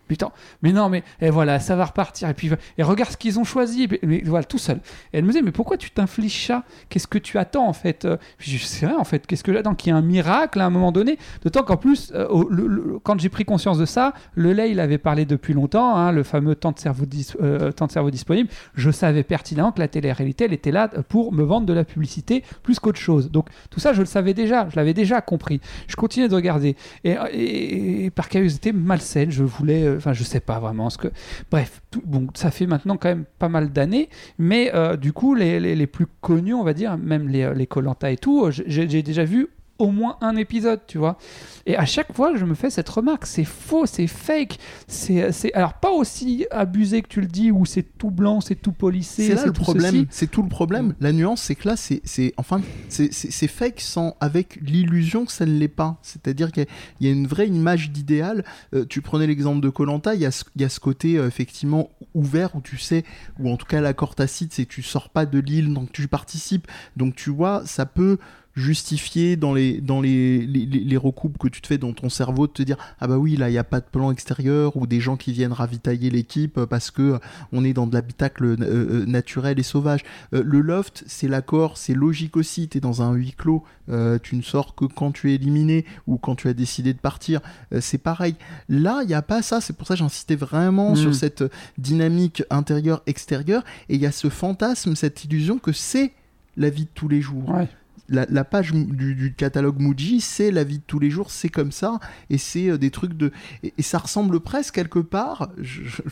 [0.08, 0.32] Putain,
[0.62, 2.28] mais non, mais et voilà, ça va repartir.
[2.28, 3.88] Et puis, et regarde ce qu'ils ont choisi.
[4.04, 4.78] Mais voilà, tout seul.
[5.14, 6.64] Et elle me disait, mais pourquoi tu t'infliges ça?
[6.90, 8.04] Qu'est-ce que tu attends en fait?
[8.04, 9.76] Euh, Puis je c'est vrai en fait, qu'est-ce que j'attends?
[9.76, 13.30] Qu'il y ait un miracle à un moment donné D'autant qu'en plus, euh, quand j'ai
[13.30, 16.74] pris conscience de ça, le lait, il avait parlé depuis longtemps, hein, le fameux temps
[16.74, 18.50] de, cerveau temps de cerveau disponible.
[18.76, 22.44] Je savais pertinemment que la télé-réalité, elle était là pour me vendre de la publicité
[22.64, 23.32] plus qu'autre chose.
[23.32, 25.60] Donc tout ça, je le savais déjà, je l'avais déjà compris.
[25.88, 26.76] Je continuais de regarder.
[27.04, 31.08] Et, par curiosité malsaine, je voulais, euh, enfin, je sais pas vraiment ce que.
[31.52, 35.88] Bref, bon, ça fait maintenant quand même pas mal d'années, mais euh, du coup, les,
[35.88, 39.50] plus connus, on va dire, même les, les Colanta et tout, euh, j'ai déjà vu
[39.80, 41.18] au moins un épisode, tu vois.
[41.66, 45.54] Et à chaque fois, je me fais cette remarque, c'est faux, c'est fake, c'est, c'est
[45.54, 49.28] alors pas aussi abusé que tu le dis, où c'est tout blanc, c'est tout polissé,
[49.28, 50.94] C'est là le problème, c'est tout le problème.
[51.00, 53.12] La nuance, c'est que là, c'est, c'est enfin, c'est,
[53.48, 55.98] fake sans avec l'illusion que ça ne l'est pas.
[56.02, 56.70] C'est-à-dire qu'il y a,
[57.00, 58.46] il y a une vraie image d'idéal.
[58.74, 61.18] Euh, tu prenais l'exemple de Colanta, il y a ce, il y a ce côté
[61.18, 63.04] euh, effectivement ouvert où tu sais,
[63.40, 66.08] ou en tout cas l'accord tacite, c'est que tu sors pas de l'île, donc tu
[66.08, 66.68] participes.
[66.96, 68.18] Donc tu vois, ça peut
[68.56, 72.52] justifier dans les dans les, les, recoupes que tu te fais dans ton cerveau de
[72.52, 75.00] te dire ah bah oui là il y a pas de plan extérieur ou des
[75.00, 77.20] gens qui viennent ravitailler l'équipe euh, parce que euh,
[77.52, 80.04] on est dans de l'habitacle euh, naturel et sauvage.
[80.34, 82.70] Euh, le loft c'est l'accord c'est logique aussi.
[82.70, 85.86] Tu es dans un huis clos euh, tu ne sors que quand tu es éliminé
[86.08, 87.42] ou quand tu as décidé de partir.
[87.82, 88.36] C'est pareil.
[88.70, 89.62] Là il n'y a pas ça.
[89.62, 90.96] C'est pour ça j'insistais vraiment Mm.
[90.96, 91.44] sur cette
[91.78, 96.14] dynamique intérieure extérieure et il y a ce fantasme cette illusion que c'est
[96.58, 97.50] la vie de tous les jours.
[97.50, 97.68] Ouais.
[98.10, 102.00] La, page du, catalogue Muji, c'est la vie de tous les jours, c'est comme ça,
[102.30, 103.32] et c'est euh, des trucs de...
[103.64, 105.50] Et, ça ressemble presque quelque part,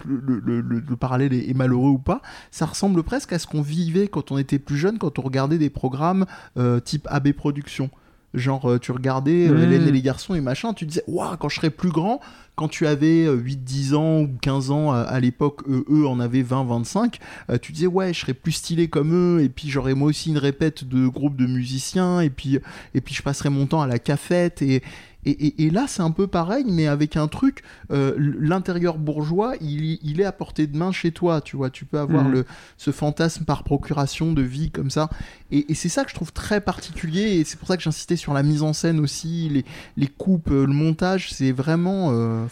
[0.05, 3.47] le, le- le- le parallèle est, est malheureux ou pas, ça ressemble presque à ce
[3.47, 6.25] qu'on vivait quand on était plus jeune, quand on regardait des programmes
[6.57, 7.89] euh, type AB Productions.
[8.33, 9.63] Genre, euh, tu regardais euh, Mm.
[9.63, 12.21] Hélène et les garçons et machin, tu disais, waouh, quand je serai plus grand,
[12.55, 16.19] quand tu avais euh, 8-10 ans ou 15 ans euh, à l'époque, eux, eux en
[16.19, 17.15] avaient 20-25,
[17.49, 20.29] euh, tu disais, ouais, je serais plus stylé comme eux, et puis j'aurais moi aussi
[20.29, 22.59] une répète de groupe de musiciens, et puis,
[22.93, 24.83] et puis je passerais mon temps à la cafette, et,
[25.25, 29.55] et, et- et là, c'est un peu pareil, mais avec un truc, euh, l'intérieur bourgeois,
[29.61, 32.31] il, il est à portée de main chez toi, tu vois, tu peux avoir Mhm.
[32.31, 32.45] le,
[32.77, 35.09] ce fantasme par procuration de vie comme ça,
[35.51, 38.15] et, et c'est ça que je trouve très particulier, et c'est pour ça que j'insistais
[38.15, 39.65] sur la mise en scène aussi, les,
[39.97, 42.09] les coupes, euh, le montage, c'est vraiment...
[42.11, 42.45] euh,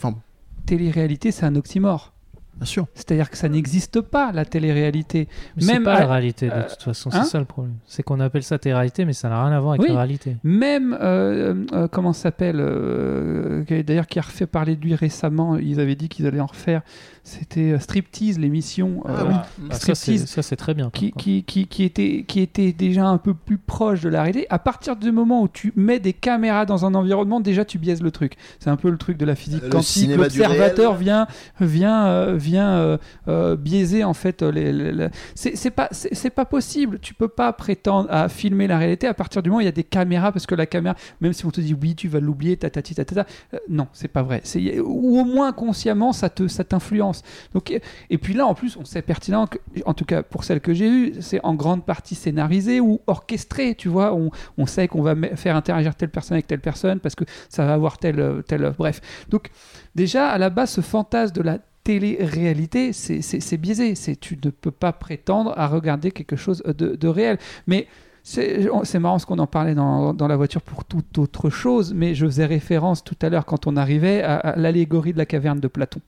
[0.66, 2.14] Télé-réalité, c'est un oxymore.
[2.60, 2.88] Bien sûr.
[2.94, 5.28] C'est-à-dire que ça n'existe pas, la télé-réalité.
[5.56, 7.46] Mais c'est Même pas à- la réalité de euh, toute façon, hein c'est ça le
[7.46, 7.76] problème.
[7.88, 9.90] C'est qu'on appelle ça tes réalités, mais ça n'a rien à voir avec Oui.
[9.90, 10.36] la réalité.
[10.44, 15.58] Même, euh, euh, comment ça s'appelle euh, D'ailleurs, qui a refait parler de lui récemment,
[15.58, 16.82] ils avaient dit qu'ils allaient en refaire.
[17.24, 19.04] C'était euh, Striptease, l'émission.
[19.06, 19.34] Ah euh, oui.
[19.36, 19.46] Ah,
[19.80, 20.26] c'est Striptease.
[20.26, 20.90] ça, c'est très bien.
[20.92, 21.24] qui, contre.
[21.24, 24.48] qui, qui, qui était, qui était déjà un peu plus proche de la réalité.
[24.50, 28.02] À partir du moment où tu mets des caméras dans un environnement, déjà tu biaises
[28.02, 28.34] le truc.
[28.60, 30.10] C'est un peu le truc de la physique Euh, quantique.
[30.16, 31.28] L'observateur vient,
[31.62, 32.98] vient, euh, vient euh,
[33.28, 34.42] euh, biaiser en fait.
[34.42, 37.00] Les, les- C'est pas, c'est pas possible.
[37.00, 39.76] Tu peux pas prétendre à filmer la réalité à partir du moment où il y
[39.76, 42.20] a des caméras parce que la caméra, même si on te dit oui, tu vas
[42.20, 44.42] l'oublier, tatati tatata, euh, non, c'est pas vrai.
[44.44, 47.22] C'est ou au moins consciemment ça te, ça t'influence.
[47.54, 47.80] Donc euh,
[48.10, 50.74] et puis là, en plus, on sait pertinemment que, en tout cas pour celle que
[50.74, 54.14] j'ai eue, c'est en grande partie scénarisé ou orchestré, tu vois.
[54.14, 57.66] On, on sait qu'on va faire interagir telle personne avec telle personne parce que ça
[57.66, 58.74] va avoir telle, euh, telle.
[58.78, 59.02] Bref.
[59.30, 59.50] Donc,
[59.96, 61.58] déjà, à la base, ce fantasme de la
[61.90, 63.96] télé-réalité, c'est c'est- c'est biaisé.
[63.96, 67.38] C'est Tu ne peux pas prétendre à regarder quelque chose de, de réel.
[67.68, 67.88] Mais.
[68.22, 71.94] C'est c'est marrant ce qu'on en parlait dans, dans la voiture pour toute autre chose,
[71.96, 75.26] mais je faisais référence tout à l'heure quand on arrivait à, à l'allégorie de la
[75.26, 76.02] caverne de Platon.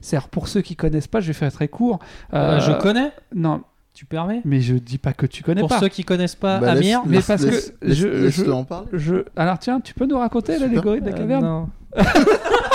[0.00, 1.98] C'est-à-dire, pour ceux qui connaissent pas, je vais faire très court.
[2.32, 3.62] Euh, Euh, je connais, Non,
[3.92, 4.40] tu permets?
[4.44, 5.80] Mais je dis pas que tu connais Pour pas.
[5.80, 8.44] ceux qui connaissent pas Bah, laisse- Amir, mais laisse- parce que laisse- je- laisse- laisse-le
[8.46, 8.88] je- en parler.
[8.92, 9.14] Je...
[9.36, 11.44] Alors tiens, tu peux nous raconter l'allégorie de la Euh, caverne?
[11.44, 11.68] non.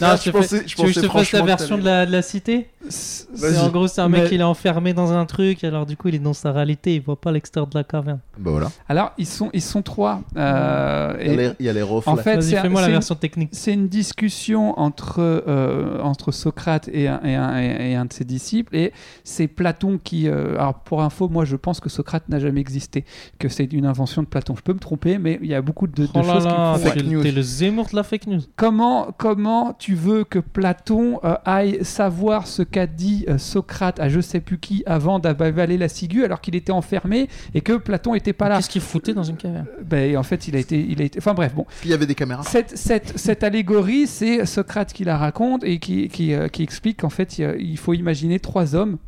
[0.00, 1.84] Ah, Non, je je, pensais- je tu veux que je te fasse la version de
[1.84, 3.58] la, de la cité C'est-.
[3.58, 6.08] En gros, c'est un mec Mais- qui est enfermé dans un truc, alors du coup,
[6.08, 8.20] il est dans sa réalité, il voit pas l'extérieur de la caverne.
[8.38, 8.70] Bah voilà.
[8.88, 10.22] Alors ils sont ils sont trois.
[10.36, 12.12] euh, Il y a et les, il y a les reflets.
[12.12, 13.48] en fait, fais-moi la c'est une- version technique.
[13.52, 18.24] c'est une discussion entre euh, entre Socrate et un, et, un, et un de ses
[18.24, 18.92] disciples et
[19.24, 23.04] c'est Platon qui euh, alors pour info moi je pense que Socrate n'a jamais existé
[23.38, 25.86] que c'est une invention de Platon je peux me tromper mais il y a beaucoup
[25.86, 27.22] de, de Oh là choses qui là, me font- fake t'es news.
[27.22, 28.40] t'es le Zemmour de la fake news.
[28.56, 34.08] Comment, comment tu veux que Platon euh, aille savoir ce qu'a dit euh, Socrate à
[34.08, 38.14] je sais plus qui avant d'avaler la ciguë alors qu'il était enfermé et que Platon
[38.14, 38.56] était pas là?
[38.56, 39.66] Qu'est-ce qu'il foutait dans une caverne?
[39.82, 41.18] Ben, En fait, il a été, il a été.
[41.18, 41.64] Enfin bref, bon.
[41.80, 42.42] Puis il y avait des caméras.
[42.42, 47.00] Cette, cette, cette allégorie, c'est Socrate qui la raconte et qui, qui, euh, qui explique
[47.00, 48.98] qu'en fait, il faut imaginer trois hommes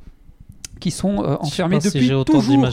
[0.80, 2.66] qui sont euh, enfermés si depuis autant toujours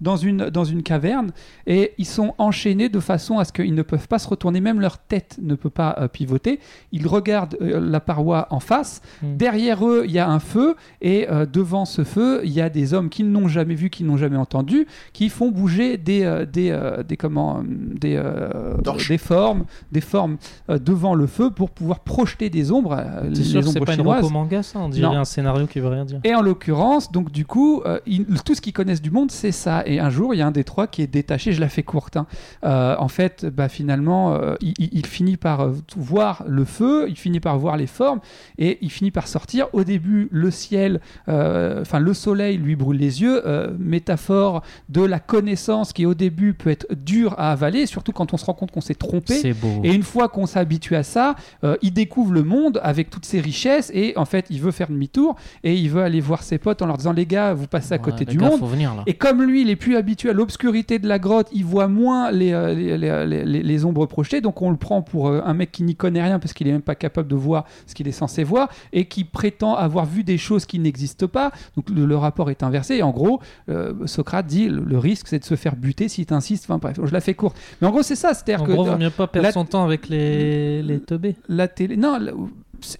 [0.00, 1.30] dans une, dans une caverne
[1.66, 4.80] et ils sont enchaînés de façon à ce qu'ils ne peuvent pas se retourner, même
[4.80, 6.60] leur tête ne peut pas euh, pivoter.
[6.92, 9.36] Ils regardent euh, la paroi en face, Hmm.
[9.36, 12.68] derrière eux il y a un feu et euh, devant ce feu il y a
[12.68, 16.24] des hommes qui ne l'ont jamais vu, qui n'ont jamais entendu, qui font bouger des,
[16.24, 18.74] euh, des, euh, des, comment, des, euh,
[19.08, 20.36] des formes, des formes
[20.70, 24.02] euh, devant le feu pour pouvoir projeter des ombres, euh, les sûr c'est pas une
[24.02, 24.78] manga ça?
[24.80, 25.20] On dirait Non.
[25.20, 26.20] un scénario qui veut rien dire.
[26.24, 29.52] Et en l'occurrence, donc du coup, euh, ils- tout ce qu'ils connaissent du monde, c'est
[29.52, 29.82] ça.
[29.84, 31.52] Et un jour, il y a un des trois qui est détaché.
[31.52, 32.16] Je la fais courte.
[32.16, 32.26] hein.
[32.64, 37.58] Euh, en fait, bah, finalement, euh, il, finit par voir le feu, il finit par
[37.58, 38.20] voir les formes,
[38.56, 39.68] et il finit par sortir.
[39.74, 43.42] Au début, le ciel, enfin le soleil lui brûle les yeux.
[43.78, 48.38] métaphore de la connaissance qui au début peut être dure à avaler, surtout quand on
[48.38, 49.52] se rend compte qu'on s'est trompé.
[49.52, 49.80] Beau.
[49.84, 51.34] Et une fois qu'on s'habitue à ça,
[51.82, 55.36] il découvre le monde avec toutes ses richesses et en fait, il veut faire demi-tour
[55.64, 57.98] et il veut aller voir ses potes en leur disant les gars, vous passez à
[57.98, 58.60] côté du gars, monde.
[58.70, 58.92] venir.
[59.06, 62.30] Et comme lui, il est plus habitué à l'obscurité de la grotte, il voit moins
[62.30, 65.70] les, euh, les, les- les- ombres projetées, donc on le prend pour euh, un mec
[65.72, 68.12] qui n'y connaît rien parce qu'il est même pas capable de voir ce qu'il est
[68.12, 71.52] censé voir et qui prétend avoir vu des choses qui n'existent pas.
[71.76, 72.96] Donc le, le rapport est inversé.
[72.96, 76.24] Et en gros, euh, Socrate dit le, le risque c'est de se faire buter si
[76.24, 76.64] tu insistes.
[76.68, 77.56] Enfin bref, je la fais courte.
[77.80, 78.32] Mais en gros, c'est ça.
[78.34, 81.36] C'est-à-dire En que gros, vaut mieux pas perdre la- son temps avec les, les teubés.
[81.48, 81.96] la télé.
[81.96, 82.32] Non, la-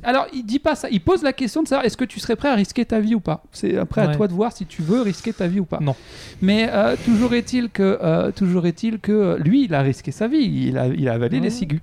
[0.02, 0.88] alors il dit pas ça.
[0.90, 3.14] Il pose la question de savoir est-ce que tu serais prêt à risquer ta vie
[3.14, 3.42] ou pas.
[3.52, 5.78] C'est après à toi de voir si tu veux risquer ta vie ou pas.
[5.80, 5.94] Non.
[6.42, 10.38] Mais euh, toujours est-il que euh, toujours est-il que lui, il a risqué sa vie.
[10.68, 11.44] Il a, il a avalé Ouais.
[11.44, 11.80] les ciguës.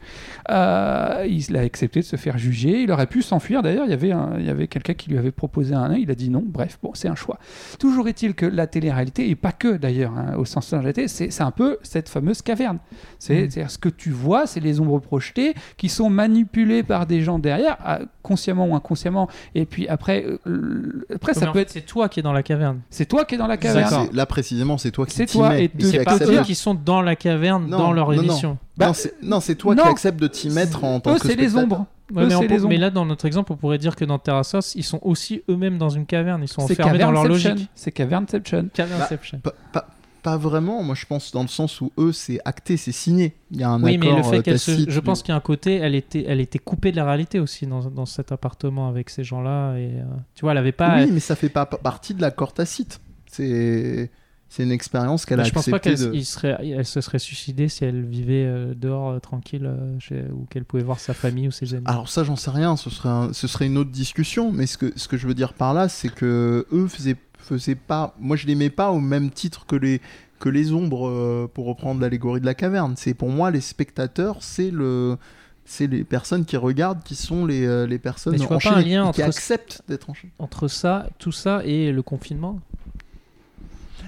[0.50, 2.82] Euh, il a accepté de se faire juger.
[2.82, 3.62] Il aurait pu s'enfuir.
[3.62, 5.94] D'ailleurs, il y avait un- il y avait quelqu'un qui lui avait proposé un.
[5.96, 6.44] Il a dit non.
[6.46, 7.40] Bref, bon, c'est un choix.
[7.80, 11.08] Toujours est-il que la télé-réalité et pas que d'ailleurs hein, au sens de la réalité,
[11.08, 12.80] c'est un peu cette fameuse caverne.
[13.20, 13.50] C'est Mm.
[13.52, 17.40] c'est-à-dire ce que tu vois, c'est les ombres projetées qui sont manipulées par des gens
[17.40, 17.78] derrière,
[18.22, 19.28] consciemment ou inconsciemment.
[19.56, 21.70] Et puis après, euh, après ça peut fait, être.
[21.72, 22.82] c'est toi qui es dans la caverne.
[22.90, 24.10] C'est toi qui es dans la caverne.
[24.14, 27.16] Là précisément, c'est toi qui C'est toi, et c'est pas eux qui sont dans la
[27.16, 28.22] caverne, Non, dans leur non, non.
[28.24, 28.58] émission.
[28.78, 29.84] Bah, non, c'est- non, c'est toi non.
[29.84, 31.64] qui acceptes de t'y mettre en tant Eux, que c'est les spectateur.
[31.64, 31.86] ombres.
[32.14, 32.70] Ouais, mais, on c'est peut- les ombres.
[32.70, 35.78] mais là, dans notre exemple, on pourrait dire que dans Terrassos, ils sont aussi eux-mêmes
[35.78, 36.42] dans une caverne.
[36.44, 37.70] Ils sont enfermés dans leur logique.
[37.76, 38.70] C'est Cavernception.
[38.74, 39.40] Cavernception.
[39.72, 39.88] Pas,
[40.24, 43.36] pas- vraiment, moi je pense dans le sens où eux c'est acté, c'est signé.
[43.52, 44.90] Il y a un oui, mais accord le fait euh, qu'elle se...
[44.90, 47.40] Je pense qu'il y a un côté, elle était, elle était coupée de la réalité
[47.40, 49.76] aussi dans, dans cet appartement avec ces gens-là.
[49.78, 50.04] Et euh,
[50.34, 51.04] tu vois, elle avait pas.
[51.04, 53.00] Oui, mais ça fait pas pa- partie de l'accord tacite.
[53.28, 54.10] C'est
[54.50, 56.12] c'est une expérience qu'elle a Mais je pense pas qu'elle de.
[56.14, 60.26] il serait, elle se serait suicidée si elle vivait euh, dehors euh, tranquille euh, chez-
[60.32, 61.86] ou qu'elle pouvait voir sa famille ou ses amis.
[61.88, 62.76] Alors ça, j'en sais rien.
[62.78, 64.52] Ce serait un- ce serait une autre discussion.
[64.52, 67.76] Mais ce que ce que je veux dire par là, c'est que eux faisaient faisaient
[67.76, 68.16] pas.
[68.20, 70.02] Moi, je les mets pas au même titre que les
[70.40, 72.96] que les ombres euh, pour reprendre l'allégorie de la caverne.
[72.98, 75.18] C'est pour moi les spectateurs, c'est le
[75.66, 78.82] c'est les personnes qui regardent qui sont les, euh, les personnes tu vois pas un
[78.82, 80.34] lien qui entre- acceptent d'être enchaînées.
[80.40, 82.60] Entre ça, tout ça et le confinement?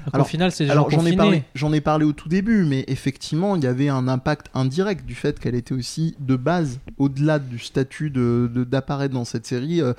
[0.05, 2.63] Donc, Alors- au final, c'est Alors j'en ai parlé, j'en ai parlé au tout début,
[2.65, 6.79] mais effectivement il y avait un impact indirect du fait qu'elle était aussi de base,
[6.97, 9.93] au-delà du statut de d'apparaître dans cette série, euh,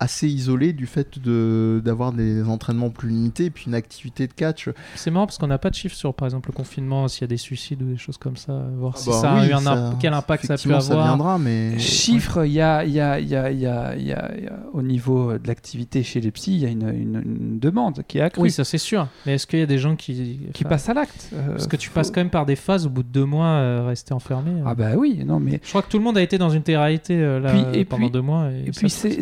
[0.00, 4.32] assez isolée du fait de d'avoir des entraînements plus limités et puis une activité de
[4.32, 4.68] catch.
[4.94, 7.24] C'est marrant parce qu'on n'a pas de chiffres sur, par exemple, le confinement, s'il y
[7.24, 9.52] a des suicides ou des choses comme ça, voir Ah si bah ça a eu
[9.52, 11.06] un ça- imp- quel impact ça a pu ça avoir.
[11.06, 13.94] viendra, mais Chiffres, il y a, il y, a, il y, a, il y, a,
[13.96, 16.66] il y a- il y a- au niveau de l'activité chez les psys, il y
[16.66, 19.06] a une, une- une demande qui est accrue, Oui, ça c'est sûr.
[19.26, 20.40] Mais est-ce qu'il y a des gens qui.
[20.52, 21.30] qui enfin, passe à l'acte.
[21.34, 23.24] Euh, Parce que tu faut- passes quand même par des phases au bout de deux
[23.24, 24.50] mois euh, rester enfermé.
[24.50, 24.64] euh.
[24.66, 26.62] Ah bah oui, non mais Je crois que tout le monde a été dans une
[26.62, 28.50] télé-réalité euh, là, Puis- et pendant puis- deux mois.
[28.50, 29.20] Et, Et puis, c'est-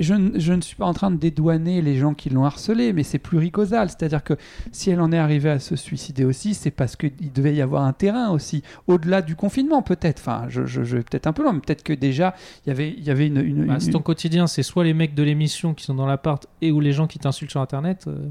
[0.00, 2.92] je, ne- je ne suis pas en train de dédouaner les gens qui l'ont harcelé,
[2.92, 3.88] mais c'est pluricausal.
[3.88, 4.34] C'est-à-dire que
[4.72, 7.84] si elle en est arrivée à se suicider aussi, c'est parce qu'il devait y avoir
[7.84, 10.20] un terrain aussi, au-delà du confinement peut-être.
[10.20, 12.72] Enfin, je, je, je vais peut-être un peu loin, mais peut-être que déjà, il y
[12.72, 13.38] avait, il y avait une...
[13.38, 16.06] une- Bah, une- c'est ton quotidien, c'est soit les mecs de l'émission qui sont dans
[16.06, 18.04] l'appart et ou les gens qui t'insultent sur internet.
[18.06, 18.28] euh,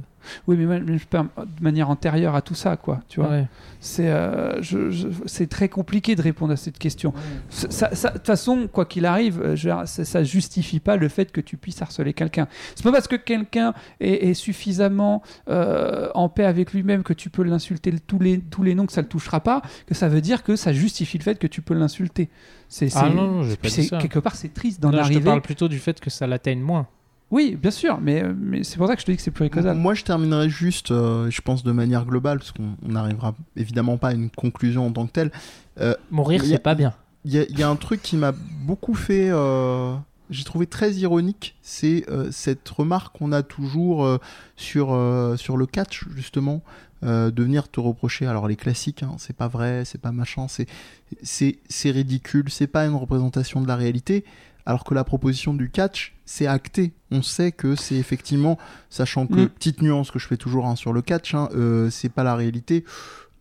[0.47, 3.01] Oui, mais même- parle de manière antérieure à tout ça, quoi.
[3.09, 3.47] Tu vois ouais.
[3.80, 7.13] C'est euh, je- je- c'est très compliqué de répondre à cette question.
[7.49, 10.97] Ça- ça- ça- De toute façon, quoi qu'il arrive, euh, je ça, ça justifie pas
[10.97, 12.47] le fait que tu puisses harceler quelqu'un.
[12.76, 17.30] C'est pas parce que quelqu'un est, est suffisamment euh, en paix avec lui-même que tu
[17.30, 20.22] peux l'insulter tous les, tous les noms que ça le touchera pas, que ça veut
[20.22, 22.30] dire que ça justifie le fait que tu peux l'insulter.
[22.67, 23.97] C'est, Ah c'est- non, non, j'ai puis pas dit c'est- ça.
[23.97, 25.22] quelque part, c'est triste d'en Non, je te arriver.
[25.26, 26.88] parle plutôt du fait que ça l'atteigne moins.
[27.32, 29.30] Oui, bien sûr, mais, euh, mais c'est pour ça que je te dis que c'est
[29.32, 29.77] pluricausal.
[29.77, 33.97] Moi, je terminerai juste, euh, je pense, de manière globale, parce qu'on on n'arrivera évidemment
[33.97, 35.32] pas à une conclusion en tant que telle.
[36.09, 36.93] Mourir, y a- c'est pas bien.
[37.25, 39.93] Il y, a- il y a un truc qui m'a beaucoup fait, euh,
[40.30, 44.17] j'ai trouvé très ironique, c'est euh, cette remarque qu'on a toujours euh,
[44.55, 46.61] sur, euh, sur le catch, justement,
[47.03, 48.25] euh, de venir te reprocher.
[48.25, 50.67] Alors, les classiques, hein, c'est pas vrai, c'est pas machin, c'est-
[51.23, 54.25] c'est c'est ridicule, c'est pas une représentation de la réalité.
[54.70, 56.93] Alors que la proposition du catch, c'est acté.
[57.09, 58.59] On sait que c'est effectivement,
[58.91, 59.49] sachant que, Mm.
[59.49, 62.36] petite nuance que je fais toujours hein, sur le catch, hein, euh, c'est pas la
[62.36, 62.86] réalité.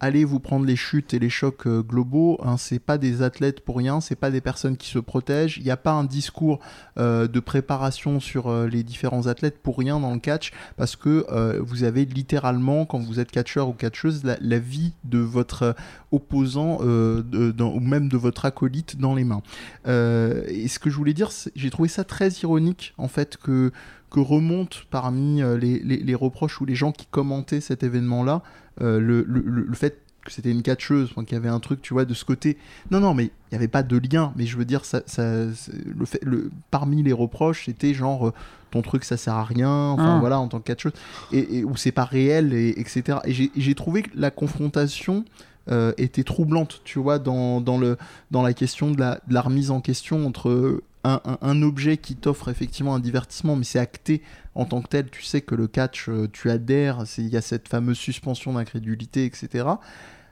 [0.00, 3.60] Allez vous prendre les chutes et les chocs euh, globaux, hein, c'est pas des athlètes
[3.64, 6.60] pour rien, c'est pas des personnes qui se protègent, il n'y a pas un discours
[6.98, 11.26] euh, de préparation sur euh, les différents athlètes pour rien dans le catch, parce que
[11.60, 15.74] vous avez littéralement, quand vous êtes catcheur ou catcheuse, la, vie de votre
[16.12, 19.42] opposant ou même de votre acolyte dans les mains.
[19.86, 23.72] Et ce que je voulais dire, j'ai trouvé ça très ironique en fait que
[24.10, 28.42] que remonte parmi euh, les, les- les reproches ou les gens qui commentaient cet événement-là
[28.80, 31.94] euh, le, le- le- fait que c'était une catcheuse, qu'il y avait un truc, tu
[31.94, 32.58] vois, de ce côté.
[32.90, 34.32] Non, non, mais il n'y avait pas de lien.
[34.36, 38.32] Mais je veux dire, ça, ça- le fait, le, parmi les reproches, c'était genre euh,
[38.70, 39.70] ton truc, ça sert à rien.
[39.70, 40.20] Enfin Ah.
[40.20, 40.92] voilà, en tant que catcheuse,
[41.32, 43.18] et, et où c'est pas réel, et, etc.
[43.24, 45.24] Et j'ai- j'ai trouvé que la confrontation
[45.70, 47.96] euh, était troublante, tu vois, dans, dans, le,
[48.30, 51.96] dans la question de la, de la remise en question entre un, un- un objet
[51.96, 54.22] qui t'offre effectivement un divertissement, mais c'est acté
[54.54, 57.40] en tant que tel, tu sais que le catch, euh, tu adhères, il y a
[57.40, 59.66] cette fameuse suspension d'incrédulité, etc.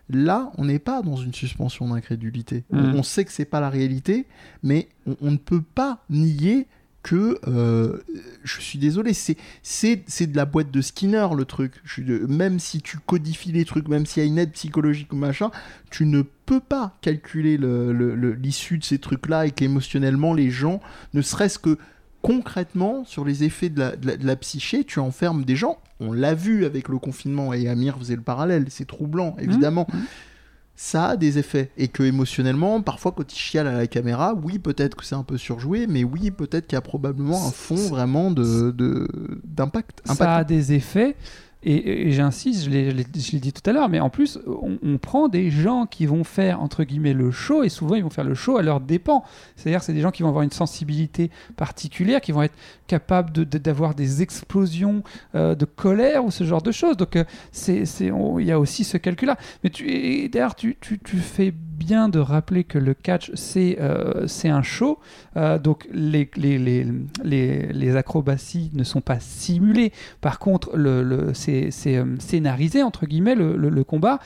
[0.09, 2.65] Là, on n'est pas dans une suspension d'incrédulité.
[2.71, 2.95] On- Mhm.
[2.97, 4.27] On, sait que c'est pas la réalité,
[4.63, 6.69] mais on, on ne peut pas nier
[7.07, 7.99] que, euh,
[8.43, 11.75] je suis désolé, c'est c'est c'est de la boîte de Skinner le truc.
[11.85, 15.17] Je même si tu codifies les trucs, même s'il y a une aide psychologique ou
[15.17, 15.53] machin,
[15.91, 20.51] tu ne peux pas calculer le- le- le- l'issue de ces trucs-là et qu'émotionnellement les
[20.51, 20.81] gens,
[21.15, 21.79] ne serait-ce que
[22.23, 25.79] concrètement sur les effets de la, de la- de la psyché, tu enfermes des gens.
[26.01, 28.67] On l'a vu avec le confinement et Amir faisait le parallèle.
[28.69, 29.87] C'est troublant, évidemment.
[30.79, 34.59] Ça a des effets et que émotionnellement, parfois quand il chiale à la caméra, oui
[34.59, 37.77] peut-être que c'est un peu surjoué, mais oui peut-être qu'il y a probablement un fond
[37.89, 39.09] vraiment de de-
[39.45, 40.03] d'impact.
[40.05, 41.17] ça a des effets.
[41.63, 44.99] Et, et j'insiste, je l'ai je dit tout à l'heure, mais en plus, on, on
[44.99, 48.23] prend des gens qui vont faire, entre guillemets, le show, et souvent ils vont faire
[48.25, 49.25] le show à leur dépens.
[49.57, 52.55] C'est-à-dire c'est des gens qui vont avoir une sensibilité particulière, qui vont être
[52.87, 55.03] capables de- de- d'avoir des explosions
[55.35, 56.97] euh, de colère ou ce genre de choses.
[56.97, 59.37] Donc euh, c'est il y a aussi ce calcul-là.
[59.65, 64.63] Mais tu, d'ailleurs, tu, tu, fais bien de rappeler que le catch, c'est euh, un
[64.63, 64.99] show.
[65.63, 66.87] Donc les, les, les,
[67.23, 69.93] les, les acrobaties ne sont pas simulées.
[70.21, 74.19] Par contre, le, le, c'est scénarisé, entre guillemets, le, le- combat.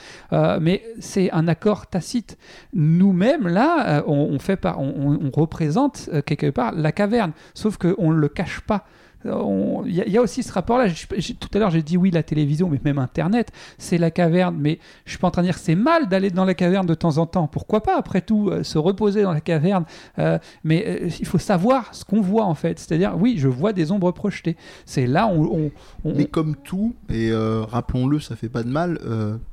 [0.60, 2.38] Mais c'est un accord tacite.
[2.74, 7.32] Nous-mêmes, là, on, fait par, on, on- représente quelque part la caverne.
[7.54, 8.86] Sauf qu'on le cache pas.
[9.22, 10.86] Il y, a- aussi ce rapport-là.
[10.88, 14.56] Tout à l'heure, j'ai dit oui, la télévision, mais même Internet, c'est la caverne.
[14.58, 16.94] Mais je suis pas en train de dire c'est mal d'aller dans la caverne de
[16.94, 17.46] temps en temps.
[17.46, 19.84] Pourquoi pas, après tout, euh, se reposer dans la caverne?
[20.18, 22.78] Euh, Mais euh, il faut savoir ce qu'on voit, en fait.
[22.78, 24.56] C'est-à-dire, oui, je vois des ombres projetées.
[24.86, 25.70] C'est là où on.
[26.08, 28.98] on- Mais comme tout, et rappelons-le, ça fait pas de mal,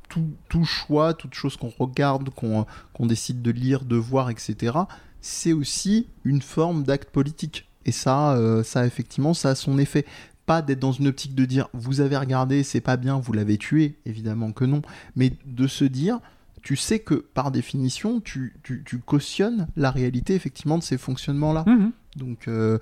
[0.08, 2.64] tout, choix, toute chose qu'on regarde, qu'on
[3.06, 4.78] décide de lire, de voir, etc.,
[5.20, 7.67] c'est aussi une forme d'acte politique.
[7.88, 10.04] Et ça, euh, ça effectivement, ça a son effet.
[10.44, 13.56] Pas d'être dans une optique de dire vous avez regardé, c'est pas bien, vous l'avez
[13.56, 14.82] tué, évidemment que non,
[15.16, 16.20] mais de se dire
[16.60, 21.64] tu sais que par définition, tu, tu, tu cautionnes la réalité effectivement de ces fonctionnements-là.
[21.66, 21.92] Mhm.
[22.16, 22.78] Donc euh,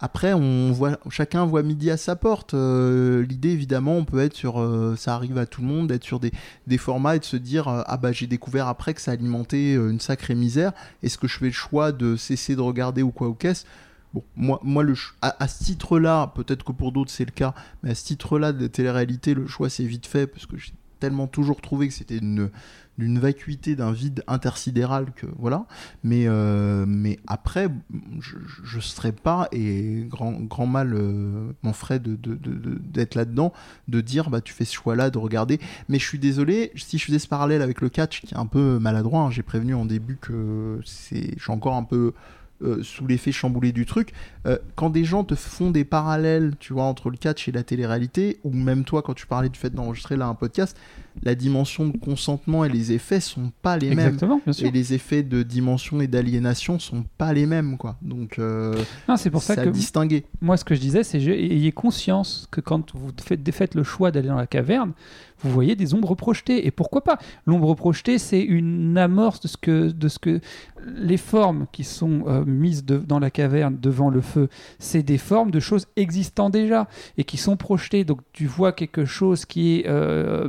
[0.00, 2.54] après, on voit, chacun voit midi à sa porte.
[2.54, 6.02] Euh, L'idée, évidemment, on peut être sur, euh, ça arrive à tout le monde, d'être
[6.02, 6.32] sur des,
[6.66, 9.74] des formats et de se dire, euh, ah bah j'ai découvert après que ça alimentait
[9.74, 10.72] une sacrée misère.
[11.04, 13.64] Est-ce que je fais le choix de cesser de regarder ou quoi ou qu'est-ce?
[14.14, 17.90] Bon, moi, moi le à, ce titre-là, peut-être que pour d'autres c'est le cas, mais
[17.90, 21.60] à ce titre-là de télé-réalité, le choix c'est vite fait parce que j'ai tellement toujours
[21.60, 22.50] trouvé que c'était une
[22.98, 25.66] d'une vacuité, d'un vide intersidéral que voilà.
[26.04, 27.68] Mais euh, mais après,
[28.20, 33.52] je, je serais pas et grand grand mal euh, m'en ferait de- d'être là-dedans,
[33.88, 35.58] de dire bah tu fais ce choix-là de regarder.
[35.88, 38.46] Mais je suis désolé si je faisais ce parallèle avec le catch qui est un
[38.46, 39.22] peu maladroit.
[39.22, 42.12] hein, j'ai prévenu en début que c'est je suis encore un peu
[42.62, 44.12] euh, sous l'effet chamboulé du truc.
[44.46, 47.62] Euh, quand des gens te font des parallèles, tu vois, entre le catch et la
[47.62, 50.76] télé-réalité, ou même toi, quand tu parlais du fait d'enregistrer là un podcast,
[51.22, 53.98] la dimension de consentement et les effets sont pas les mêmes.
[54.14, 54.66] Exactement, bien sûr.
[54.66, 57.96] Et les effets de dimension et d'aliénation sont pas les mêmes, quoi.
[58.02, 58.74] Donc, euh,
[59.16, 60.24] c'est pour ça à que distinguer.
[60.40, 64.10] moi, ce que je disais, c'est ayez conscience que quand vous faites, faites le choix
[64.10, 64.92] d'aller dans la caverne,
[65.44, 66.66] vous voyez des ombres projetées.
[66.66, 67.18] Et pourquoi pas?
[67.46, 70.40] L'ombre projetée, c'est une amorce de ce que, de ce que
[70.86, 74.48] les formes qui sont euh, mises de- dans la caverne devant le feu,
[74.78, 76.88] c'est des formes de choses existant déjà
[77.18, 78.04] et qui sont projetées.
[78.04, 80.48] Donc tu vois quelque chose qui est, euh,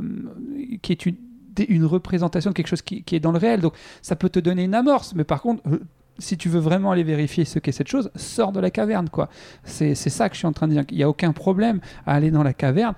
[0.82, 3.60] qui est une, représentation de quelque chose qui, est dans le réel.
[3.60, 5.14] Donc ça peut te donner une amorce.
[5.14, 5.80] Mais par contre, euh,
[6.18, 9.08] si tu veux vraiment aller vérifier ce qu'est cette chose, sors de la caverne.
[9.08, 9.28] quoi.
[9.64, 10.84] C'est ça que je suis en train de dire.
[10.90, 12.94] Il n'y a aucun problème à aller dans la caverne.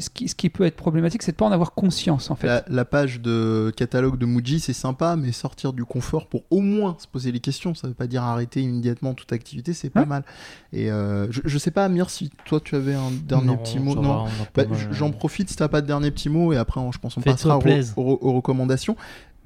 [0.00, 2.46] Ce qui, ce qui peut être problématique, c'est de pas en avoir conscience en fait.
[2.48, 6.60] La, la page de catalogue de Muji, c'est sympa, mais sortir du confort pour au
[6.60, 10.00] moins se poser les questions, ça veut pas dire arrêter immédiatement toute activité, c'est pas
[10.00, 10.06] Ouais.
[10.06, 10.24] mal.
[10.72, 13.78] Et euh, je, je sais pas, Amir, si toi tu avais un dernier Non, petit
[13.78, 13.94] mot.
[13.94, 14.24] Non,
[14.54, 16.98] Bah, euh, J'en profite si t'as pas de dernier petit mot et après on- je
[16.98, 17.94] pense on passera aux, plaise.
[17.96, 18.96] aux- aux recommandations.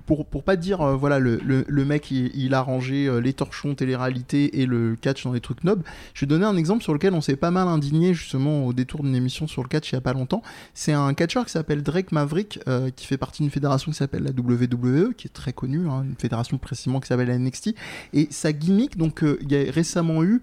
[0.07, 3.75] Pour, pour pas dire euh, voilà le, le, mec il, a rangé euh, les torchons
[3.75, 5.83] télé-réalité et le catch dans les trucs nobles.
[6.15, 9.03] Je vais donner un exemple sur lequel on s'est pas mal indigné justement au détour
[9.03, 10.43] d'une émission sur le catch il y a pas longtemps.
[10.75, 14.23] C'est un catcheur qui s'appelle Drake Maverick euh, qui fait partie d'une fédération qui s'appelle
[14.23, 17.75] la WWE qui est très connue hein, une fédération précisément qui s'appelle la NXT
[18.13, 20.43] et sa gimmick donc il y a récemment eu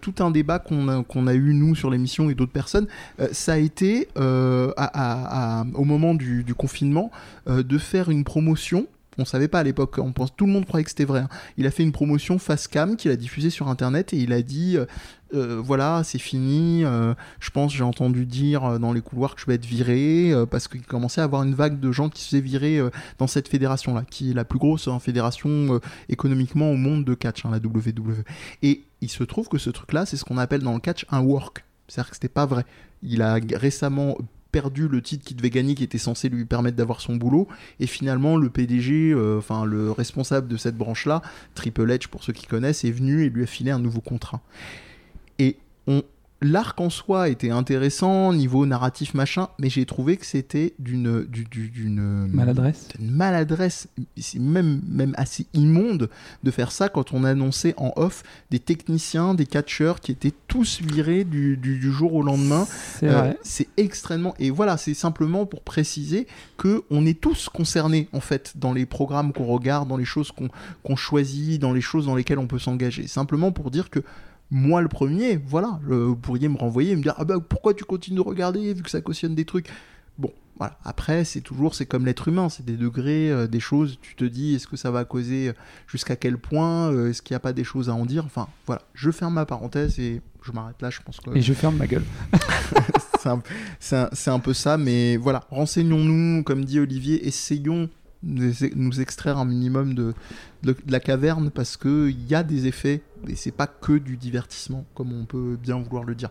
[0.00, 2.86] tout un débat qu'on a, qu'on a eu nous sur l'émission et d'autres personnes.
[3.32, 7.10] Ça a été au moment du, confinement
[7.46, 8.86] de faire une promotion.
[9.18, 11.20] On savait pas à l'époque, on pense, tout le monde croyait que c'était vrai.
[11.20, 11.28] hein.
[11.58, 14.40] Il a fait une promotion face cam qu'il a diffusée sur internet et il a
[14.40, 14.86] dit euh,
[15.34, 16.82] euh, voilà, c'est fini.
[16.84, 20.66] euh, je pense, j'ai entendu dire dans les couloirs que je vais être viré parce
[20.68, 22.80] qu'il commençait à avoir une vague de gens qui se faisaient virer
[23.18, 27.44] dans cette fédération-là, qui est la plus grosse hein, fédération économiquement au monde de catch,
[27.44, 28.24] hein, la WWE.
[28.62, 31.20] Et il se trouve que ce truc-là, c'est ce qu'on appelle dans le catch un
[31.20, 31.64] work.
[31.88, 32.64] C'est-à-dire que c'était pas vrai.
[33.02, 34.16] Il a récemment
[34.52, 37.48] perdu le titre qu'il devait gagner qui était censé lui permettre d'avoir son boulot.
[37.80, 41.22] Et finalement le PDG euh, enfin le responsable de cette branche là
[41.54, 44.40] Triple H pour ceux qui connaissent est venu et lui a filé un nouveau contrat.
[45.38, 46.02] Et on
[46.42, 51.44] l'arc en soi était intéressant niveau narratif machin mais j'ai trouvé que c'était d'une du-
[51.44, 52.88] du- d'une Maladresse.
[52.98, 56.10] une maladresse, c'est même, même assez immonde
[56.42, 60.80] de faire ça quand on annonçait en off des techniciens, des catcheurs qui étaient tous
[60.82, 62.66] virés du, du- du jour au lendemain.
[62.98, 63.38] C'est Euh, vrai.
[63.42, 64.34] c'est extrêmement.
[64.38, 66.26] Et voilà, c'est simplement pour préciser
[66.56, 70.32] que on est tous concernés en fait dans les programmes qu'on regarde, dans les choses
[70.32, 70.48] qu'on
[70.82, 73.06] qu'on choisit, dans les choses dans lesquelles on peut s'engager.
[73.06, 74.02] Simplement pour dire que
[74.52, 77.84] moi le premier, voilà, vous pourriez me renvoyer et me dire ah bah pourquoi tu
[77.84, 79.66] continues de regarder vu que ça cautionne des trucs?
[80.18, 80.78] Bon, voilà.
[80.84, 83.98] Après, c'est toujours, c'est comme l'être humain, c'est des degrés, euh, des choses.
[84.02, 85.52] Tu te dis, est-ce que ça va causer euh,
[85.86, 88.26] jusqu'à quel point euh, Est-ce qu'il n'y a pas des choses à en dire?
[88.26, 88.82] Enfin, voilà.
[88.92, 90.90] Je ferme ma parenthèse et je m'arrête là.
[90.90, 92.04] Je pense que Et je ferme ma gueule.
[93.80, 97.88] c'est un, peu ça, mais voilà, renseignons-nous, comme dit Olivier, essayons
[98.22, 100.14] nous extraire un minimum de,
[100.86, 105.12] la caverne parce qu'il y a des effets et c'est pas que du divertissement, comme
[105.12, 106.30] on peut bien vouloir le dire.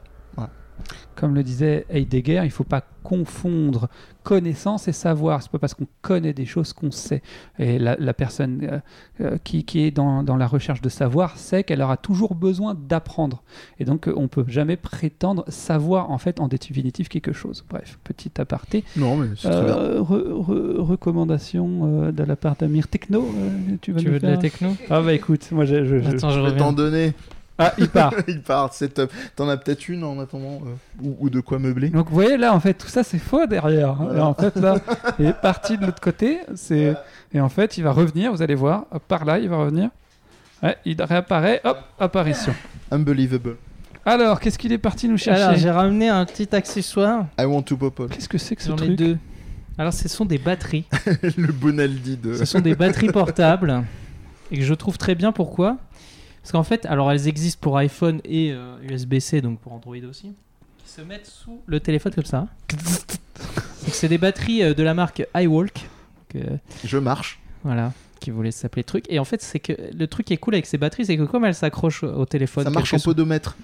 [1.16, 3.90] Comme le disait Heidegger, il ne faut pas confondre
[4.24, 5.42] connaissance et savoir.
[5.44, 7.22] C'est pas parce qu'on connaît des choses qu'on sait.
[7.60, 8.80] Et la, la personne euh,
[9.22, 12.76] euh, qui, qui est dans, dans la recherche de savoir sait qu'elle aura toujours besoin
[12.76, 13.44] d'apprendre.
[13.80, 17.64] Et donc, on peut jamais prétendre savoir en fait en définitive quelque chose.
[17.70, 18.84] Bref, petit aparté.
[18.96, 19.78] Non, mais c'est très bien.
[19.78, 23.22] Euh, re- re- recommandation euh, de la part d'Amir Techno.
[23.22, 24.70] euh, tu vas Tu nous veux de la techno?
[24.90, 27.14] Ah bah écoute, moi je, je- je- Attends, je Je vais t'en donner.
[27.62, 28.14] Ah, il part.
[28.28, 29.12] Il part, c'est top.
[29.36, 31.90] T'en as peut-être une en attendant, euh, ou, ou de quoi meubler.
[31.90, 33.94] Donc vous voyez là en fait tout ça c'est faux derrière.
[33.96, 34.14] Voilà.
[34.20, 34.76] Là, en fait là
[35.20, 36.40] il est parti de l'autre côté.
[36.56, 36.96] C'est
[37.34, 38.32] et en fait il va revenir.
[38.32, 39.90] Vous allez voir par là il va revenir.
[40.64, 41.62] Ouais, il réapparaît.
[41.64, 42.54] Hop apparition.
[42.92, 43.56] Unbelievable.
[44.06, 47.26] Alors qu'est-ce qu'il est parti nous Alors, chercher j'ai ramené un petit accessoire.
[47.40, 48.96] I want to pop Qu'est-ce que c'est que ce J'en ai truc?
[48.98, 49.18] deux.
[49.78, 50.86] Alors, ce sont des batteries.
[51.38, 52.36] Le Bonaldi de.
[52.36, 53.84] Ce sont des batteries portables.
[54.52, 55.32] Et que je trouve très bien.
[55.32, 55.78] Pourquoi
[56.42, 60.34] Parce qu'en fait, alors elles existent pour iPhone et euh, USB-C, donc pour Android aussi.
[60.84, 62.48] Qui se mettent sous le téléphone comme ça.
[63.84, 65.74] Donc, c'est des batteries euh, de la marque iWalk.
[65.74, 67.40] Donc, euh, Je marche.
[67.64, 67.94] Voilà.
[68.22, 69.04] Qui voulait s'appeler truc.
[69.10, 71.24] Et en fait, c'est que le truc qui est cool avec ces batteries, c'est que
[71.24, 72.64] comme elles s'accrochent au téléphone.
[72.64, 73.58] Ça marche en soit- podomètre.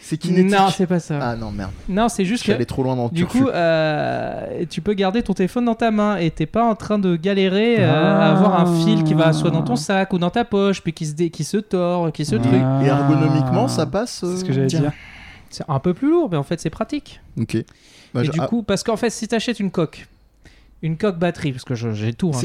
[0.00, 0.52] C'est kinétique.
[0.52, 1.18] Non, c'est pas ça.
[1.20, 1.70] Ah non, merde.
[1.88, 3.38] Non, c'est juste que trop loin dans le Du turfu.
[3.40, 6.98] coup, euh, tu peux garder ton téléphone dans ta main et t'es pas en train
[6.98, 8.28] de galérer euh, Ah.
[8.28, 10.92] à avoir un fil qui va soit dans ton sac ou dans ta poche, puis
[10.92, 12.38] qui se, dé- qui se tord, qui se Ah.
[12.38, 12.60] truc.
[12.82, 14.18] Et ergonomiquement, ça passe.
[14.20, 14.80] C'est ce euh, que j'allais tiens.
[14.80, 14.92] dire.
[15.50, 17.20] C'est un peu plus lourd, mais en fait, c'est pratique.
[17.40, 17.56] Ok.
[18.14, 20.06] Bah, et je- du ah, coup, parce qu'en fait, si t'achètes une coque,
[20.82, 22.40] une coque batterie, parce que j'ai tout, hein,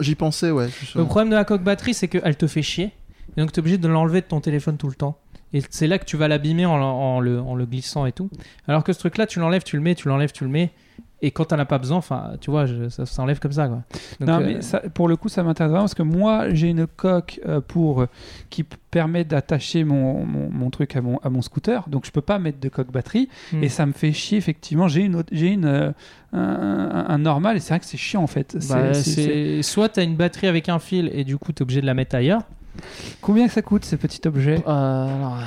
[0.00, 0.68] j'y- pensais, ouais.
[0.94, 2.92] Le problème de la coque batterie, c'est qu'elle te fait chier.
[3.36, 5.18] Et donc, tu es obligé de l'enlever de ton téléphone tout le temps.
[5.52, 8.30] Et c'est là que tu vas l'abîmer en, en le, en le glissant et tout.
[8.66, 10.70] Alors que ce truc-là, tu l'enlèves, tu le mets, tu l'enlèves, tu le mets.
[11.20, 13.82] Et quand t'en as pas besoin, enfin, tu vois, je- ça s'enlève comme ça, quoi.
[14.20, 16.68] Donc, non, euh, mais ça- pour le coup, ça m'intéresse vraiment parce que moi, j'ai
[16.68, 18.08] une coque euh, pour, euh,
[18.50, 21.88] qui permet d'attacher mon, mon, mon truc à mon, à mon scooter.
[21.88, 23.28] Donc, je peux pas mettre de coque batterie.
[23.52, 23.64] hmm.
[23.64, 24.86] Et ça me fait chier, effectivement.
[24.86, 25.90] J'ai une, autre- j'ai une, euh,
[26.32, 28.56] un, un- un normal et c'est vrai que c'est chiant, en fait.
[28.60, 31.50] C'est- Bah, c'est- c'est- c'est- Soit t'as une batterie avec un fil et du coup
[31.52, 32.42] t'es obligé de la mettre ailleurs.
[33.20, 34.62] Combien ça coûte, ce petit objet?
[34.66, 35.38] Alors,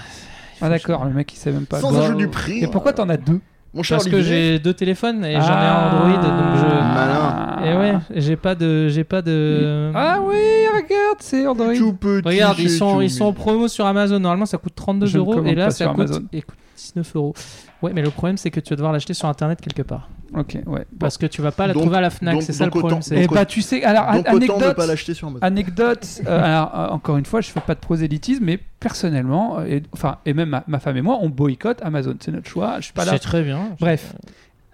[0.64, 1.80] Ah, d'accord, le mec, il sait même pas.
[1.80, 2.64] Sans Bon, du prix.
[2.64, 3.40] Et pourquoi t'en as deux?
[3.74, 5.90] Mon cher Parce que j'ai deux téléphones et j'en ai Ah.
[5.90, 6.66] un Android, donc je.
[6.66, 7.58] Malin.
[7.64, 9.92] Et ouais, j'ai pas de, j'ai pas de.
[9.96, 10.36] Ah oui,
[10.74, 11.74] regarde, c'est Android.
[11.76, 14.20] Tout petit Regarde, ils sont, tout, ils sont en promo sur Amazon.
[14.20, 16.24] Normalement, ça coûte 32 Je ne euros commande et là, pas ça sur coûte, Amazon.
[16.34, 17.34] écoute, 19 euros.
[17.82, 20.10] Ouais, mais le problème, c'est que tu vas devoir l'acheter sur internet quelque part.
[20.34, 20.64] Ok, ouais.
[20.66, 20.78] Bon.
[21.00, 22.72] Parce que tu vas pas la Donc- trouver à la Fnac, donc- c'est ça le
[22.72, 23.00] donc problème.
[23.00, 25.46] autant- c'est- Eh donc- bah, tu sais, alors, Donc anecdote, pas l'acheter sur Amazon.
[25.46, 29.66] Anecdote, euh, alors, euh, encore une fois, je fais pas de prosélytisme, mais personnellement, euh,
[29.66, 32.16] et, enfin, et même ma, ma femme et moi, on boycotte Amazon.
[32.20, 32.76] C'est notre choix.
[32.80, 33.12] Je suis pas là.
[33.14, 33.60] C'est très bien.
[33.80, 34.14] Bref.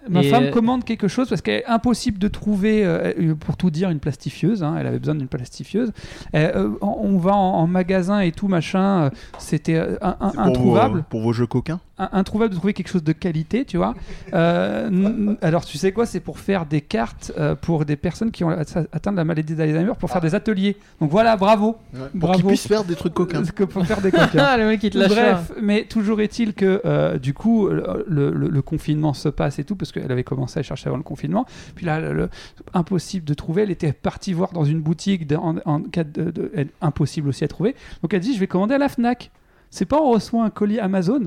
[0.08, 3.56] Ma Et, femme euh, commande quelque chose parce qu'elle est impossible de trouver, euh, pour
[3.58, 4.62] tout dire, une plastifieuse.
[4.62, 5.92] hein, elle avait besoin d'une plastifieuse.
[6.34, 9.02] Euh, on va en, en magasin et tout machin.
[9.02, 10.96] euh, C'était euh, un- un- C'est pour introuvable.
[10.98, 11.80] Vos, pour vos jeux coquins?
[11.98, 13.94] Introuvable de trouver quelque chose de qualité, tu vois.
[14.34, 18.44] Euh, alors, tu sais quoi C'est pour faire des cartes euh, pour des personnes qui
[18.44, 20.76] ont at- atteint de la maladie d'Alzheimer pour faire des ateliers.
[21.00, 21.76] Donc voilà, bravo.
[21.92, 22.38] Pour Bravo.
[22.38, 23.42] qu'ils puissent faire des trucs coquins.
[23.54, 24.28] Que pour faire des coquins.
[24.50, 28.04] Ah, le mec, il te lâche Bref, mais toujours est-il que euh, du coup, le,
[28.06, 31.02] le- le confinement se passe et tout, parce qu'elle avait commencé à chercher avant le
[31.02, 31.46] confinement.
[31.74, 32.28] Puis là, le- le-
[32.74, 33.62] impossible de trouver.
[33.62, 36.32] Elle était partie voir dans une boutique en, en cas de,
[36.80, 37.74] impossible aussi à trouver.
[38.02, 39.30] Donc elle dit, je vais commander à la Fnac.
[39.70, 41.22] C'est pas on reçoit un colis Amazon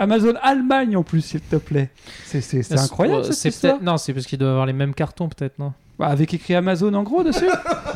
[0.00, 1.90] Amazon Allemagne en plus, s'il te plaît.
[2.62, 3.74] C'est incroyable cette c'est histoire.
[3.74, 5.72] peut-être- Non, c'est parce qu'ils doivent avoir les mêmes cartons, peut-être, non?
[6.00, 7.44] Bah, avec écrit Amazon en gros dessus.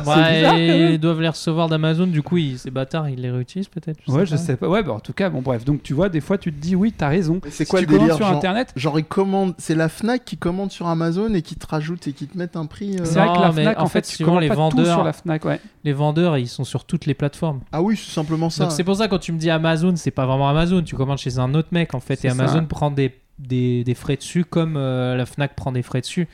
[0.05, 3.69] Ouais, bizarre, ils doivent les recevoir d'Amazon, du coup, ils, ces bâtards, ils les réutilisent
[3.69, 4.67] peut-être ouais, je sais pas.
[4.67, 5.63] Ouais, bah en tout cas, bon bref.
[5.65, 7.39] Donc tu vois, des fois, tu te dis oui, t'as raison.
[7.45, 10.23] C'est Si quoi tu le délire sur genre, Internet, genre, ils commandent, c'est la Fnac
[10.25, 12.97] qui commande sur Amazon et qui te rajoute et qui te met un prix.
[12.99, 15.03] euh, c'est vrai que la Fnac, en en fait, commandes les pas tout vendeurs- sur
[15.03, 15.59] la Fnac, ouais.
[15.85, 17.61] Les vendeurs, ils sont sur toutes les plateformes.
[17.71, 18.65] Ah oui, c'est simplement ça.
[18.65, 20.83] Donc c'est pour ça quand tu me dis Amazon, c'est pas vraiment Amazon.
[20.83, 22.61] Tu commandes chez un autre mec en fait, et Amazon ça.
[22.63, 26.27] prend des, des, des frais dessus comme euh, la Fnac prend des frais dessus.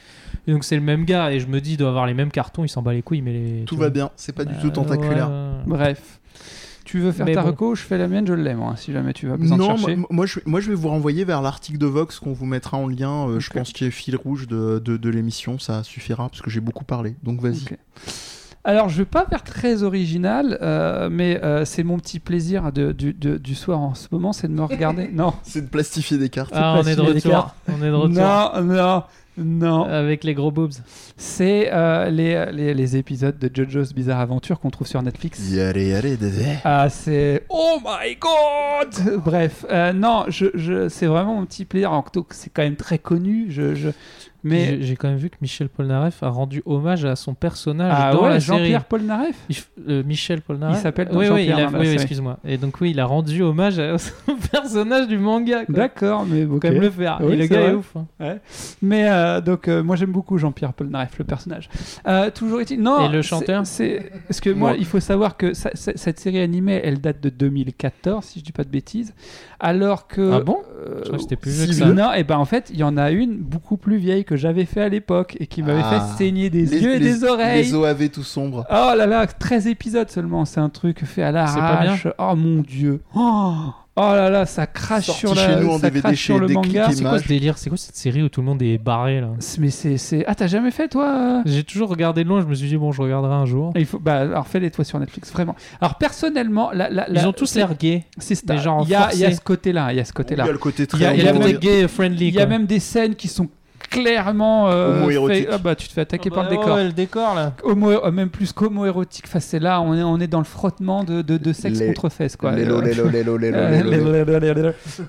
[0.47, 2.32] Et donc c'est le même gars, et je me dis, il doit avoir les mêmes
[2.32, 3.64] cartons, il s'en bat les couilles, mais les.
[3.66, 3.89] Tout va vois.
[3.89, 5.30] bien, c'est pas du Euh, tout tentaculaire.
[5.30, 5.64] ouais.
[5.68, 6.20] Bref.
[6.84, 7.49] Tu veux faire Mais ta bon.
[7.49, 9.78] reco, je fais la mienne, je l'aime, hein, si jamais tu vas besoin de Non,
[9.78, 9.95] chercher.
[9.95, 12.78] moi, moi, je, moi je vais vous renvoyer vers l'article de Vox qu'on vous mettra
[12.78, 13.30] en lien.
[13.30, 16.49] euh, Je pense qu'il est fil rouge de, de, de l'émission, ça suffira parce que
[16.49, 17.16] j'ai beaucoup parlé.
[17.24, 17.78] Donc vas-y.
[18.64, 22.91] Alors, je vais pas faire très original, euh, mais euh, c'est mon petit plaisir de-
[22.91, 25.07] du, de- du soir en ce moment, c'est de me regarder.
[25.14, 25.34] non.
[25.43, 26.51] C'est de plastifier des cartes.
[26.53, 27.55] Ah, on est de retour.
[27.68, 28.09] On est de retour.
[28.22, 29.03] Non, non,
[29.38, 29.84] non.
[29.86, 30.74] Avec les gros boobs.
[31.18, 35.39] C'est euh, les, les, les épisodes de JoJo's Bizarre Aventure qu'on trouve sur Netflix.
[35.51, 36.45] Yare, yare, dédé.
[36.64, 37.43] Ah, c'est.
[37.49, 41.91] Oh my god Bref, euh, non, je, je, c'est vraiment mon petit plaisir.
[42.30, 43.47] C'est quand même très connu.
[43.49, 43.89] Je, je...
[44.44, 44.82] Mais.
[44.82, 48.24] J'ai- quand même vu que Michel Polnareff a rendu hommage à son personnage Ah dans
[48.24, 48.60] ouais, la série.
[48.60, 50.78] Jean-Pierre Polnareff f- euh, Michel Polnareff.
[50.78, 52.38] Il s'appelle oui, oui, Jean-Pierre il a- oui, oui, excuse-moi.
[52.46, 55.64] Et donc oui, il a rendu hommage à son personnage du manga.
[55.70, 56.62] D'accord, mais Faut ok.
[56.64, 57.20] quand même le faire.
[57.24, 57.72] Oui, Et le gars vrai.
[57.72, 57.94] est ouf.
[57.96, 58.38] hein.
[58.82, 61.70] Mais euh, donc, euh, moi j'aime beaucoup Jean-Pierre Polnareff, le personnage.
[62.08, 62.82] Euh, toujours est-il.
[62.82, 64.12] Non Et le chanteur C'est.
[64.28, 68.26] Parce que moi, il faut savoir que ça- cette série animée, elle date de 2014,
[68.26, 69.14] si je dis pas de bêtises.
[69.60, 70.34] Alors que.
[70.34, 70.58] Ah bon?
[70.80, 71.86] euh, Je crois que c'était plus vieux que ça.
[71.88, 74.65] Non, et ben en fait, il y en a une beaucoup plus vieille que j'avais
[74.65, 76.07] fait à l'époque et qui m'avait Ah.
[76.17, 77.63] fait saigner des Les- yeux et les- des oreilles.
[77.63, 78.65] Les OAV tout sombres.
[78.69, 82.07] Oh là là, 13 épisodes seulement, c'est un truc fait à l'arrache.
[82.17, 83.01] Oh mon dieu.
[83.15, 83.53] Oh,
[83.95, 86.23] oh là là, ça crache Sorti sur, chez la, nous en ça DVD crache chez
[86.25, 86.89] sur le manga.
[86.91, 89.29] C'est quoi ce délire C'est quoi cette série où tout le monde est barré là
[89.59, 90.23] Mais c'est, c'est...
[90.27, 92.77] Ah, t'as jamais fait toi euh J'ai toujours regardé de loin, je me suis dit
[92.77, 93.71] bon, je regarderai un jour.
[93.75, 93.99] Il faut...
[93.99, 95.55] Bah, alors fais-les toi sur Netflix, vraiment.
[95.82, 98.05] Alors personnellement, la, la, Ils ont tous l'air gays.
[98.17, 98.36] C'est
[98.84, 100.97] il y a, ce côté-là, il y a ce Il y a le côté très
[100.99, 102.27] Il y a- le côté gay friendly.
[102.29, 103.47] Il y a même des scènes qui sont
[103.92, 106.76] clairement euh, fait- Ah bah tu te fais attaquer Ah par bah le décor.
[106.76, 107.54] ouais, le décor là.
[107.64, 109.26] Homo, euh, même plus qu'homo-érotique.
[109.28, 111.88] Enfin, c'est là, on est, on est dans le frottement de, de, de sexe Les-
[111.88, 112.54] contre fesses, quoi.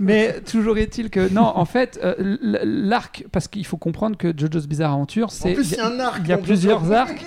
[0.00, 2.14] Mais toujours est-il que non, en fait, euh,
[2.64, 5.86] l'arc, parce qu'il faut comprendre que JoJo's Bizarre Adventure, En c'est plus, il y a
[5.86, 6.20] un arc.
[6.24, 7.24] il y a plusieurs arcs.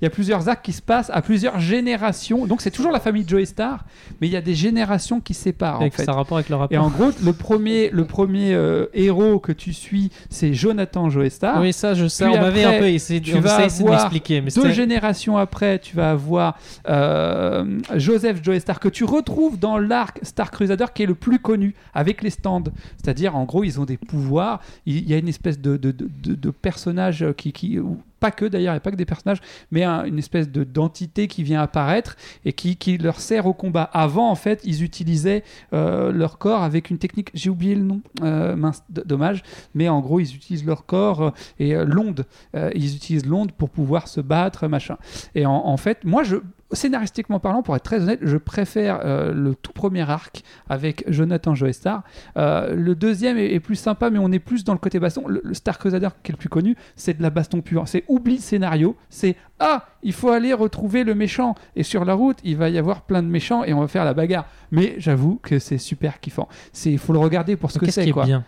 [0.00, 2.46] Il y a plusieurs arcs qui se passent à plusieurs générations.
[2.46, 3.84] Donc c'est toujours la famille Joey Star,
[4.20, 6.04] mais il y a des générations qui se séparent en fait.
[6.04, 6.74] ça rapport avec le rapport.
[6.74, 11.60] Et en gros, le premier, le premier euh, héros que tu suis, c'est Jonathan Joestar.
[11.60, 12.24] Oui, ça je sais.
[12.26, 15.36] Puis On m'avait un peu essayé, tu on vas essayé de m'expliquer, mais Deux générations
[15.36, 16.56] après, tu vas avoir
[16.88, 21.74] euh, Joseph Joestar que tu retrouves dans l'arc Star Crusader qui est le plus connu
[21.94, 22.64] avec les stands.
[22.96, 24.60] C'est-à-dire, en gros, ils ont des pouvoirs.
[24.86, 27.78] Il y a une espèce de, de, de, de- de personnage qui,
[28.20, 29.40] pas que d'ailleurs, a pas que des personnages,
[29.70, 33.52] mais un- une espèce de d'entité qui vient apparaître et qui, qui leur sert au
[33.54, 33.84] combat.
[33.92, 38.00] Avant, en fait, ils utilisaient euh, leur corps avec une technique, j'ai oublié le nom,
[38.22, 39.42] euh, mince, dommage,
[39.74, 42.26] mais en gros, ils utilisent leur corps euh, et l'onde.
[42.74, 44.96] Ils utilisent l'onde pour pouvoir se battre, machin.
[45.34, 46.36] Et en fait, moi, je,
[46.72, 51.54] scénaristiquement parlant, pour être très honnête, je préfère euh, le tout premier arc avec Jonathan
[51.54, 52.02] Joestar.
[52.36, 55.26] Euh, le deuxième est, est plus sympa, mais on est plus dans le côté baston.
[55.26, 57.88] Le, le Star Crusader, qui est le plus connu, c'est de la baston pure.
[57.88, 58.96] C'est oublie le scénario.
[59.08, 61.54] C'est ah, il faut aller retrouver le méchant.
[61.74, 64.04] Et sur la route, il va y avoir plein de méchants et on va faire
[64.04, 64.46] la bagarre.
[64.70, 66.48] Mais j'avoue que c'est super kiffant.
[66.84, 68.24] Il faut le regarder pour ce que c'est, est quoi.
[68.24, 68.44] bien?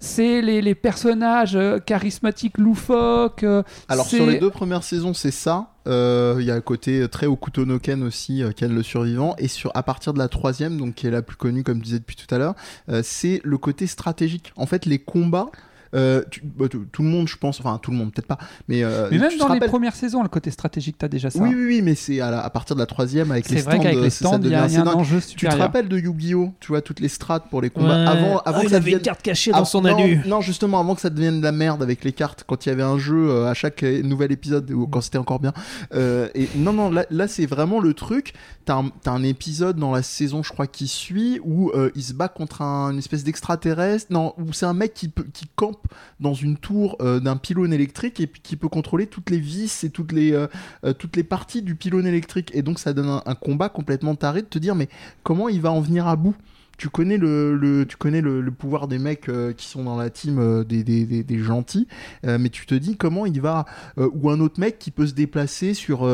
[0.00, 3.42] C'est les, les personnages euh, charismatiques loufoques.
[3.42, 5.72] euh, Alors sur les deux premières saisons, c'est ça.
[5.86, 9.34] Euh, Il y a un côté très Okuto no Ken aussi, euh, Ken le survivant.
[9.38, 11.84] Et sur à partir de la troisième, donc qui est la plus connue comme je
[11.84, 12.54] disais depuis tout à l'heure,
[12.90, 14.52] euh, c'est le côté stratégique.
[14.56, 15.50] En fait, les combats.
[15.94, 18.38] Euh, tu- bah, tout tout le monde, je pense, enfin tout le monde, peut-être pas,
[18.68, 21.38] mais, euh, Mais même dans les rappelles- premières saisons, le côté stratégique, t'as déjà ça.
[21.40, 23.70] Oui, oui, oui, mais c'est à, partir de la troisième avec les c'est stands.
[23.76, 25.46] vrai qu'avec les ça stands, il y a, devient il y a un enjeu Tu
[25.46, 26.52] te rappelles de Yu-Gi-Oh?
[26.60, 28.06] Tu vois toutes les strates pour les combats Ouais.
[28.08, 29.96] avant, avant Ah, que il ça avait devienne une carte cachée Ah, dans son non,
[29.96, 30.24] anus.
[30.26, 32.72] Non, justement, avant que ça devienne de la merde avec les cartes, quand il y
[32.72, 35.52] avait un jeu euh, à chaque euh, nouvel épisode, ou quand c'était encore bien.
[35.94, 38.32] Euh, et non, non, là, là, c'est vraiment le truc.
[38.64, 42.02] T'as un, t'as un épisode dans la saison, je crois, qui suit, où euh, il
[42.02, 44.06] se bat contre un- une espèce d'extraterrestre.
[44.12, 45.77] Non, où c'est un mec qui, qui campe
[46.20, 49.90] dans une tour euh, d'un pylône électrique et qui peut contrôler toutes les vis et
[49.90, 50.46] toutes les, euh,
[50.84, 52.50] euh, toutes les parties du pylône électrique.
[52.54, 54.88] Et donc, ça donne un combat complètement taré de te dire, mais
[55.22, 56.34] comment il va en venir à bout?
[56.78, 60.10] Tu connais le, le- tu connais le, pouvoir des mecs euh, qui sont dans la
[60.10, 61.86] team euh, des, des, des- gentils,
[62.24, 63.64] euh, mais tu te dis comment il va
[63.96, 66.06] ou un autre mec qui peut se déplacer sur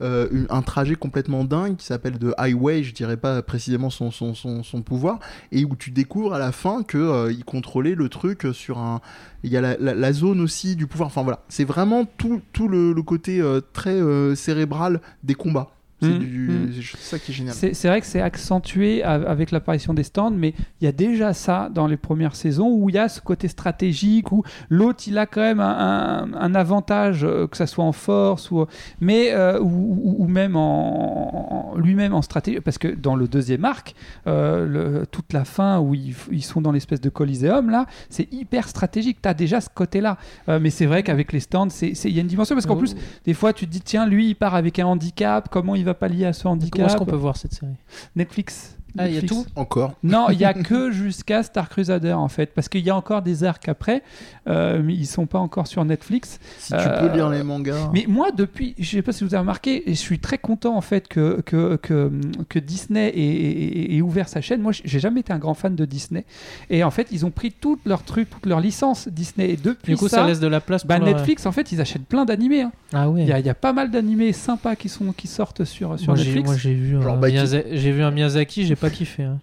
[0.00, 4.62] un trajet complètement dingue qui s'appelle de highway, je dirais pas précisément son, son, son,
[4.62, 5.18] son pouvoir,
[5.52, 9.00] et où tu découvres à la fin que il contrôlait le truc sur un,
[9.42, 11.06] il y a la, zone aussi du pouvoir.
[11.08, 13.42] Enfin voilà, c'est vraiment tout, tout le, côté
[13.72, 13.98] très
[14.34, 15.70] cérébral des combats.
[16.02, 16.70] C'est mhm.
[16.72, 17.54] c'est ça qui est génial.
[17.54, 21.68] C'est vrai que c'est accentué avec l'apparition des stands, mais il y a déjà ça
[21.72, 25.26] dans les premières saisons où il y a ce côté stratégique où l'autre il a
[25.26, 28.64] quand même un, un- un avantage, euh, que ça soit en force ou
[29.00, 33.94] mais euh, ou, même en, en- lui-même en stratégie, parce que dans le deuxième arc,
[34.26, 38.32] euh, le- toute la fin où ils, ils sont dans l'espèce de coliséum là, c'est
[38.32, 39.18] hyper stratégique.
[39.22, 40.16] Tu as déjà ce côté-là,
[40.48, 42.94] Euh, mais c'est vrai qu'avec les stands, il y a une dimension parce qu'en plus
[43.24, 45.89] des fois tu te dis tiens lui il part avec un handicap, comment il va
[45.94, 47.76] pallier à ce handicap Comment est-ce qu'on peut voir cette série?
[48.16, 48.76] Netflix.
[48.98, 49.94] Ah, il y a tout Encore.
[50.02, 53.22] Non, il y a que jusqu'à Star Crusader en fait, parce qu'il y a encore
[53.22, 54.02] des arcs après,
[54.48, 56.38] euh, mais ils sont pas encore sur Netflix.
[56.58, 57.90] Si tu Euh, peux lire les mangas.
[57.92, 60.76] Mais moi, depuis, je sais pas si vous avez remarqué, et je suis très content
[60.76, 62.10] en fait que que, que,
[62.48, 64.60] que Disney ait, ait- ait ouvert sa chaîne.
[64.60, 66.24] Moi, j'ai jamais été un grand fan de Disney,
[66.70, 69.92] et en fait, ils ont pris toutes leurs trucs, toutes leurs licences Disney, et depuis
[69.92, 71.80] Du coup, ça, ça, laisse de la place pour bah, leur- Netflix, en fait, ils
[71.80, 72.62] achètent plein d'animés.
[72.62, 72.72] hein.
[72.92, 73.22] Ah ouais.
[73.22, 75.98] Il y, a- il y a pas mal d'animés sympas qui sont qui sortent sur
[75.98, 76.46] sur Moi, Netflix.
[76.48, 79.24] moi, j'ai vu, un Miyazaki, j'ai pas kiffé.
[79.24, 79.38] hein.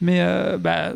[0.00, 0.92] Mais euh, bah,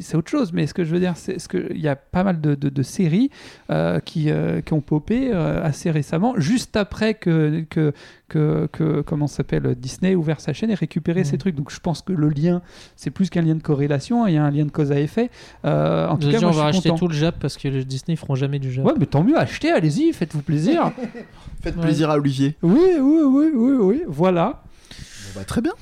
[0.00, 0.52] c'est autre chose.
[0.52, 2.54] Mais ce que je veux dire, c'est ce que il y a pas mal de,
[2.54, 3.30] de- de séries
[3.70, 7.94] euh, qui, euh, qui ont popé euh, assez récemment, juste après que que
[8.28, 11.24] que, que comment s'appelle Disney ait ouvert sa chaîne et récupéré Mhm.
[11.24, 11.54] ces trucs.
[11.54, 12.60] Donc je pense que le lien,
[12.96, 15.30] c'est plus qu'un lien de corrélation, il y a un lien de cause à effet.
[15.64, 16.98] Euh, en tout cas, dit, moi, on je va suis content.
[16.98, 18.84] tout le Jap parce que le Disney ils feront jamais du Jap.
[18.84, 20.92] Ouais, mais tant mieux, achetez, allez-y, faites-vous plaisir.
[21.62, 21.82] Faites Ouais.
[21.82, 22.56] plaisir à Olivier.
[22.62, 24.62] oui, oui, oui, oui, oui, voilà.
[24.90, 25.72] Bon, bah, très bien.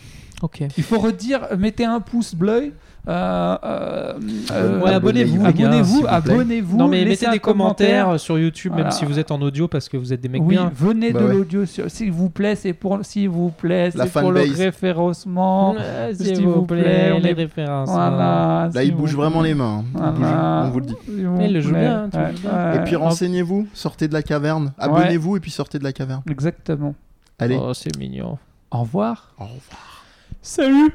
[0.77, 2.73] Il faut redire, mettez un pouce bleu.
[3.09, 4.13] Euh, euh,
[4.53, 6.77] euh, Ouais, abonnez-vous, abonnez-vous, abonnez-vous.
[6.77, 8.21] Non mais laissez mettez des commentaires commentaire.
[8.21, 8.85] sur YouTube, Voilà.
[8.91, 10.71] même si vous êtes en audio parce que vous êtes des mecs Oui, bien.
[10.73, 11.33] venez Bah de ouais.
[11.35, 15.75] l'audio, s'il vous plaît, c'est pour, s'il vous plaît, La c'est pour le référencement.
[16.15, 17.89] S'il vous plaît, on les est- références.
[17.91, 18.71] Voilà.
[18.73, 19.83] Là, il bouge vraiment les mains.
[19.99, 20.15] hein.
[20.17, 20.63] Voilà.
[20.67, 20.95] on vous le dit.
[21.09, 22.73] Il le joue bien, hein.
[22.77, 24.73] Et puis renseignez-vous, sortez de la caverne.
[24.79, 26.23] Abonnez-vous et puis sortez de la caverne.
[26.31, 26.95] Exactement.
[27.41, 27.59] Allez.
[27.61, 28.39] Oh, c'est mignon.
[28.71, 29.35] Au revoir.
[29.41, 29.92] Au revoir.
[30.43, 30.93] Salut